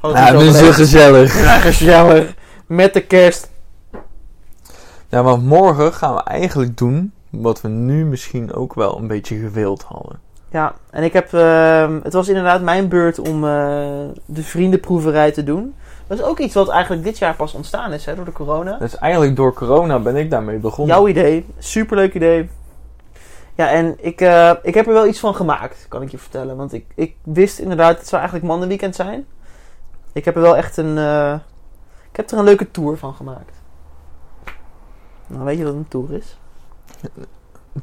het 0.01 0.13
Ja, 0.17 0.31
dit 0.33 0.41
is 0.41 0.61
heel 0.61 0.73
gezellig. 0.73 1.41
Ja, 1.43 1.59
gezellig. 1.59 2.35
Met 2.67 2.95
de 2.95 3.01
kerst. 3.01 3.51
Ja, 5.09 5.23
want 5.23 5.45
morgen 5.45 5.93
gaan 5.93 6.15
we 6.15 6.23
eigenlijk 6.23 6.77
doen 6.77 7.13
wat 7.31 7.61
we 7.61 7.69
nu 7.69 8.05
misschien 8.05 8.55
ook 8.55 8.75
wel 8.75 8.99
een 8.99 9.07
beetje 9.07 9.39
gewild 9.39 9.83
hadden. 9.83 10.21
Ja, 10.51 10.75
en 10.91 11.03
ik 11.03 11.13
heb. 11.13 11.33
ehm, 11.35 11.99
het 12.03 12.13
was 12.13 12.29
inderdaad 12.29 12.63
mijn 12.63 12.89
beurt 12.89 13.19
om 13.19 13.45
eh, 13.45 13.51
de 14.25 14.43
vriendenproeverij 14.43 15.33
te 15.33 15.45
doen. 15.45 15.75
Dat 16.07 16.19
is 16.19 16.25
ook 16.25 16.39
iets 16.39 16.55
wat 16.55 16.69
eigenlijk 16.69 17.05
dit 17.05 17.19
jaar 17.19 17.35
pas 17.35 17.55
ontstaan 17.55 17.93
is, 17.93 18.05
hè, 18.05 18.15
door 18.15 18.25
de 18.25 18.33
corona. 18.33 18.77
Dus 18.79 18.97
eigenlijk 18.99 19.37
door 19.37 19.53
corona 19.53 19.99
ben 19.99 20.17
ik 20.17 20.31
daarmee 20.31 20.59
begonnen. 20.59 20.97
Jouw 20.97 21.09
idee. 21.09 21.47
Superleuk 21.59 22.15
idee. 22.15 22.49
Ja, 23.59 23.71
en 23.71 24.05
ik, 24.05 24.21
eh, 24.21 24.53
ik 24.63 24.75
heb 24.75 24.87
er 24.87 24.93
wel 24.93 25.07
iets 25.07 25.19
van 25.21 25.35
gemaakt, 25.35 25.87
kan 25.89 26.03
ik 26.03 26.09
je 26.11 26.19
vertellen. 26.19 26.57
Want 26.57 26.73
ik, 26.73 26.87
ik 26.95 27.17
wist 27.23 27.59
inderdaad, 27.59 27.99
het 27.99 28.07
zou 28.09 28.17
eigenlijk 28.21 28.51
mannenweekend 28.51 28.95
zijn. 28.95 29.27
Ik 30.13 30.25
heb 30.25 30.37
er 30.37 30.43
wel 30.43 30.57
echt 30.57 30.77
een... 30.77 30.99
eh, 30.99 31.35
ik 32.11 32.17
heb 32.17 32.31
er 32.31 32.39
een 32.39 32.45
leuke 32.45 32.71
tour 32.71 32.97
van 32.99 33.15
gemaakt. 33.15 33.63
Nou, 35.27 35.45
weet 35.45 35.59
je 35.59 35.65
wat 35.65 35.75
een 35.75 35.89
tour 35.89 36.13
is? 36.13 36.39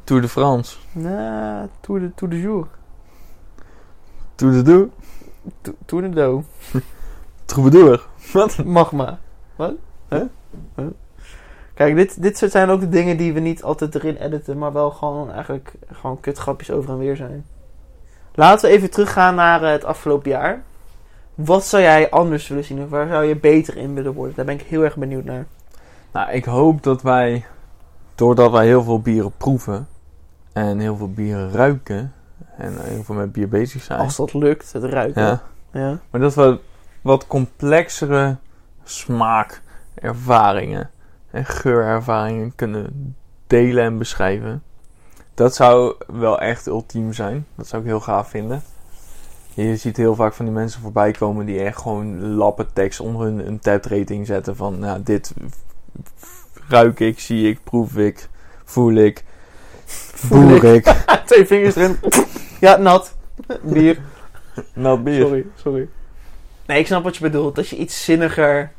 Tour 0.03 0.21
de 0.21 0.27
France. 0.27 0.77
Nou, 0.91 1.67
tour 1.79 1.99
de, 1.99 2.13
tour 2.13 2.33
de 2.33 2.41
jour. 2.41 2.67
Tour 4.35 4.63
de. 4.63 4.89
To- 5.61 5.75
Tour 5.85 6.01
de 6.03 6.09
do. 6.09 6.43
Troubadour. 7.45 8.05
Wat? 8.33 8.63
Mag 8.65 8.91
maar. 8.91 9.17
Wat? 9.55 9.73
Huh? 10.09 10.23
Huh? 10.75 10.87
Kijk, 11.75 11.95
dit, 11.95 12.21
dit 12.21 12.37
soort 12.37 12.51
zijn 12.51 12.69
ook 12.69 12.79
de 12.79 12.89
dingen 12.89 13.17
die 13.17 13.33
we 13.33 13.39
niet 13.39 13.63
altijd 13.63 13.95
erin 13.95 14.15
editen, 14.15 14.57
maar 14.57 14.73
wel 14.73 14.91
gewoon 14.91 15.31
eigenlijk 15.31 15.73
gewoon 15.91 16.19
kutgrapjes 16.19 16.71
over 16.71 16.89
en 16.89 16.97
weer 16.97 17.15
zijn. 17.15 17.45
Laten 18.33 18.69
we 18.69 18.75
even 18.75 18.89
teruggaan 18.89 19.35
naar 19.35 19.63
eh, 19.63 19.71
het 19.71 19.85
afgelopen 19.85 20.29
jaar. 20.29 20.61
Wat 21.35 21.65
zou 21.65 21.83
jij 21.83 22.09
anders 22.09 22.47
willen 22.47 22.63
zien 22.63 22.83
of 22.83 22.89
waar 22.89 23.07
zou 23.07 23.25
je 23.25 23.35
beter 23.35 23.77
in 23.77 23.93
willen 23.93 24.13
worden? 24.13 24.35
Daar 24.35 24.45
ben 24.45 24.55
ik 24.59 24.61
heel 24.61 24.83
erg 24.83 24.95
benieuwd 24.95 25.23
naar. 25.23 25.45
Nou, 26.11 26.31
ik 26.31 26.45
hoop 26.45 26.83
dat 26.83 27.01
wij, 27.01 27.45
doordat 28.15 28.51
wij 28.51 28.65
heel 28.65 28.83
veel 28.83 29.01
bieren 29.01 29.31
proeven 29.37 29.87
en 30.53 30.79
heel 30.79 30.95
veel 30.95 31.11
bieren 31.11 31.51
ruiken 31.51 32.13
en 32.57 32.73
heel 32.81 33.03
veel 33.03 33.15
met 33.15 33.31
bier 33.31 33.49
bezig 33.49 33.83
zijn. 33.83 33.99
Als 33.99 34.15
dat 34.15 34.33
lukt, 34.33 34.73
het 34.73 34.83
ruiken. 34.83 35.21
ja, 35.23 35.41
Ja. 35.71 35.99
maar 36.09 36.21
dat 36.21 36.35
we 36.35 36.59
wat 37.01 37.27
complexere 37.27 38.35
smaakervaringen 38.83 40.89
en 41.35 41.45
geurervaringen 41.45 42.55
kunnen 42.55 43.15
delen 43.47 43.83
en 43.83 43.97
beschrijven. 43.97 44.63
Dat 45.33 45.55
zou 45.55 45.95
wel 46.07 46.39
echt 46.39 46.67
ultiem 46.67 47.13
zijn. 47.13 47.45
Dat 47.55 47.67
zou 47.67 47.81
ik 47.81 47.87
heel 47.87 47.99
gaaf 47.99 48.29
vinden. 48.29 48.63
Je 49.53 49.75
ziet 49.75 49.97
heel 49.97 50.15
vaak 50.15 50.33
van 50.33 50.45
die 50.45 50.53
mensen 50.53 50.81
voorbij 50.81 51.11
komen 51.11 51.45
die 51.45 51.59
echt 51.59 51.77
gewoon 51.77 52.25
lappen 52.25 52.73
tekst 52.73 52.99
onder 52.99 53.21
hun, 53.21 53.39
hun 53.39 53.59
tap 53.59 53.85
rating 53.85 54.25
zetten 54.25 54.55
van 54.55 54.79
nou, 54.79 55.03
dit 55.03 55.33
ruik 56.67 56.99
ik, 56.99 57.19
zie 57.19 57.49
ik, 57.49 57.63
proef 57.63 57.97
ik, 57.97 58.29
voel 58.63 58.93
ik, 58.93 59.23
Voel 60.15 60.73
ik. 60.73 60.83
Twee 61.25 61.45
vingers 61.45 61.75
erin. 61.75 61.97
ja, 62.59 62.75
nat. 62.77 63.15
Bier. 63.61 63.97
Nou, 64.73 64.99
bier. 64.99 65.21
Sorry, 65.21 65.45
sorry. 65.55 65.87
Nee, 66.65 66.79
ik 66.79 66.85
snap 66.85 67.03
wat 67.03 67.15
je 67.15 67.23
bedoelt. 67.23 67.57
Als 67.57 67.69
je 67.69 67.77
iets 67.77 68.03
zinniger 68.03 68.71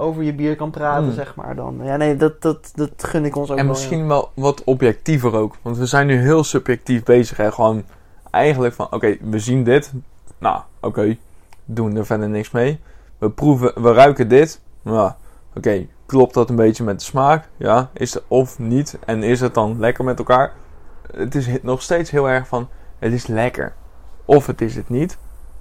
over 0.00 0.22
je 0.22 0.34
bier 0.34 0.56
kan 0.56 0.70
praten, 0.70 1.04
Mm. 1.04 1.12
zeg 1.12 1.34
maar, 1.34 1.54
dan... 1.56 1.80
Ja, 1.82 1.96
nee, 1.96 2.16
dat, 2.16 2.42
dat, 2.42 2.72
dat 2.74 2.90
gun 2.96 3.24
ik 3.24 3.36
ons 3.36 3.50
ook 3.50 3.56
En 3.58 3.64
wel. 3.64 3.72
misschien 3.74 4.08
wel 4.08 4.30
wat 4.34 4.64
objectiever 4.64 5.34
ook. 5.34 5.54
Want 5.62 5.76
we 5.78 5.86
zijn 5.86 6.06
nu 6.06 6.16
heel 6.20 6.44
subjectief 6.44 7.02
bezig. 7.02 7.36
Hè? 7.36 7.52
Gewoon 7.52 7.84
eigenlijk 8.30 8.74
van, 8.74 8.86
oké, 8.90 9.16
we 9.20 9.38
zien 9.38 9.64
dit. 9.64 9.92
Nou, 10.38 10.60
oké, 10.80 11.16
doen 11.64 11.96
er 11.96 12.06
verder 12.06 12.28
niks 12.28 12.50
mee. 12.50 12.80
We 13.18 13.30
proeven, 13.30 13.82
we 13.82 13.92
ruiken 13.92 14.28
dit. 14.28 14.60
Nou, 14.82 15.12
oké, 15.56 15.86
klopt 16.06 16.34
dat 16.34 16.50
een 16.50 16.56
beetje 16.56 16.84
met 16.84 16.98
de 16.98 17.04
smaak? 17.04 17.48
Ja, 17.56 17.90
is 17.92 18.14
het 18.14 18.22
of 18.28 18.58
niet? 18.58 18.98
En 19.06 19.22
is 19.22 19.40
het 19.40 19.54
dan 19.54 19.78
lekker 19.78 20.04
met 20.04 20.18
elkaar? 20.18 20.52
Het 21.16 21.34
is 21.34 21.48
nog 21.62 21.82
steeds 21.82 22.10
heel 22.10 22.28
erg 22.28 22.48
van, 22.48 22.68
het 22.98 23.12
is 23.12 23.26
lekker. 23.26 23.72
Of 24.24 24.46
het 24.46 24.60
is 24.60 24.74
het 24.76 24.88
niet. 24.88 25.18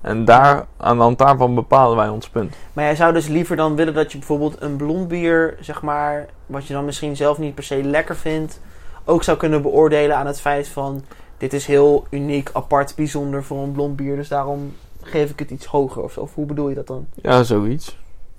En 0.08 0.26
daar, 0.26 0.66
aan 0.78 0.98
de 0.98 1.04
hand 1.04 1.18
daarvan 1.18 1.56
bepalen 1.56 1.98
wij 1.98 2.10
ons 2.10 2.30
punt. 2.30 2.56
Maar 2.74 2.84
jij 2.84 2.96
zou 2.96 3.14
dus 3.14 3.28
liever 3.28 3.56
dan 3.56 3.76
willen 3.76 3.94
dat 3.94 4.12
je 4.12 4.18
bijvoorbeeld 4.18 4.62
een 4.62 4.76
blond 4.76 5.08
bier, 5.08 5.58
zeg 5.60 5.82
maar, 5.82 6.26
wat 6.46 6.68
je 6.68 6.74
dan 6.74 6.86
misschien 6.86 7.16
zelf 7.16 7.38
niet 7.38 7.56
per 7.56 7.64
se 7.64 7.84
lekker 7.84 8.16
vindt, 8.16 8.62
ook 9.06 9.24
zou 9.24 9.38
kunnen 9.38 9.62
beoordelen 9.62 10.18
aan 10.18 10.28
het 10.28 10.42
feit 10.42 10.68
van, 10.68 11.04
dit 11.38 11.54
is 11.54 11.66
heel 11.66 12.06
uniek, 12.10 12.50
apart, 12.54 12.96
bijzonder 12.96 13.44
voor 13.44 13.58
een 13.64 13.72
blond 13.72 13.96
bier, 13.96 14.16
dus 14.16 14.28
daarom 14.28 14.74
geef 15.02 15.30
ik 15.30 15.40
het 15.40 15.50
iets 15.50 15.66
hoger 15.66 16.04
of 16.04 16.12
zo. 16.12 16.20
Of 16.20 16.34
hoe 16.34 16.46
bedoel 16.46 16.70
je 16.70 16.76
dat 16.76 16.88
dan? 16.88 17.08
Ja, 17.22 17.44
zoiets. 17.44 17.98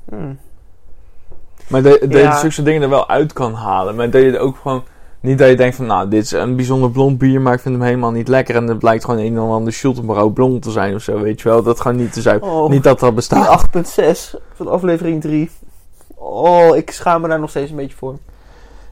Hmm. 0.09 0.38
Maar 1.68 1.83
dat 1.83 2.00
je 2.00 2.09
Ja. 2.09 2.38
zulke 2.38 2.54
soort 2.54 2.66
dingen 2.66 2.83
er 2.83 2.88
wel 2.88 3.09
uit 3.09 3.33
kan 3.33 3.54
halen. 3.54 3.94
Maar 3.96 4.11
dat 4.11 4.22
je 4.22 4.33
er 4.33 4.38
ook 4.38 4.57
gewoon... 4.57 4.85
Niet 5.20 5.38
dat 5.38 5.48
je 5.48 5.57
denkt 5.57 5.76
van, 5.76 5.87
nou, 5.87 6.09
dit 6.09 6.22
is 6.24 6.31
een 6.31 6.57
bijzonder 6.57 6.90
blond 6.90 7.18
bier, 7.18 7.40
maar 7.40 7.54
ik 7.54 7.61
vind 7.61 7.74
hem 7.74 7.85
helemaal 7.85 8.11
niet 8.11 8.28
lekker. 8.28 8.54
En 8.57 8.66
het 8.66 8.78
blijkt 8.78 9.04
gewoon 9.04 9.20
een 9.20 9.37
en 9.37 9.42
ander 9.42 9.72
Schultenbrouw 9.72 10.28
blond 10.28 10.62
te 10.62 10.70
zijn 10.70 10.94
of 10.94 11.02
zo, 11.02 11.20
weet 11.20 11.40
je 11.40 11.48
wel. 11.48 11.62
Dat 11.62 11.81
gewoon 11.81 11.96
niet 11.96 12.12
te 12.12 12.20
zijn. 12.20 12.42
Oh, 12.42 12.70
Niet 12.70 12.83
dat 12.83 13.00
dat 13.00 13.14
bestaat. 13.14 13.66
8.6 13.76 14.34
van 14.55 14.68
aflevering 14.68 15.20
3. 15.20 15.51
Oh, 16.14 16.76
ik 16.76 16.90
schaam 16.90 17.20
me 17.20 17.28
daar 17.28 17.40
nog 17.40 17.51
steeds 17.51 17.70
een 17.70 17.76
beetje 17.76 17.97
voor. 17.97 18.16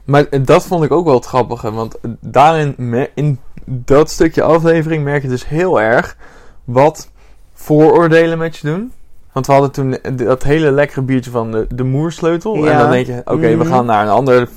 Maar 0.03 0.43
dat 0.45 0.65
vond 0.65 0.83
ik 0.83 0.91
ook 0.91 1.05
wel 1.05 1.13
het 1.15 1.25
grappige. 1.25 1.71
Want 1.71 1.95
daarin, 2.19 2.75
in 3.13 3.39
dat 3.65 4.09
stukje 4.09 4.43
aflevering, 4.43 5.03
merk 5.03 5.21
je 5.21 5.27
dus 5.29 5.47
heel 5.47 5.81
erg 5.81 6.17
wat 6.63 7.09
vooroordelen 7.53 8.37
met 8.37 8.57
je 8.57 8.67
doen. 8.67 8.91
Want 9.31 9.45
we 9.45 9.51
hadden 9.51 9.71
toen 9.71 9.97
dat 10.15 10.43
hele 10.43 10.71
lekkere 10.71 11.01
biertje 11.01 11.31
van 11.31 11.51
de, 11.51 11.65
de 11.69 11.83
Moersleutel. 11.83 12.67
En 12.67 12.77
dan 12.77 12.91
denk 12.91 13.05
je, 13.07 13.21
oké, 13.25 13.47
we 13.47 13.55
Mhm. 13.55 13.67
gaan 13.67 13.85
naar 13.85 14.03
een 14.05 14.11
ander 14.11 14.49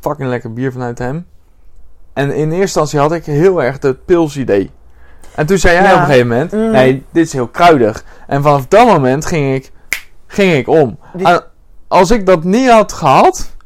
fucking 0.00 0.28
lekker 0.28 0.52
bier 0.52 0.72
vanuit 0.72 0.98
hem. 0.98 1.26
En 2.12 2.30
in 2.34 2.46
eerste 2.50 2.60
instantie 2.60 2.98
had 2.98 3.12
ik 3.12 3.24
heel 3.24 3.62
erg 3.62 3.82
het 3.82 4.04
pilsidee. 4.04 4.70
En 5.34 5.46
toen 5.46 5.58
zei 5.58 5.74
jij 5.74 5.82
Ja. 5.82 5.92
op 5.94 5.98
een 6.00 6.04
gegeven 6.06 6.28
moment, 6.28 6.52
Mhm. 6.52 6.70
nee, 6.70 7.04
dit 7.10 7.26
is 7.26 7.32
heel 7.32 7.48
kruidig. 7.48 8.04
En 8.26 8.42
vanaf 8.42 8.66
dat 8.66 8.86
moment 8.86 9.26
ging 9.26 9.54
ik, 9.54 9.72
ging 10.26 10.52
ik 10.54 10.68
om. 10.68 10.98
Die- 11.12 11.26
En 11.26 11.44
als 11.88 12.10
ik 12.10 12.26
dat 12.26 12.44
niet 12.44 12.70
had 12.70 12.92
gehad, 12.92 13.56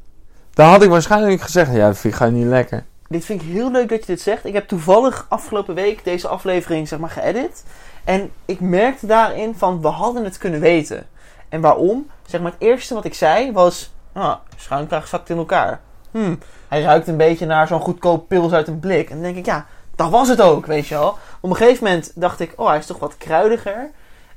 Dan 0.54 0.68
had 0.68 0.82
ik 0.82 0.90
waarschijnlijk 0.90 1.40
gezegd, 1.40 1.72
ja, 1.72 1.86
dat 1.86 1.98
vind 1.98 2.20
ik 2.20 2.30
niet 2.30 2.46
lekker. 2.46 2.84
Dit 3.08 3.24
vind 3.24 3.42
ik 3.42 3.48
heel 3.48 3.70
leuk 3.70 3.88
dat 3.88 4.00
je 4.00 4.06
dit 4.06 4.20
zegt. 4.20 4.44
Ik 4.44 4.52
heb 4.52 4.68
toevallig 4.68 5.26
afgelopen 5.28 5.74
week 5.74 6.04
deze 6.04 6.28
aflevering 6.28 6.88
zeg 6.88 6.98
maar 6.98 7.10
geëdit. 7.10 7.64
En 8.04 8.30
ik 8.44 8.60
merkte 8.60 9.06
daarin 9.06 9.54
van, 9.56 9.80
we 9.82 9.88
hadden 9.88 10.24
het 10.24 10.38
kunnen 10.38 10.60
weten. 10.60 11.06
En 11.48 11.60
waarom? 11.60 12.06
Zeg 12.26 12.40
maar, 12.40 12.50
het 12.50 12.60
eerste 12.60 12.94
wat 12.94 13.04
ik 13.04 13.14
zei 13.14 13.52
was, 13.52 13.92
ah, 14.12 14.34
schuimkraag 14.56 15.06
zakt 15.08 15.28
in 15.30 15.36
elkaar. 15.36 15.80
Hm, 16.12 16.34
hij 16.68 16.82
ruikt 16.82 17.08
een 17.08 17.16
beetje 17.16 17.46
naar 17.46 17.66
zo'n 17.66 17.80
goedkoop 17.80 18.28
pils 18.28 18.52
uit 18.52 18.68
een 18.68 18.80
blik. 18.80 19.08
En 19.10 19.14
dan 19.14 19.22
denk 19.24 19.36
ik, 19.36 19.46
ja, 19.46 19.66
dat 19.96 20.10
was 20.10 20.28
het 20.28 20.40
ook, 20.40 20.66
weet 20.66 20.86
je 20.86 20.94
wel. 20.94 21.18
Op 21.40 21.50
een 21.50 21.56
gegeven 21.56 21.84
moment 21.84 22.12
dacht 22.14 22.40
ik, 22.40 22.52
oh, 22.56 22.68
hij 22.68 22.78
is 22.78 22.86
toch 22.86 22.98
wat 22.98 23.16
kruidiger. 23.18 23.90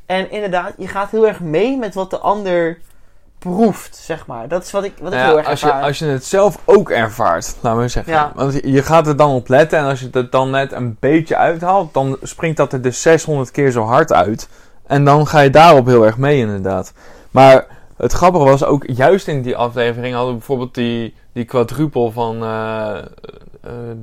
En 0.05 0.31
inderdaad, 0.31 0.73
je 0.77 0.87
gaat 0.87 1.11
heel 1.11 1.27
erg 1.27 1.39
mee 1.39 1.77
met 1.77 1.93
wat 1.93 2.09
de 2.09 2.17
ander 2.19 2.77
proeft, 3.39 3.95
zeg 3.95 4.25
maar. 4.27 4.47
Dat 4.47 4.63
is 4.63 4.71
wat 4.71 4.83
ik, 4.83 4.93
wat 5.01 5.13
ik 5.13 5.19
Ja, 5.19 5.25
heel 5.25 5.37
erg 5.37 5.47
als, 5.47 5.59
je, 5.59 5.71
als 5.73 5.99
je 5.99 6.05
het 6.05 6.25
zelf 6.25 6.57
ook 6.65 6.89
ervaart, 6.89 7.55
laten 7.61 7.81
we 7.81 7.87
zeggen. 7.87 8.13
Ja. 8.13 8.31
Want 8.35 8.53
je- 8.53 8.71
je 8.71 8.83
gaat 8.83 9.07
er 9.07 9.15
dan 9.17 9.31
op 9.33 9.47
letten 9.47 9.79
en 9.79 9.85
als 9.85 9.99
je 9.99 10.07
het 10.11 10.31
dan 10.31 10.49
net 10.49 10.71
een 10.71 10.97
beetje 10.99 11.35
uithaalt, 11.35 11.93
dan 11.93 12.17
springt 12.21 12.57
dat 12.57 12.73
er 12.73 12.81
dus 12.81 13.01
600 13.01 13.51
keer 13.51 13.71
zo 13.71 13.83
hard 13.83 14.13
uit. 14.13 14.49
En 14.87 15.05
dan 15.05 15.27
ga 15.27 15.39
je 15.39 15.49
daarop 15.49 15.85
heel 15.85 16.05
erg 16.05 16.17
mee, 16.17 16.39
inderdaad. 16.39 16.93
Maar 17.31 17.65
het 17.97 18.11
grappige 18.11 18.43
was 18.45 18.63
ook, 18.63 18.83
juist 18.87 19.27
in 19.27 19.41
die 19.41 19.55
aflevering 19.57 20.13
hadden 20.13 20.31
we 20.31 20.37
bijvoorbeeld 20.37 20.73
die, 20.73 21.15
die 21.35 21.45
quadrupel 21.45 22.11
van 22.11 22.43
eh, 22.43 22.97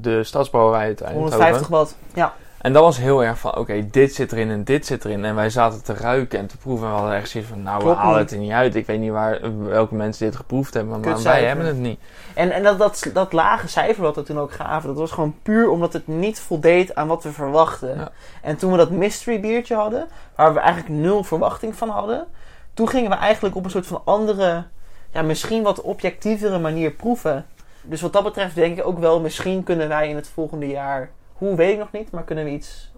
de 0.00 0.24
Stadsbrouwerij 0.24 0.86
uit 0.86 1.00
Eindhoven. 1.00 1.30
150 1.30 1.68
watt. 1.68 1.96
Ja, 2.14 2.32
En 2.58 2.72
dat 2.72 2.82
was 2.82 2.96
heel 2.98 3.24
erg 3.24 3.38
van, 3.38 3.56
oké, 3.56 3.86
dit 3.90 4.14
zit 4.14 4.32
erin 4.32 4.50
en 4.50 4.64
dit 4.64 4.86
zit 4.86 5.04
erin. 5.04 5.24
En 5.24 5.34
wij 5.34 5.50
zaten 5.50 5.82
te 5.84 5.94
ruiken 5.94 6.38
en 6.38 6.46
te 6.46 6.56
proeven. 6.56 6.86
En 6.86 6.92
we 6.92 6.98
hadden 6.98 7.16
echt 7.16 7.28
zoiets 7.28 7.50
van, 7.50 7.62
nou, 7.62 7.80
Klopt 7.80 7.96
we 7.96 8.02
halen 8.02 8.18
niet. 8.20 8.30
het 8.30 8.38
er 8.38 8.44
niet 8.44 8.52
uit. 8.54 8.74
Ik 8.74 8.86
weet 8.86 9.00
niet 9.00 9.10
waar, 9.10 9.40
welke 9.64 9.94
mensen 9.94 10.26
dit 10.26 10.36
geproefd 10.36 10.74
hebben, 10.74 10.92
maar 10.92 11.00
Kutcijfer. 11.00 11.40
wij 11.40 11.48
hebben 11.48 11.66
het 11.66 11.78
niet. 11.78 12.00
En, 12.34 12.50
en 12.50 12.62
dat, 12.62 12.78
dat, 12.78 13.10
dat 13.12 13.32
lage 13.32 13.68
cijfer 13.68 14.02
wat 14.02 14.16
we 14.16 14.22
toen 14.22 14.38
ook 14.38 14.52
gaven, 14.52 14.88
dat 14.88 14.98
was 14.98 15.10
gewoon 15.10 15.34
puur 15.42 15.70
omdat 15.70 15.92
het 15.92 16.06
niet 16.06 16.40
voldeed 16.40 16.94
aan 16.94 17.06
wat 17.08 17.22
we 17.22 17.32
verwachten. 17.32 17.96
Ja. 17.96 18.10
En 18.42 18.56
toen 18.56 18.70
we 18.70 18.76
dat 18.76 18.90
mystery 18.90 19.40
biertje 19.40 19.74
hadden, 19.74 20.06
waar 20.36 20.54
we 20.54 20.60
eigenlijk 20.60 21.00
nul 21.00 21.24
verwachting 21.24 21.76
van 21.76 21.88
hadden, 21.88 22.26
toen 22.74 22.88
gingen 22.88 23.10
we 23.10 23.16
eigenlijk 23.16 23.56
op 23.56 23.64
een 23.64 23.70
soort 23.70 23.86
van 23.86 24.00
andere, 24.04 24.64
ja, 25.12 25.22
misschien 25.22 25.62
wat 25.62 25.80
objectievere 25.80 26.58
manier 26.58 26.90
proeven. 26.90 27.46
Dus 27.82 28.00
wat 28.00 28.12
dat 28.12 28.24
betreft 28.24 28.54
denk 28.54 28.78
ik 28.78 28.86
ook 28.86 28.98
wel, 28.98 29.20
misschien 29.20 29.62
kunnen 29.62 29.88
wij 29.88 30.08
in 30.08 30.16
het 30.16 30.28
volgende 30.28 30.66
jaar, 30.66 31.10
hoe 31.32 31.56
weet 31.56 31.72
ik 31.72 31.78
nog 31.78 31.92
niet, 31.92 32.10
maar 32.10 32.24
kunnen 32.24 32.44
we 32.44 32.50
iets 32.50 32.92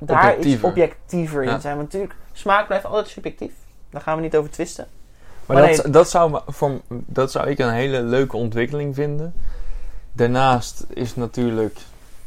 daar 0.00 0.38
iets 0.38 0.62
Objectiever. 0.62 1.44
Ja. 1.44 1.54
in 1.54 1.60
zijn. 1.60 1.76
Want 1.76 1.86
natuurlijk, 1.92 2.20
smaak 2.32 2.66
blijft 2.66 2.84
altijd 2.84 3.08
subjectief. 3.08 3.52
Daar 3.90 4.00
gaan 4.00 4.16
we 4.16 4.22
niet 4.22 4.36
over 4.36 4.50
twisten. 4.50 4.86
Maar, 5.46 5.56
Maar 5.56 5.76
dat, 5.76 5.92
dat, 5.92 6.10
zou, 6.10 6.40
voor, 6.46 6.80
dat 6.88 7.30
zou 7.30 7.48
ik 7.48 7.58
een 7.58 7.72
hele 7.72 8.02
leuke 8.02 8.36
ontwikkeling 8.36 8.94
vinden. 8.94 9.34
Daarnaast 10.12 10.84
is 10.88 11.16
natuurlijk 11.16 11.78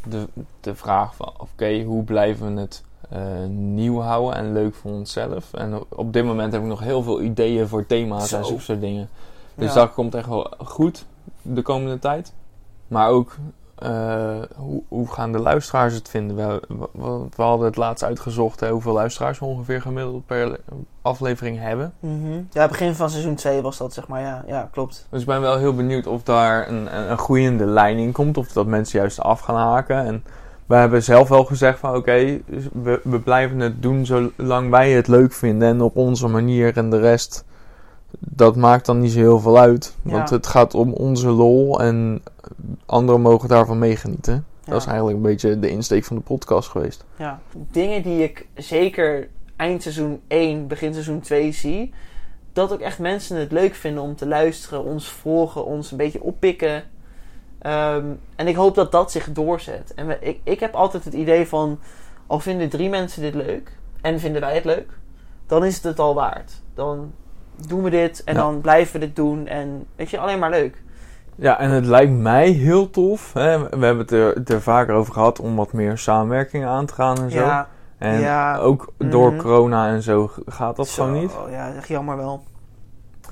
de, 0.03 0.27
de 0.59 0.75
vraag 0.75 1.15
van, 1.15 1.33
oké, 1.37 1.81
hoe 1.81 2.03
blijven 2.03 2.55
we 2.55 2.61
het 2.61 2.83
eh, 3.09 3.19
nieuw 3.49 3.99
houden 3.99 4.35
en 4.35 4.53
leuk 4.53 4.75
voor 4.75 4.91
onszelf? 4.91 5.53
En 5.53 5.83
op- 5.89 6.13
dit 6.13 6.25
moment 6.25 6.53
heb 6.53 6.61
ik 6.61 6.67
nog 6.67 6.79
heel 6.79 7.03
veel 7.03 7.21
ideeën 7.21 7.67
voor 7.67 7.85
thema's 7.85 8.31
en 8.31 8.45
zulke 8.45 8.61
soort 8.61 8.81
dingen. 8.81 9.09
Dus 9.55 9.73
Ja. 9.73 9.79
dat 9.79 9.93
komt 9.93 10.15
echt 10.15 10.27
wel 10.27 10.53
goed 10.65 11.05
de 11.41 11.61
komende 11.61 11.99
tijd. 11.99 12.33
Maar 12.87 13.09
ook, 13.09 13.35
eh, 13.75 14.41
hoe, 14.55 14.81
hoe 14.87 15.07
gaan 15.11 15.31
de 15.31 15.39
luisteraars 15.39 15.93
het 15.93 16.09
vinden? 16.09 16.35
We, 16.37 16.61
we, 16.91 17.25
we 17.35 17.43
hadden 17.43 17.65
het 17.65 17.75
laatst 17.75 18.03
uitgezocht 18.03 18.59
hè, 18.59 18.69
hoeveel 18.69 18.93
luisteraars 18.93 19.39
we 19.39 19.45
ongeveer 19.45 19.81
gemiddeld 19.81 20.25
per 20.25 20.59
aflevering 21.01 21.59
hebben. 21.59 21.93
Mhm. 21.99 22.41
Ja, 22.51 22.67
begin 22.67 22.95
van 22.95 23.09
seizoen 23.09 23.35
2 23.35 23.61
was 23.61 23.77
dat, 23.77 23.93
zeg 23.93 24.07
maar. 24.07 24.21
Ja, 24.21 24.43
ja 24.47 24.69
klopt. 24.71 25.07
Dus 25.09 25.21
ik 25.21 25.27
ben 25.27 25.41
wel 25.41 25.57
heel 25.57 25.75
benieuwd 25.75 26.07
of 26.07 26.23
daar 26.23 26.67
een, 26.69 26.95
een, 26.97 27.11
een 27.11 27.17
groeiende 27.17 27.65
lijn 27.65 27.97
in 27.97 28.11
komt. 28.11 28.37
Of 28.37 28.47
dat 28.51 28.65
mensen 28.65 28.99
juist 28.99 29.19
af 29.21 29.39
gaan 29.39 29.55
haken. 29.55 30.05
En 30.05 30.23
we 30.65 30.75
hebben 30.75 31.03
zelf 31.03 31.29
wel 31.29 31.45
gezegd 31.45 31.79
van 31.79 31.95
oké, 31.95 32.39
dus 32.45 32.67
we, 32.73 32.99
we 33.03 33.19
blijven 33.19 33.59
het 33.59 33.81
doen 33.81 34.05
zolang 34.05 34.69
wij 34.69 34.91
het 34.91 35.07
leuk 35.07 35.33
vinden. 35.33 35.67
En 35.67 35.81
op 35.81 35.95
onze 35.95 36.27
manier 36.27 36.77
en 36.77 36.89
de 36.89 36.99
rest, 36.99 37.45
dat 38.19 38.55
maakt 38.55 38.85
dan 38.85 38.99
niet 38.99 39.11
zo 39.11 39.19
heel 39.19 39.39
veel 39.39 39.59
uit. 39.59 39.95
Want 40.01 40.29
het 40.29 40.47
gaat 40.47 40.73
om 40.73 40.93
onze 40.93 41.29
lol 41.29 41.81
en 41.81 42.23
anderen 42.85 43.21
mogen 43.21 43.49
daarvan 43.49 43.79
meegenieten. 43.79 44.45
Dat 44.65 44.81
is 44.81 44.87
eigenlijk 44.87 45.17
een 45.17 45.23
beetje 45.23 45.59
de 45.59 45.69
insteek 45.69 46.03
van 46.03 46.15
de 46.15 46.21
podcast 46.21 46.69
geweest. 46.69 47.05
Ja. 47.17 47.39
Dingen 47.71 48.01
die 48.03 48.23
ik 48.23 48.47
zeker 48.55 49.29
eind 49.55 49.81
seizoen 49.81 50.21
1, 50.27 50.67
begin 50.67 50.93
seizoen 50.93 51.19
2 51.19 51.51
zie. 51.51 51.93
Dat 52.53 52.73
ook 52.73 52.79
echt 52.79 52.99
mensen 52.99 53.37
het 53.37 53.51
leuk 53.51 53.75
vinden 53.75 54.03
om 54.03 54.15
te 54.15 54.27
luisteren, 54.27 54.83
ons 54.83 55.09
volgen, 55.09 55.65
ons 55.65 55.91
een 55.91 55.97
beetje 55.97 56.23
oppikken. 56.23 56.83
Ehm, 57.63 58.05
en 58.35 58.47
ik 58.47 58.55
hoop 58.55 58.75
dat 58.75 58.91
dat 58.91 59.11
zich 59.11 59.31
doorzet. 59.31 59.93
En 59.93 60.07
we, 60.07 60.17
ik, 60.19 60.39
ik 60.43 60.59
heb 60.59 60.73
altijd 60.73 61.03
het 61.03 61.13
idee 61.13 61.47
van, 61.47 61.79
al 62.27 62.39
vinden 62.39 62.69
drie 62.69 62.89
mensen 62.89 63.21
dit 63.21 63.33
leuk 63.33 63.77
en 64.01 64.19
vinden 64.19 64.41
wij 64.41 64.55
het 64.55 64.65
leuk, 64.65 64.89
dan 65.47 65.65
is 65.65 65.75
het 65.75 65.83
het 65.83 65.99
al 65.99 66.13
waard. 66.15 66.61
Dan 66.73 67.11
doen 67.67 67.83
we 67.83 67.89
dit 67.89 68.23
en 68.23 68.33
Ja. 68.35 68.39
dan 68.41 68.61
blijven 68.61 68.93
we 68.99 69.05
dit 69.05 69.15
doen 69.15 69.47
en 69.47 69.85
weet 69.95 70.09
je, 70.09 70.19
alleen 70.19 70.39
maar 70.39 70.49
leuk. 70.49 70.81
Ja, 71.35 71.59
en 71.59 71.69
het 71.69 71.85
lijkt 71.85 72.11
mij 72.11 72.49
heel 72.49 72.89
tof. 72.89 73.33
Hè? 73.33 73.57
We 73.59 73.85
hebben 73.85 73.97
het 73.97 74.11
er, 74.11 74.33
het 74.33 74.49
er 74.49 74.61
vaker 74.61 74.95
over 74.95 75.13
gehad 75.13 75.39
om 75.39 75.55
wat 75.55 75.73
meer 75.73 75.97
samenwerking 75.97 76.65
aan 76.65 76.85
te 76.85 76.93
gaan 76.93 77.17
en 77.17 77.31
zo. 77.31 77.39
Ja, 77.39 77.67
En 77.97 78.19
Ja. 78.19 78.57
ook 78.57 78.93
door 78.97 79.31
Mhm. 79.31 79.41
corona 79.41 79.87
en 79.87 80.01
zo 80.01 80.31
gaat 80.45 80.75
dat 80.75 80.87
zo, 80.87 81.03
gewoon 81.03 81.19
niet. 81.19 81.31
Ja, 81.49 81.73
echt 81.73 81.87
jammer 81.87 82.17
wel. 82.17 82.43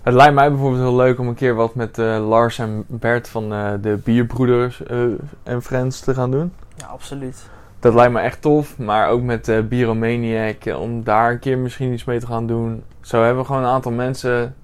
Het 0.02 0.14
lijkt 0.14 0.34
mij 0.34 0.49
bijvoorbeeld 0.49 0.82
heel 0.82 0.95
leuk 0.95 1.20
om 1.20 1.28
een 1.28 1.36
keer 1.36 1.56
wat 1.56 1.76
met 1.76 1.97
eh, 1.97 2.28
Lars 2.28 2.60
en 2.60 2.84
Bert 2.88 3.30
van 3.30 3.54
eh, 3.54 3.72
de 3.82 3.99
Bierbroeders 4.04 4.84
eh, 4.84 4.99
en 5.43 5.62
Friends 5.62 5.99
te 5.99 6.14
gaan 6.14 6.32
doen. 6.32 6.54
Ja, 6.76 6.86
absoluut. 6.86 7.49
Dat 7.80 7.93
lijkt 7.93 8.14
me 8.14 8.20
echt 8.20 8.41
tof. 8.41 8.78
Maar 8.78 9.10
ook 9.10 9.22
met 9.22 9.47
eh 9.47 9.60
Bieromaniac, 9.60 10.66
om 10.66 11.04
daar 11.04 11.32
een 11.32 11.39
keer 11.39 11.58
misschien 11.58 11.93
iets 11.93 12.04
mee 12.04 12.20
te 12.20 12.26
gaan 12.26 12.47
doen. 12.47 12.84
Zo 13.02 13.22
hebben 13.22 13.41
we 13.41 13.47
gewoon 13.47 13.64
een 13.64 13.70
aantal 13.70 13.91
mensen 13.91 14.56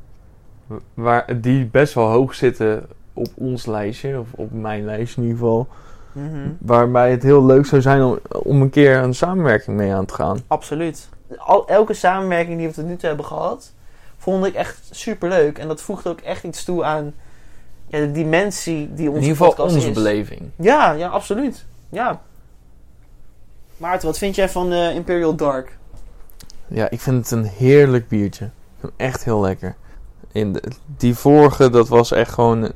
waar, 0.93 1.41
die 1.41 1.65
best 1.65 1.93
wel 1.93 2.09
hoog 2.09 2.33
zitten 2.33 2.85
op 3.13 3.27
ons 3.35 3.65
lijstje. 3.65 4.19
Of 4.19 4.27
op 4.35 4.51
mijn 4.51 4.85
lijstje 4.85 5.21
in 5.21 5.27
ieder 5.27 5.39
geval. 5.39 5.67
Mhm. 6.11 6.49
Waarbij 6.59 7.11
het 7.11 7.23
heel 7.23 7.45
leuk 7.45 7.65
zou 7.65 7.81
zijn 7.81 8.03
om, 8.03 8.19
om 8.29 8.61
een 8.61 8.69
keer 8.69 8.97
een 8.97 9.15
samenwerking 9.15 9.77
mee 9.77 9.93
aan 9.93 10.05
te 10.05 10.13
gaan. 10.13 10.37
Absoluut. 10.47 11.09
Al, 11.37 11.67
elke 11.67 11.93
samenwerking 11.93 12.57
die 12.57 12.67
we 12.67 12.73
tot 12.73 12.85
nu 12.85 12.95
toe 12.95 13.07
hebben 13.07 13.25
gehad, 13.25 13.73
vond 14.31 14.45
ik 14.45 14.53
echt 14.53 14.87
super 14.91 15.29
leuk. 15.29 15.57
En 15.57 15.67
dat 15.67 15.81
voegt 15.81 16.07
ook 16.07 16.19
echt 16.21 16.43
iets 16.43 16.63
toe 16.63 16.83
aan 16.83 17.13
ja, 17.87 17.99
de 17.99 18.11
dimensie 18.11 18.93
die 18.93 19.07
onze 19.09 19.21
in 19.21 19.27
ieder 19.27 19.29
geval 19.37 19.47
podcast 19.47 19.75
onze 19.75 19.87
is. 19.87 19.93
beleving. 19.95 20.41
Ja, 20.55 20.91
ja, 20.91 21.07
absoluut. 21.07 21.65
Ja. 21.89 22.21
Maarten, 23.77 24.07
wat 24.07 24.17
vind 24.17 24.35
jij 24.35 24.49
van 24.49 24.71
eh, 24.71 24.95
Imperial 24.95 25.35
Dark? 25.35 25.77
Ja, 26.67 26.89
ik 26.89 26.99
vind 27.01 27.17
het 27.17 27.31
een 27.31 27.45
heerlijk 27.45 28.07
biertje. 28.07 28.45
Ik 28.45 28.51
vind 28.79 28.91
hem 28.97 29.07
echt 29.07 29.23
heel 29.23 29.41
lekker. 29.41 29.75
In 30.31 30.53
de, 30.53 30.63
die 30.85 31.15
vorige, 31.15 31.69
dat 31.69 31.87
was 31.87 32.11
echt 32.11 32.31
gewoon 32.33 32.71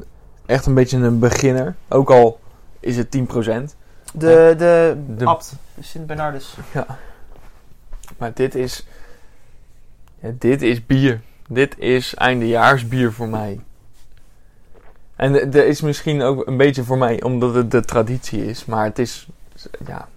echt 0.46 0.66
een 0.66 0.74
beetje 0.74 0.98
een 0.98 1.20
beginner. 1.20 1.76
Ook 1.90 2.10
al 2.12 2.40
is 2.80 2.98
het 2.98 3.18
10%. 3.18 3.20
De, 4.14 4.54
de, 4.58 4.98
De- 5.18 5.26
Abt, 5.26 5.54
de 5.76 5.84
Sint 5.84 6.08
Bernardus. 6.08 6.56
Maar 8.18 8.32
dit 8.34 8.56
is... 8.56 8.86
Ja, 10.20 10.30
dit 10.40 10.62
is 10.62 10.86
bier. 10.86 11.22
Dit 11.54 11.80
is 11.80 12.16
eindejaarsbier 12.16 13.12
voor 13.12 13.30
mij. 13.30 13.60
En 15.16 15.54
er 15.54 15.68
is 15.68 15.82
misschien 15.82 16.22
ook 16.22 16.48
een 16.48 16.58
beetje 16.58 16.84
voor 16.84 16.98
mij, 16.98 17.24
omdat 17.24 17.54
het 17.54 17.72
de 17.72 17.86
traditie 17.86 18.46
is. 18.46 18.66
Maar 18.66 18.84
het 18.84 19.00
is... 19.00 19.28
Ja... 19.88 20.08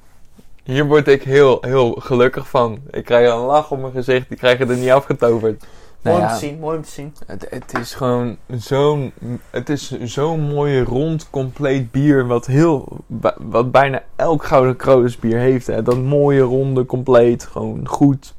Hier 0.62 0.86
word 0.86 1.08
ik 1.08 1.22
heel, 1.22 1.58
heel 1.60 1.92
gelukkig 1.92 2.48
van. 2.48 2.78
Ik 2.90 3.04
krijg 3.04 3.32
een 3.32 3.38
lach 3.38 3.70
op 3.70 3.80
mijn 3.80 3.92
gezicht. 3.92 4.28
Die 4.28 4.38
krijgen 4.38 4.70
er 4.70 4.76
niet 4.76 4.90
afgetoverd. 4.90 5.64
Nou 6.02 6.16
Mooi 6.16 6.16
om 6.16 6.22
ja, 6.22 6.32
te 6.32 6.46
zien, 6.46 6.58
mooi 6.58 6.76
om 6.76 6.82
te 6.82 6.90
zien. 6.90 7.14
Het, 7.26 7.46
het 7.50 7.78
is 7.78 7.94
gewoon 7.94 8.36
zo'n. 8.56 9.12
Het 9.50 9.68
is 9.68 9.90
zo'n 10.00 10.40
mooi 10.40 10.82
rond, 10.82 11.30
compleet 11.30 11.90
bier. 11.90 12.26
Wat 12.26 12.46
heel. 12.46 12.98
Wat 13.38 13.70
bijna 13.70 14.02
elk 14.16 14.44
Gouden 14.44 14.76
Kronos 14.76 15.16
bier 15.16 15.38
heeft. 15.38 15.66
Hè. 15.66 15.82
Dat 15.82 15.98
mooie, 15.98 16.40
ronde, 16.40 16.86
compleet. 16.86 17.44
Gewoon 17.44 17.88
goed. 17.88 18.34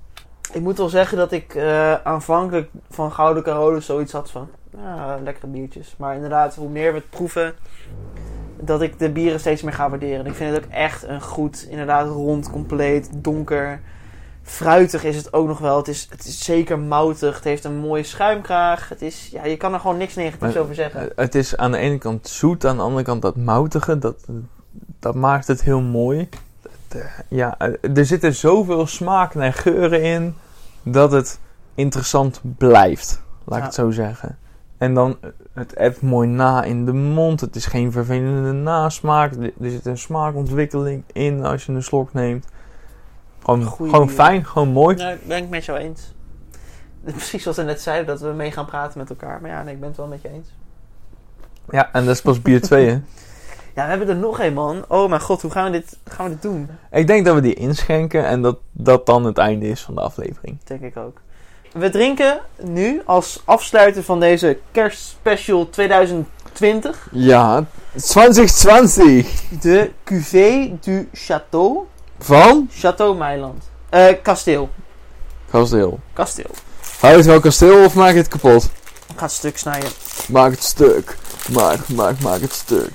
Ik 0.53 0.61
moet 0.61 0.77
wel 0.77 0.89
zeggen 0.89 1.17
dat 1.17 1.31
ik 1.31 1.55
eh, 1.55 1.93
aanvankelijk 1.93 2.69
van 2.89 3.11
Gouden 3.11 3.43
Carolus 3.43 3.85
zoiets 3.85 4.11
had 4.11 4.31
van... 4.31 4.47
Ja, 4.77 5.19
lekkere 5.23 5.47
biertjes. 5.47 5.95
Maar 5.97 6.15
inderdaad, 6.15 6.55
hoe 6.55 6.69
meer 6.69 6.91
we 6.91 6.97
het 6.97 7.09
proeven... 7.09 7.53
dat 8.59 8.81
ik 8.81 8.99
de 8.99 9.09
bieren 9.09 9.39
steeds 9.39 9.61
meer 9.61 9.73
ga 9.73 9.89
waarderen. 9.89 10.19
En 10.19 10.25
ik 10.25 10.33
vind 10.33 10.55
het 10.55 10.65
ook 10.65 10.71
echt 10.71 11.03
een 11.07 11.21
goed, 11.21 11.67
inderdaad 11.69 12.07
rond, 12.07 12.51
compleet, 12.51 13.09
donker. 13.13 13.81
Fruitig 14.43 15.03
is 15.03 15.15
het 15.15 15.33
ook 15.33 15.47
nog 15.47 15.59
wel. 15.59 15.77
Het 15.77 15.87
is, 15.87 16.07
het 16.09 16.25
is 16.25 16.43
zeker 16.43 16.79
moutig. 16.79 17.35
Het 17.35 17.43
heeft 17.43 17.63
een 17.63 17.75
mooie 17.75 18.03
schuimkraag. 18.03 18.89
Het 18.89 19.01
is, 19.01 19.29
ja, 19.31 19.45
je 19.45 19.57
kan 19.57 19.73
er 19.73 19.79
gewoon 19.79 19.97
niks 19.97 20.15
negatiefs 20.15 20.53
Maar- 20.53 20.63
over 20.63 20.75
zeggen. 20.75 21.01
Eh, 21.01 21.07
Het 21.15 21.35
is 21.35 21.57
aan 21.57 21.71
de 21.71 21.77
ene 21.77 21.97
kant 21.97 22.27
zoet, 22.27 22.65
aan 22.65 22.75
de 22.77 22.81
andere 22.83 23.03
kant 23.03 23.21
dat 23.21 23.35
moutige. 23.35 23.99
Dat, 23.99 24.25
dat 24.99 25.15
maakt 25.15 25.47
het 25.47 25.61
heel 25.63 25.81
mooi. 25.81 26.29
Eh, 26.95 27.05
Ja, 27.27 27.57
eh, 27.57 27.97
er 27.97 28.05
zitten 28.05 28.35
zoveel 28.35 28.87
smaken 28.87 29.41
en 29.41 29.53
geuren 29.53 30.03
in. 30.03 30.35
Dat 30.83 31.11
het 31.11 31.39
interessant 31.75 32.41
blijft. 32.57 33.21
Laat 33.43 33.57
ik 33.57 33.65
het 33.65 33.73
zo 33.73 33.91
zeggen. 33.91 34.37
En 34.77 34.93
dan, 34.93 35.17
eh, 35.21 35.29
het 35.53 35.73
ebt 35.73 36.01
mooi 36.01 36.27
na 36.27 36.63
in 36.63 36.85
de 36.85 36.93
mond. 36.93 37.41
Het 37.41 37.55
is 37.55 37.65
geen 37.65 37.91
vervelende 37.91 38.51
nasmaak. 38.51 39.33
Er 39.33 39.51
zit 39.59 39.85
een 39.85 39.97
smaakontwikkeling 39.97 41.03
in 41.13 41.45
als 41.45 41.65
je 41.65 41.71
een 41.71 41.83
slok 41.83 42.13
neemt. 42.13 42.47
Gewoon, 43.43 43.63
Goeie 43.63 43.91
gewoon 43.91 44.09
fijn, 44.09 44.45
gewoon 44.45 44.69
mooi. 44.69 44.95
Nou, 44.95 45.17
ben 45.27 45.43
ik 45.43 45.49
met 45.49 45.65
jou 45.65 45.79
eens. 45.79 46.13
Precies 47.03 47.41
zoals 47.41 47.57
we 47.57 47.63
net 47.63 47.81
zeiden, 47.81 48.07
dat 48.07 48.21
we 48.21 48.27
mee 48.27 48.51
gaan 48.51 48.65
praten 48.65 48.99
met 48.99 49.09
elkaar. 49.09 49.41
Maar 49.41 49.49
ja, 49.49 49.63
nee, 49.63 49.73
ik 49.73 49.79
ben 49.79 49.89
het 49.89 49.97
wel 49.97 50.07
met 50.07 50.21
je 50.21 50.29
eens. 50.29 50.47
Ja, 51.69 51.89
en 51.93 52.05
dat 52.05 52.15
is 52.15 52.21
pas 52.21 52.41
bier 52.41 52.61
2, 52.61 52.89
hè? 52.89 53.01
Ja, 53.75 53.83
we 53.83 53.89
hebben 53.89 54.07
er 54.09 54.15
nog 54.15 54.39
een, 54.39 54.53
man. 54.53 54.85
Oh 54.87 55.09
mijn 55.09 55.21
god, 55.21 55.41
hoe 55.41 55.51
gaan 55.51 55.65
we 55.65 55.71
dit, 55.71 55.97
gaan 56.05 56.25
we 56.25 56.31
dit 56.31 56.41
doen? 56.41 56.69
Ik 56.91 57.07
denk 57.07 57.25
dat 57.25 57.35
we 57.35 57.41
die 57.41 57.53
inschenken 57.53 58.25
en 58.25 58.41
dat 58.41 58.57
dat 58.71 59.05
dan 59.05 59.25
het 59.25 59.37
einde 59.37 59.67
is 59.67 59.81
van 59.81 59.95
de 59.95 60.01
aflevering. 60.01 60.57
Denk 60.63 60.81
ik 60.81 60.97
ook. 60.97 61.21
We 61.73 61.89
drinken 61.89 62.39
nu 62.61 63.01
als 63.05 63.41
afsluiter 63.45 64.03
van 64.03 64.19
deze 64.19 64.57
kerstspecial 64.71 65.69
2020 65.69 67.07
Ja, 67.11 67.63
2020 67.95 69.25
de 69.61 69.91
Cuvée 70.03 70.73
du 70.81 71.09
Château. 71.13 71.87
van 72.19 72.69
Château 72.71 73.17
Meiland. 73.17 73.63
Eh, 73.89 74.07
kasteel. 74.21 74.69
Kasteel. 75.51 75.99
Kasteel. 76.13 76.49
Hou 76.99 77.11
je 77.11 77.17
het 77.17 77.27
wel 77.27 77.39
kasteel 77.39 77.85
of 77.85 77.95
maak 77.95 78.11
je 78.11 78.17
het 78.17 78.27
kapot? 78.27 78.63
Ik 79.07 79.17
ga 79.17 79.23
het 79.25 79.31
stuk 79.33 79.57
snijden. 79.57 79.89
Maak 80.29 80.51
het 80.51 80.63
stuk. 80.63 81.17
Maak, 81.53 81.89
maak, 81.89 82.19
maak 82.19 82.41
het 82.41 82.53
stuk. 82.53 82.89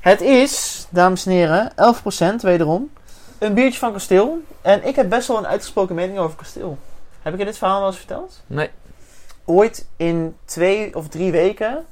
Het 0.00 0.20
is, 0.20 0.86
dames 0.90 1.26
en 1.26 1.32
heren, 1.32 1.72
11% 1.72 2.34
wederom. 2.40 2.90
Een 3.38 3.54
biertje 3.54 3.78
van 3.78 3.92
kasteel. 3.92 4.38
En 4.62 4.86
ik 4.86 4.96
heb 4.96 5.08
best 5.08 5.28
wel 5.28 5.38
een 5.38 5.46
uitgesproken 5.46 5.94
mening 5.94 6.18
over 6.18 6.36
kasteel. 6.36 6.78
Heb 7.22 7.32
ik 7.32 7.38
je 7.38 7.44
dit 7.44 7.58
verhaal 7.58 7.78
wel 7.78 7.88
eens 7.88 7.98
verteld? 7.98 8.42
Nee. 8.46 8.70
Ooit 9.44 9.86
in 9.96 10.36
twee 10.44 10.96
of 10.96 11.08
drie 11.08 11.32
weken 11.32 11.86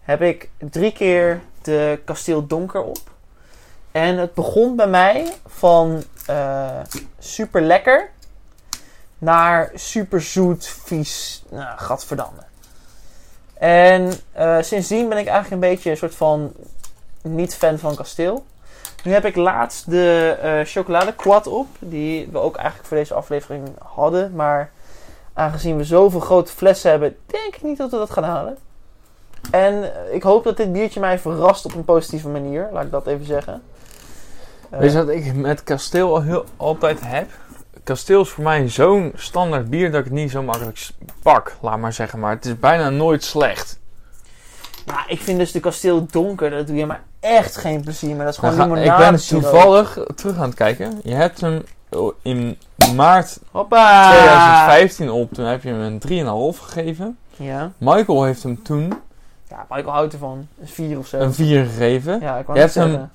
heb 0.00 0.22
ik 0.22 0.50
drie 0.58 0.92
keer 0.92 1.40
de 1.62 2.00
kasteel 2.04 2.46
donker 2.46 2.82
op. 2.82 2.98
En 3.92 4.18
het 4.18 4.34
begon 4.34 4.76
bij 4.76 4.88
mij 4.88 5.32
van 5.46 6.02
eh, 6.26 6.80
super 7.18 7.62
lekker 7.62 8.10
naar 9.18 9.70
super 9.74 10.22
zoet, 10.22 10.66
vies, 10.66 11.44
nou, 11.50 11.78
gadverdamme. 11.78 12.42
En 13.54 14.12
eh, 14.32 14.58
sindsdien 14.60 15.08
ben 15.08 15.18
ik 15.18 15.26
eigenlijk 15.26 15.62
een 15.62 15.70
beetje 15.70 15.90
een 15.90 15.96
soort 15.96 16.14
van 16.14 16.52
niet 17.24 17.54
fan 17.54 17.78
van 17.78 17.94
kasteel. 17.96 18.44
Nu 19.04 19.12
heb 19.12 19.24
ik 19.24 19.36
laatst 19.36 19.90
de 19.90 20.36
eh 20.42 20.60
chocolade 20.64 21.12
quad 21.14 21.46
op, 21.46 21.66
die 21.78 22.28
we 22.32 22.38
ook 22.38 22.56
eigenlijk 22.56 22.88
voor 22.88 22.96
deze 22.96 23.14
aflevering 23.14 23.68
hadden. 23.82 24.34
Maar 24.34 24.70
aangezien 25.32 25.76
we 25.76 25.84
zoveel 25.84 26.20
grote 26.20 26.52
flessen 26.52 26.90
hebben, 26.90 27.16
denk 27.26 27.54
ik 27.56 27.62
niet 27.62 27.78
dat 27.78 27.90
we 27.90 27.96
dat 27.96 28.10
gaan 28.10 28.24
halen. 28.24 28.56
En 29.50 29.82
eh, 29.82 30.14
ik 30.14 30.22
hoop 30.22 30.44
dat 30.44 30.56
dit 30.56 30.72
biertje 30.72 31.00
mij 31.00 31.18
verrast 31.18 31.64
op 31.64 31.74
een 31.74 31.84
positieve 31.84 32.28
manier, 32.28 32.68
laat 32.72 32.84
ik 32.84 32.90
dat 32.90 33.06
even 33.06 33.26
zeggen. 33.26 33.62
Eh, 34.70 34.78
Weet 34.78 34.92
je 34.92 35.04
wat 35.04 35.08
ik 35.14 35.34
met 35.34 35.62
kasteel 35.64 36.14
al 36.14 36.22
heel, 36.22 36.44
altijd 36.56 36.98
heb? 37.02 37.30
Kasteel 37.84 38.20
is 38.20 38.28
voor 38.28 38.44
mij 38.44 38.68
zo'n 38.68 39.12
standaard 39.14 39.70
bier 39.70 39.90
dat 39.90 39.98
ik 39.98 40.04
het 40.04 40.14
niet 40.14 40.30
zo 40.30 40.42
makkelijk 40.42 40.90
pak, 41.22 41.56
laat 41.60 41.78
maar 41.78 41.92
zeggen. 41.92 42.18
Maar 42.18 42.34
het 42.34 42.44
is 42.44 42.58
bijna 42.58 42.90
nooit 42.90 43.24
slecht. 43.24 43.78
Ja, 44.84 45.04
ik 45.08 45.20
vind 45.20 45.38
dus 45.38 45.52
de 45.52 45.60
kasteel 45.60 46.06
donker, 46.10 46.50
dat 46.50 46.66
doe 46.66 46.76
je 46.76 46.86
maar 46.86 47.02
echt 47.20 47.56
geen 47.56 47.80
plezier. 47.80 48.16
Maar 48.16 48.24
dat 48.24 48.34
is 48.34 48.38
gewoon 48.40 48.56
Dan 48.56 48.76
ga- 48.86 48.92
ik 48.92 48.96
ben 49.10 49.26
toevallig 49.26 49.98
terug 50.14 50.36
aan 50.36 50.42
het 50.46 50.54
kijken. 50.54 51.00
Je 51.02 51.14
hebt 51.14 51.40
hem 51.40 51.62
in 52.22 52.58
maart 52.94 53.38
Hoppa! 53.50 54.10
2015 54.10 55.10
op. 55.10 55.32
Toen 55.32 55.44
heb 55.44 55.62
je 55.62 55.68
hem 55.68 55.80
een 55.80 55.98
3,5 55.98 56.58
gegeven. 56.60 57.18
Ja. 57.36 57.70
Michael 57.78 58.24
heeft 58.24 58.42
hem 58.42 58.62
toen 58.62 58.92
ja, 59.48 59.66
Michael 59.68 59.92
houdt 59.92 60.12
ervan. 60.12 60.48
Een 60.60 60.68
4 60.68 60.98
of 60.98 61.06
zo. 61.06 61.18
een 61.18 61.34
4 61.34 61.64
gegeven. 61.64 62.20
ja, 62.20 62.36
ik 62.36 62.46
Je 62.52 62.58
hebt 62.58 62.74
hem-. 62.74 63.10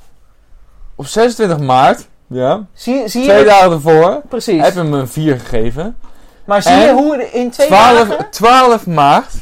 Op 0.95 1.05
26 1.05 1.59
maart, 1.59 2.07
ja, 2.27 2.65
Zie, 2.73 3.07
zie 3.07 3.23
twee 3.23 3.39
je? 3.39 3.45
dagen 3.45 3.71
ervoor, 3.71 4.21
Precies. 4.29 4.61
heb 4.63 4.73
je 4.73 4.79
hem 4.79 4.93
een 4.93 5.07
4 5.07 5.39
gegeven. 5.39 5.97
Maar 6.45 6.61
zie 6.61 6.71
En 6.71 6.79
je 6.79 6.91
hoe 6.93 7.31
in 7.31 7.49
twee 7.49 7.67
12, 7.67 8.07
dagen... 8.07 8.29
12 8.31 8.85
maart, 8.87 9.33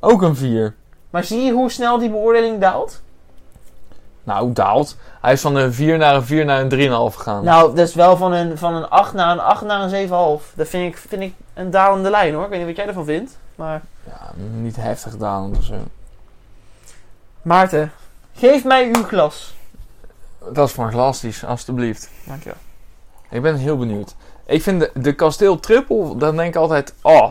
ook 0.00 0.22
een 0.22 0.36
4. 0.36 0.74
Maar 1.10 1.24
zie 1.24 1.40
je 1.40 1.52
hoe 1.52 1.70
snel 1.70 1.98
die 1.98 2.10
beoordeling 2.10 2.60
daalt? 2.60 3.02
Nou, 4.24 4.52
daalt. 4.52 4.96
Hij 5.20 5.32
is 5.32 5.40
van 5.40 5.56
een 5.56 5.72
4 5.72 5.98
naar 5.98 6.14
een 6.14 6.24
4 6.24 6.44
naar 6.44 6.60
een 6.60 7.10
3,5 7.12 7.16
gegaan. 7.16 7.44
Nou, 7.44 7.74
dat 7.74 7.88
is 7.88 7.94
wel 7.94 8.16
van 8.16 8.32
een, 8.32 8.58
van 8.58 8.74
een 8.74 8.88
8 8.88 9.12
naar 9.12 9.30
een 9.30 9.40
8 9.40 9.62
naar 9.64 9.92
een 9.92 10.08
7,5. 10.08 10.54
Dat 10.54 10.68
vind 10.68 10.92
ik, 10.92 10.96
vind 11.08 11.22
ik 11.22 11.34
een 11.54 11.70
dalende 11.70 12.10
lijn 12.10 12.34
hoor. 12.34 12.44
Ik 12.44 12.50
weet 12.50 12.58
niet 12.58 12.68
wat 12.68 12.76
jij 12.76 12.86
ervan 12.86 13.04
vindt. 13.04 13.38
Maar 13.54 13.82
Ja, 14.04 14.30
niet 14.60 14.76
heftig 14.76 15.16
dalend 15.16 15.56
of 15.56 15.64
zo. 15.64 15.74
Maarten, 17.42 17.92
geef 18.34 18.64
mij 18.64 18.90
uw 18.92 19.02
glas. 19.02 19.54
Dat 20.52 20.68
is 20.68 20.74
fantastisch, 20.74 21.44
alstublieft. 21.44 22.10
Dankjewel. 22.26 22.58
Ik 23.30 23.42
ben 23.42 23.56
heel 23.56 23.78
benieuwd. 23.78 24.14
Ik 24.46 24.62
vind 24.62 24.80
de, 24.80 24.90
de 24.94 25.14
kasteel 25.14 25.60
triple, 25.60 26.16
dan 26.16 26.36
denk 26.36 26.48
ik 26.48 26.60
altijd, 26.60 26.94
oh, 27.02 27.30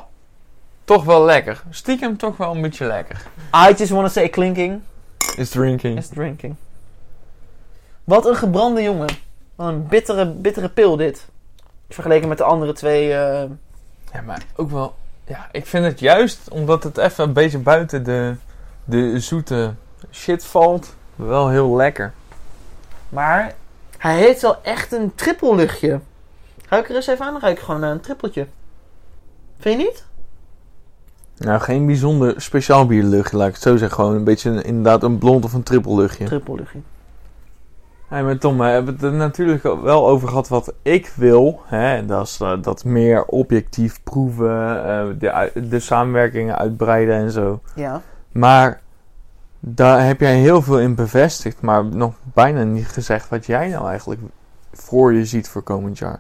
toch 0.89 1.03
wel 1.03 1.25
lekker. 1.25 1.63
Stiekem 1.69 2.17
toch 2.17 2.37
wel 2.37 2.55
een 2.55 2.61
beetje 2.61 2.85
lekker. 2.85 3.21
I 3.55 3.73
just 3.77 3.89
want 3.91 4.05
to 4.07 4.11
say 4.13 4.29
clinking 4.29 4.81
Is 5.37 5.49
drinking. 5.49 5.97
is 5.97 6.07
drinking. 6.07 6.55
Wat 8.03 8.25
een 8.25 8.35
gebrande 8.35 8.81
jongen. 8.81 9.07
Wat 9.55 9.67
een 9.67 9.87
bittere, 9.87 10.25
bittere 10.31 10.69
pil 10.69 10.95
dit. 10.97 11.25
Vergeleken 11.89 12.27
met 12.27 12.37
de 12.37 12.43
andere 12.43 12.73
twee. 12.73 13.13
eh, 13.13 13.49
Ja, 14.13 14.21
maar 14.25 14.41
ook 14.55 14.69
wel, 14.71 14.95
ja, 15.27 15.47
ik 15.51 15.65
vind 15.65 15.85
het 15.85 15.99
juist 15.99 16.49
omdat 16.49 16.83
het 16.83 16.97
even 16.97 17.23
een 17.23 17.33
beetje 17.33 17.57
buiten 17.57 18.03
de, 18.03 18.35
de 18.85 19.19
zoete 19.19 19.73
shit 20.11 20.45
valt, 20.45 20.95
wel 21.15 21.49
heel 21.49 21.75
lekker. 21.75 22.13
Maar 23.09 23.53
hij 23.97 24.17
heeft 24.17 24.41
wel 24.41 24.63
echt 24.63 24.91
een 24.91 25.15
trippelluchtje. 25.15 25.99
Ruik 26.69 26.89
er 26.89 26.95
eens 26.95 27.07
even 27.07 27.25
aan, 27.25 27.31
dan 27.31 27.41
ruik 27.41 27.57
ik 27.57 27.63
gewoon 27.63 27.79
naar 27.81 27.91
een 27.91 28.01
trippeltje. 28.01 28.47
Vind 29.59 29.79
je 29.79 29.85
niet? 29.87 30.07
Nou, 31.39 31.59
geen 31.59 31.85
bijzonder 31.85 32.41
speciaal 32.41 32.85
bierluchtje, 32.85 33.37
laat 33.37 33.47
ik 33.47 33.53
het 33.53 33.63
zo 33.63 33.77
zeggen. 33.77 33.97
Gewoon 33.97 34.15
een 34.15 34.23
beetje 34.23 34.49
een- 34.49 34.63
inderdaad 34.63 35.03
een 35.03 35.17
blond 35.17 35.45
of 35.45 35.53
een 35.53 35.63
triple 35.63 35.95
luchtje. 35.95 36.25
Trippelluchtje. 36.25 36.79
Hey, 38.07 38.23
maar 38.23 38.37
Tom, 38.37 38.57
we 38.57 38.63
hebben 38.65 38.93
het 38.93 39.03
er 39.03 39.11
natuurlijk 39.13 39.63
wel 39.63 40.07
over 40.07 40.27
gehad 40.27 40.47
wat 40.47 40.73
ik 40.81 41.11
wil. 41.15 41.61
Hè? 41.65 42.05
Dat 42.05 42.27
is 42.27 42.39
eh, 42.41 42.53
dat 42.61 42.83
meer 42.83 43.25
objectief 43.25 44.03
proeven, 44.03 44.85
eh, 44.85 45.05
de, 45.19 45.51
de 45.69 45.79
samenwerkingen 45.79 46.57
uitbreiden 46.57 47.15
en 47.15 47.31
zo. 47.31 47.61
Ja. 47.75 48.01
Maar 48.31 48.81
daar 49.59 50.05
heb 50.05 50.19
jij 50.19 50.35
heel 50.35 50.61
veel 50.61 50.79
in 50.79 50.95
bevestigd, 50.95 51.61
maar 51.61 51.85
nog 51.85 52.13
bijna 52.33 52.63
niet 52.63 52.87
gezegd 52.87 53.29
wat 53.29 53.45
jij 53.45 53.67
nou 53.67 53.87
eigenlijk 53.87 54.21
voor 54.73 55.13
je 55.13 55.25
ziet 55.25 55.49
voor 55.49 55.61
komend 55.61 55.97
jaar. 55.97 56.19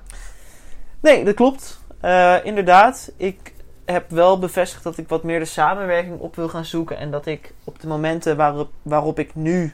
Nee, 0.99 1.25
dat 1.25 1.35
klopt. 1.35 1.79
Eh, 1.99 2.35
inderdaad, 2.43 3.11
ik 3.17 3.53
heb 3.91 4.09
wel 4.09 4.39
bevestigd 4.39 4.83
dat 4.83 4.97
ik 4.97 5.07
wat 5.07 5.23
meer 5.23 5.39
de 5.39 5.45
samenwerking 5.45 6.19
op 6.19 6.35
wil 6.35 6.49
gaan 6.49 6.65
zoeken. 6.65 6.97
En 6.97 7.11
dat 7.11 7.25
ik 7.25 7.53
op 7.63 7.79
de 7.79 7.87
momenten 7.87 8.37
waarop, 8.37 8.69
waarop 8.81 9.19
ik 9.19 9.35
nu 9.35 9.73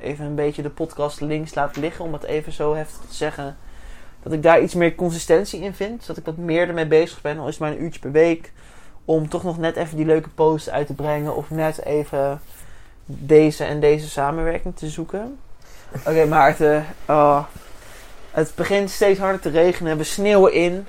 even 0.00 0.24
een 0.24 0.34
beetje 0.34 0.62
de 0.62 0.70
podcast 0.70 1.20
links 1.20 1.54
laat 1.54 1.76
liggen, 1.76 2.04
om 2.04 2.12
het 2.12 2.22
even 2.22 2.52
zo 2.52 2.74
heftig 2.74 3.00
te 3.08 3.14
zeggen. 3.14 3.56
Dat 4.22 4.32
ik 4.32 4.42
daar 4.42 4.60
iets 4.60 4.74
meer 4.74 4.94
consistentie 4.94 5.60
in 5.60 5.74
vind. 5.74 6.06
Dat 6.06 6.16
ik 6.16 6.24
wat 6.24 6.36
meer 6.36 6.68
ermee 6.68 6.86
bezig 6.86 7.20
ben, 7.20 7.38
al 7.38 7.48
is 7.48 7.58
maar 7.58 7.70
een 7.70 7.82
uurtje 7.82 8.00
per 8.00 8.12
week. 8.12 8.52
Om 9.04 9.28
toch 9.28 9.42
nog 9.42 9.58
net 9.58 9.76
even 9.76 9.96
die 9.96 10.06
leuke 10.06 10.28
posts 10.28 10.70
uit 10.70 10.86
te 10.86 10.94
brengen. 10.94 11.36
Of 11.36 11.50
net 11.50 11.84
even 11.84 12.40
deze 13.04 13.64
en 13.64 13.80
deze 13.80 14.08
samenwerking 14.08 14.76
te 14.76 14.88
zoeken. 14.88 15.38
Oké, 16.06 16.24
Maarten. 16.24 16.86
Oh, 17.06 17.44
het 18.30 18.52
begint 18.54 18.90
steeds 18.90 19.18
harder 19.18 19.40
te 19.40 19.50
regenen. 19.50 19.96
We 19.96 20.04
sneeuwen 20.04 20.52
in. 20.52 20.86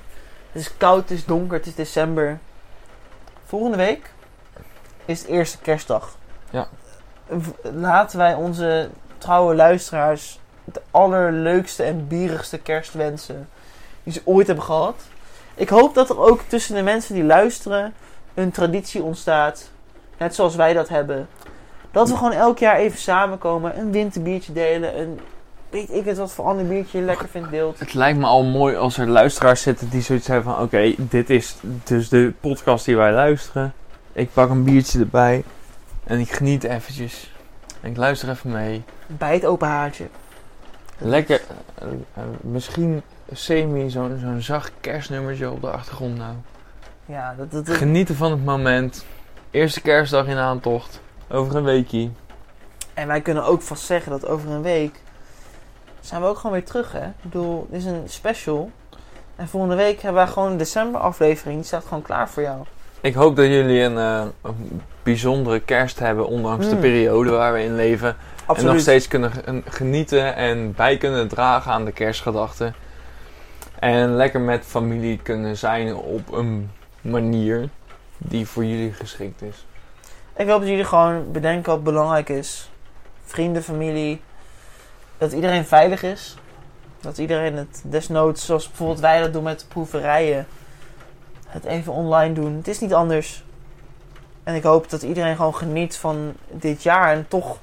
Het 0.54 0.62
is 0.62 0.76
koud, 0.76 1.00
het 1.00 1.10
is 1.10 1.24
donker, 1.24 1.56
het 1.56 1.66
is 1.66 1.74
december. 1.74 2.38
Volgende 3.44 3.76
week 3.76 4.10
is 5.04 5.18
het 5.18 5.28
eerste 5.28 5.58
kerstdag. 5.58 6.16
Ja. 6.50 6.68
Laten 7.62 8.18
wij 8.18 8.34
onze 8.34 8.88
trouwe 9.18 9.54
luisteraars 9.54 10.40
de 10.64 10.82
allerleukste 10.90 11.82
en 11.82 12.06
bierigste 12.08 12.58
kerst 12.58 12.92
wensen 12.92 13.48
die 14.02 14.12
ze 14.12 14.22
ooit 14.24 14.46
hebben 14.46 14.64
gehad. 14.64 15.02
Ik 15.54 15.68
hoop 15.68 15.94
dat 15.94 16.10
er 16.10 16.18
ook 16.18 16.40
tussen 16.46 16.74
de 16.74 16.82
mensen 16.82 17.14
die 17.14 17.24
luisteren 17.24 17.94
een 18.34 18.50
traditie 18.50 19.02
ontstaat. 19.02 19.70
Net 20.18 20.34
zoals 20.34 20.56
wij 20.56 20.72
dat 20.72 20.88
hebben. 20.88 21.28
Dat 21.90 22.08
we 22.08 22.16
gewoon 22.16 22.32
elk 22.32 22.58
jaar 22.58 22.76
even 22.76 22.98
samenkomen, 22.98 23.78
een 23.78 23.92
winterbiertje 23.92 24.52
delen, 24.52 24.98
een 24.98 25.20
weet 25.74 25.90
ik 25.90 26.04
het 26.04 26.16
wat 26.18 26.32
voor 26.32 26.44
ander 26.44 26.66
biertje 26.66 26.98
je 26.98 27.04
lekker 27.04 27.28
vindt 27.28 27.50
deelt. 27.50 27.78
Het 27.78 27.94
lijkt 27.94 28.18
me 28.18 28.26
al 28.26 28.44
mooi 28.44 28.76
als 28.76 28.98
er 28.98 29.08
luisteraars 29.08 29.62
zitten 29.62 29.88
die 29.88 30.02
zoiets 30.02 30.26
hebben 30.26 30.54
van... 30.54 30.62
Oké, 30.62 30.94
dit 30.98 31.30
is 31.30 31.56
dus 31.84 32.08
de 32.08 32.32
podcast 32.40 32.84
die 32.84 32.96
wij 32.96 33.12
luisteren. 33.12 33.72
Ik 34.12 34.32
pak 34.32 34.50
een 34.50 34.64
biertje 34.64 34.98
erbij 34.98 35.44
en 36.04 36.18
ik 36.18 36.30
geniet 36.32 36.64
eventjes. 36.64 37.32
En 37.80 37.90
ik 37.90 37.96
luister 37.96 38.28
even 38.28 38.50
mee. 38.50 38.82
Bij 39.06 39.34
het 39.34 39.46
open 39.46 39.68
haartje. 39.68 40.06
Lekker, 40.98 41.40
eh, 41.74 41.88
eh, 42.14 42.22
misschien 42.40 43.02
semi 43.32 43.90
zo'n 43.90 44.18
zo'n 44.20 44.40
zacht 44.40 44.72
kerstnummertje 44.80 45.50
op 45.50 45.60
de 45.60 45.70
achtergrond 45.70 46.16
nou. 46.16 46.34
Ja, 47.06 47.34
dat, 47.38 47.50
dat, 47.50 47.66
dat- 47.66 47.76
Genieten 47.76 48.14
van 48.14 48.30
het 48.30 48.44
moment. 48.44 49.04
Eerste 49.50 49.80
kerstdag 49.80 50.26
in 50.26 50.36
aantocht. 50.36 51.00
Over 51.30 51.56
een 51.56 51.64
weekie. 51.64 52.12
En 52.94 53.06
wij 53.06 53.20
kunnen 53.20 53.44
ook 53.44 53.62
vast 53.62 53.84
zeggen 53.84 54.12
dat 54.12 54.26
over 54.26 54.50
een 54.50 54.62
week 54.62 55.02
zijn 56.04 56.20
we 56.20 56.26
ook 56.26 56.36
gewoon 56.36 56.52
weer 56.52 56.64
terug, 56.64 56.92
hè? 56.92 57.06
Ik 57.06 57.12
bedoel, 57.22 57.66
dit 57.70 57.80
is 57.80 57.86
een 57.86 58.02
special. 58.06 58.70
En 59.36 59.48
volgende 59.48 59.74
week 59.76 60.00
hebben 60.02 60.24
wij 60.24 60.32
gewoon 60.32 60.50
een 60.50 60.56
december 60.56 61.00
aflevering. 61.00 61.56
Die 61.56 61.66
staat 61.66 61.84
gewoon 61.84 62.02
klaar 62.02 62.28
voor 62.28 62.42
jou. 62.42 62.64
Ik 63.00 63.14
hoop 63.14 63.36
dat 63.36 63.46
jullie 63.46 63.80
een, 63.80 63.98
eh, 63.98 64.24
een 64.42 64.80
bijzondere 65.02 65.60
kerst 65.60 65.98
hebben, 65.98 66.26
ondanks 66.26 66.64
de 66.64 66.70
Hmm. 66.70 66.80
periode 66.80 67.30
waar 67.30 67.52
we 67.52 67.62
in 67.62 67.74
leven. 67.76 68.16
En 68.56 68.64
nog 68.64 68.80
steeds 68.80 69.08
kunnen 69.08 69.30
ge- 69.32 69.62
genieten 69.66 70.34
en 70.36 70.72
bij 70.74 70.96
kunnen 70.96 71.28
dragen 71.28 71.72
aan 71.72 71.84
de 71.84 71.92
kerstgedachten. 71.92 72.74
En 73.78 74.14
lekker 74.14 74.40
met 74.40 74.64
familie 74.64 75.18
kunnen 75.22 75.56
zijn 75.56 75.94
op 75.94 76.32
een 76.32 76.70
manier 77.00 77.68
die 78.18 78.46
voor 78.48 78.64
jullie 78.64 78.92
geschikt 78.92 79.42
is. 79.42 79.66
Ik 80.36 80.48
hoop 80.48 80.60
dat 80.60 80.68
jullie 80.68 80.84
gewoon 80.84 81.32
bedenken 81.32 81.72
wat 81.72 81.84
belangrijk 81.84 82.28
is. 82.28 82.70
Vrienden, 83.24 83.62
familie. 83.62 84.20
Dat 85.18 85.32
iedereen 85.32 85.64
veilig 85.64 86.02
is. 86.02 86.36
Dat 87.00 87.18
iedereen 87.18 87.56
het 87.56 87.82
desnoods, 87.84 88.44
zoals 88.44 88.68
bijvoorbeeld 88.68 89.00
wij 89.00 89.20
dat 89.20 89.32
doen 89.32 89.42
met 89.42 89.60
de 89.60 89.66
proeverijen, 89.66 90.46
het 91.48 91.64
even 91.64 91.92
online 91.92 92.34
doen. 92.34 92.56
Het 92.56 92.68
is 92.68 92.80
niet 92.80 92.94
anders. 92.94 93.44
En 94.42 94.54
ik 94.54 94.62
hoop 94.62 94.90
dat 94.90 95.02
iedereen 95.02 95.36
gewoon 95.36 95.54
geniet 95.54 95.96
van 95.96 96.32
dit 96.50 96.82
jaar 96.82 97.12
en 97.12 97.28
toch, 97.28 97.58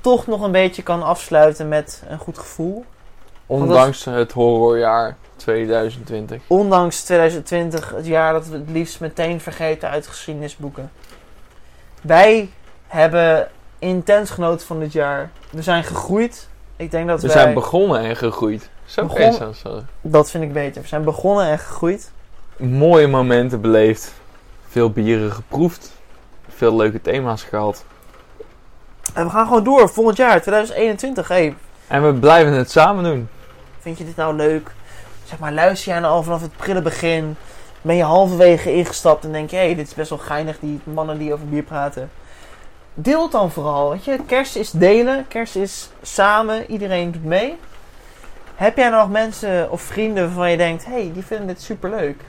toch 0.00 0.26
nog 0.26 0.40
een 0.40 0.52
beetje 0.52 0.82
kan 0.82 1.02
afsluiten 1.02 1.68
met 1.68 2.02
een 2.08 2.18
goed 2.18 2.38
gevoel. 2.38 2.84
Ondanks 3.46 4.04
het 4.04 4.32
horrorjaar 4.32 5.16
2020. 5.36 6.42
Ondanks 6.46 7.02
2020, 7.02 7.90
het 7.90 8.06
jaar 8.06 8.32
dat 8.32 8.46
we 8.46 8.56
het 8.56 8.70
liefst 8.70 9.00
meteen 9.00 9.40
vergeten 9.40 9.88
uit 9.88 10.06
geschiedenisboeken. 10.06 10.90
Wij 12.02 12.50
hebben 12.86 13.48
intens 13.78 14.30
genoten 14.30 14.66
van 14.66 14.78
dit 14.80 14.92
jaar. 14.92 15.30
We 15.50 15.62
zijn 15.62 15.84
gegroeid. 15.84 16.48
Ik 16.80 16.90
denk 16.90 17.08
dat 17.08 17.20
We 17.20 17.26
wij... 17.28 17.36
zijn 17.36 17.54
begonnen 17.54 18.00
en 18.00 18.16
gegroeid. 18.16 18.70
Zo 18.84 19.02
Begon- 19.06 19.32
zeggen. 19.32 19.88
Dat 20.00 20.30
vind 20.30 20.44
ik 20.44 20.52
beter. 20.52 20.82
We 20.82 20.88
zijn 20.88 21.04
begonnen 21.04 21.46
en 21.46 21.58
gegroeid. 21.58 22.10
Mooie 22.56 23.06
momenten 23.06 23.60
beleefd. 23.60 24.12
Veel 24.68 24.90
bieren 24.90 25.32
geproefd. 25.32 25.92
Veel 26.48 26.76
leuke 26.76 27.00
thema's 27.00 27.42
gehad. 27.42 27.84
En 29.14 29.24
we 29.24 29.30
gaan 29.30 29.46
gewoon 29.46 29.64
door. 29.64 29.88
Volgend 29.88 30.16
jaar, 30.16 30.40
2021. 30.40 31.28
Hey, 31.28 31.54
En 31.86 32.06
we 32.06 32.14
blijven 32.14 32.52
het 32.52 32.70
samen 32.70 33.04
doen. 33.04 33.28
vind 33.80 33.98
je 33.98 34.04
dit 34.04 34.16
nou 34.16 34.34
leuk? 34.36 34.70
Zeg 35.24 35.38
maar, 35.38 35.52
luister 35.52 35.92
jij 35.92 36.00
nou 36.00 36.12
al 36.12 36.22
vanaf 36.22 36.40
het 36.40 36.56
prille 36.56 36.82
begin? 36.82 37.36
Ben 37.82 37.96
je 37.96 38.02
halverwege 38.04 38.72
ingestapt 38.72 39.24
en 39.24 39.32
denk 39.32 39.50
je... 39.50 39.56
Hé, 39.56 39.64
hey, 39.64 39.74
dit 39.74 39.86
is 39.86 39.94
best 39.94 40.10
wel 40.10 40.18
geinig, 40.18 40.58
die 40.60 40.80
mannen 40.84 41.18
die 41.18 41.32
over 41.32 41.48
bier 41.48 41.62
praten. 41.62 42.10
Deel 42.94 43.22
het 43.22 43.32
dan 43.32 43.50
vooral, 43.50 43.90
weet 43.90 44.04
je. 44.04 44.18
Kerst 44.26 44.56
is 44.56 44.70
delen. 44.70 45.28
Kerst 45.28 45.56
is 45.56 45.90
samen. 46.02 46.70
Iedereen 46.70 47.12
doet 47.12 47.24
mee. 47.24 47.56
Heb 48.54 48.76
jij 48.76 48.88
nog 48.88 49.10
mensen 49.10 49.70
of 49.70 49.80
vrienden 49.80 50.24
waarvan 50.24 50.50
je 50.50 50.56
denkt... 50.56 50.84
Hé, 50.84 50.92
hey, 50.92 51.10
die 51.14 51.24
vinden 51.24 51.46
dit 51.46 51.62
superleuk. 51.62 52.20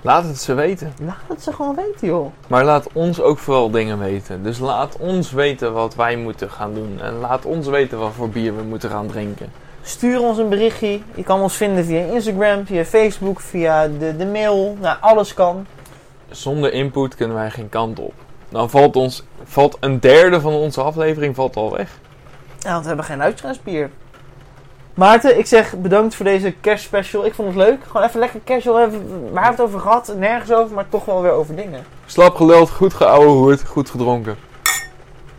Laat 0.00 0.24
het 0.24 0.40
ze 0.40 0.54
weten. 0.54 0.92
Laat 1.00 1.16
het 1.26 1.42
ze 1.42 1.52
gewoon 1.52 1.74
weten, 1.74 2.08
joh. 2.08 2.32
Maar 2.46 2.64
laat 2.64 2.88
ons 2.92 3.20
ook 3.20 3.38
vooral 3.38 3.70
dingen 3.70 3.98
weten. 3.98 4.42
Dus 4.42 4.58
laat 4.58 4.96
ons 4.96 5.32
weten 5.32 5.72
wat 5.72 5.94
wij 5.94 6.16
moeten 6.16 6.50
gaan 6.50 6.74
doen. 6.74 7.00
En 7.00 7.18
laat 7.18 7.44
ons 7.44 7.66
weten 7.66 7.98
wat 7.98 8.12
voor 8.12 8.28
bier 8.28 8.56
we 8.56 8.62
moeten 8.62 8.90
gaan 8.90 9.06
drinken. 9.06 9.52
Stuur 9.82 10.20
ons 10.20 10.38
een 10.38 10.48
berichtje. 10.48 11.00
Je 11.14 11.22
kan 11.22 11.40
ons 11.40 11.56
vinden 11.56 11.84
via 11.84 12.04
Instagram, 12.04 12.66
via 12.66 12.84
Facebook, 12.84 13.40
via 13.40 13.88
de, 13.88 14.16
de 14.16 14.26
mail. 14.26 14.76
Nou, 14.80 14.96
alles 15.00 15.34
kan. 15.34 15.66
Zonder 16.30 16.72
input 16.72 17.14
kunnen 17.14 17.36
wij 17.36 17.50
geen 17.50 17.68
kant 17.68 17.98
op. 17.98 18.14
Dan 18.52 18.70
valt, 18.70 18.96
ons, 18.96 19.22
valt 19.44 19.76
een 19.80 20.00
derde 20.00 20.40
van 20.40 20.52
onze 20.52 20.82
aflevering 20.82 21.34
valt 21.34 21.56
al 21.56 21.72
weg. 21.72 21.98
Ja, 22.58 22.70
want 22.70 22.80
we 22.82 22.86
hebben 22.88 23.04
geen 23.04 23.22
uitgaansbier. 23.22 23.90
Maarten, 24.94 25.38
ik 25.38 25.46
zeg 25.46 25.76
bedankt 25.76 26.14
voor 26.14 26.24
deze 26.24 26.54
kerstspecial. 26.60 27.24
Ik 27.26 27.34
vond 27.34 27.48
het 27.48 27.56
leuk. 27.56 27.84
Gewoon 27.86 28.06
even 28.06 28.20
lekker 28.20 28.40
casual. 28.44 28.80
Even, 28.80 29.32
waar 29.32 29.44
hebben 29.44 29.56
we 29.56 29.60
het 29.60 29.60
over 29.60 29.80
gehad? 29.80 30.14
Nergens 30.16 30.52
over, 30.52 30.74
maar 30.74 30.88
toch 30.88 31.04
wel 31.04 31.22
weer 31.22 31.30
over 31.30 31.56
dingen. 31.56 31.84
Slap 32.06 32.34
geluld, 32.34 32.70
goed 32.70 32.94
geouwehoerd, 32.94 33.66
goed 33.66 33.90
gedronken. 33.90 34.36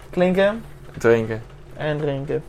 Klinken 0.09 0.64
Drinken. 0.97 1.43
en 1.78 1.97
drinken. 1.97 2.43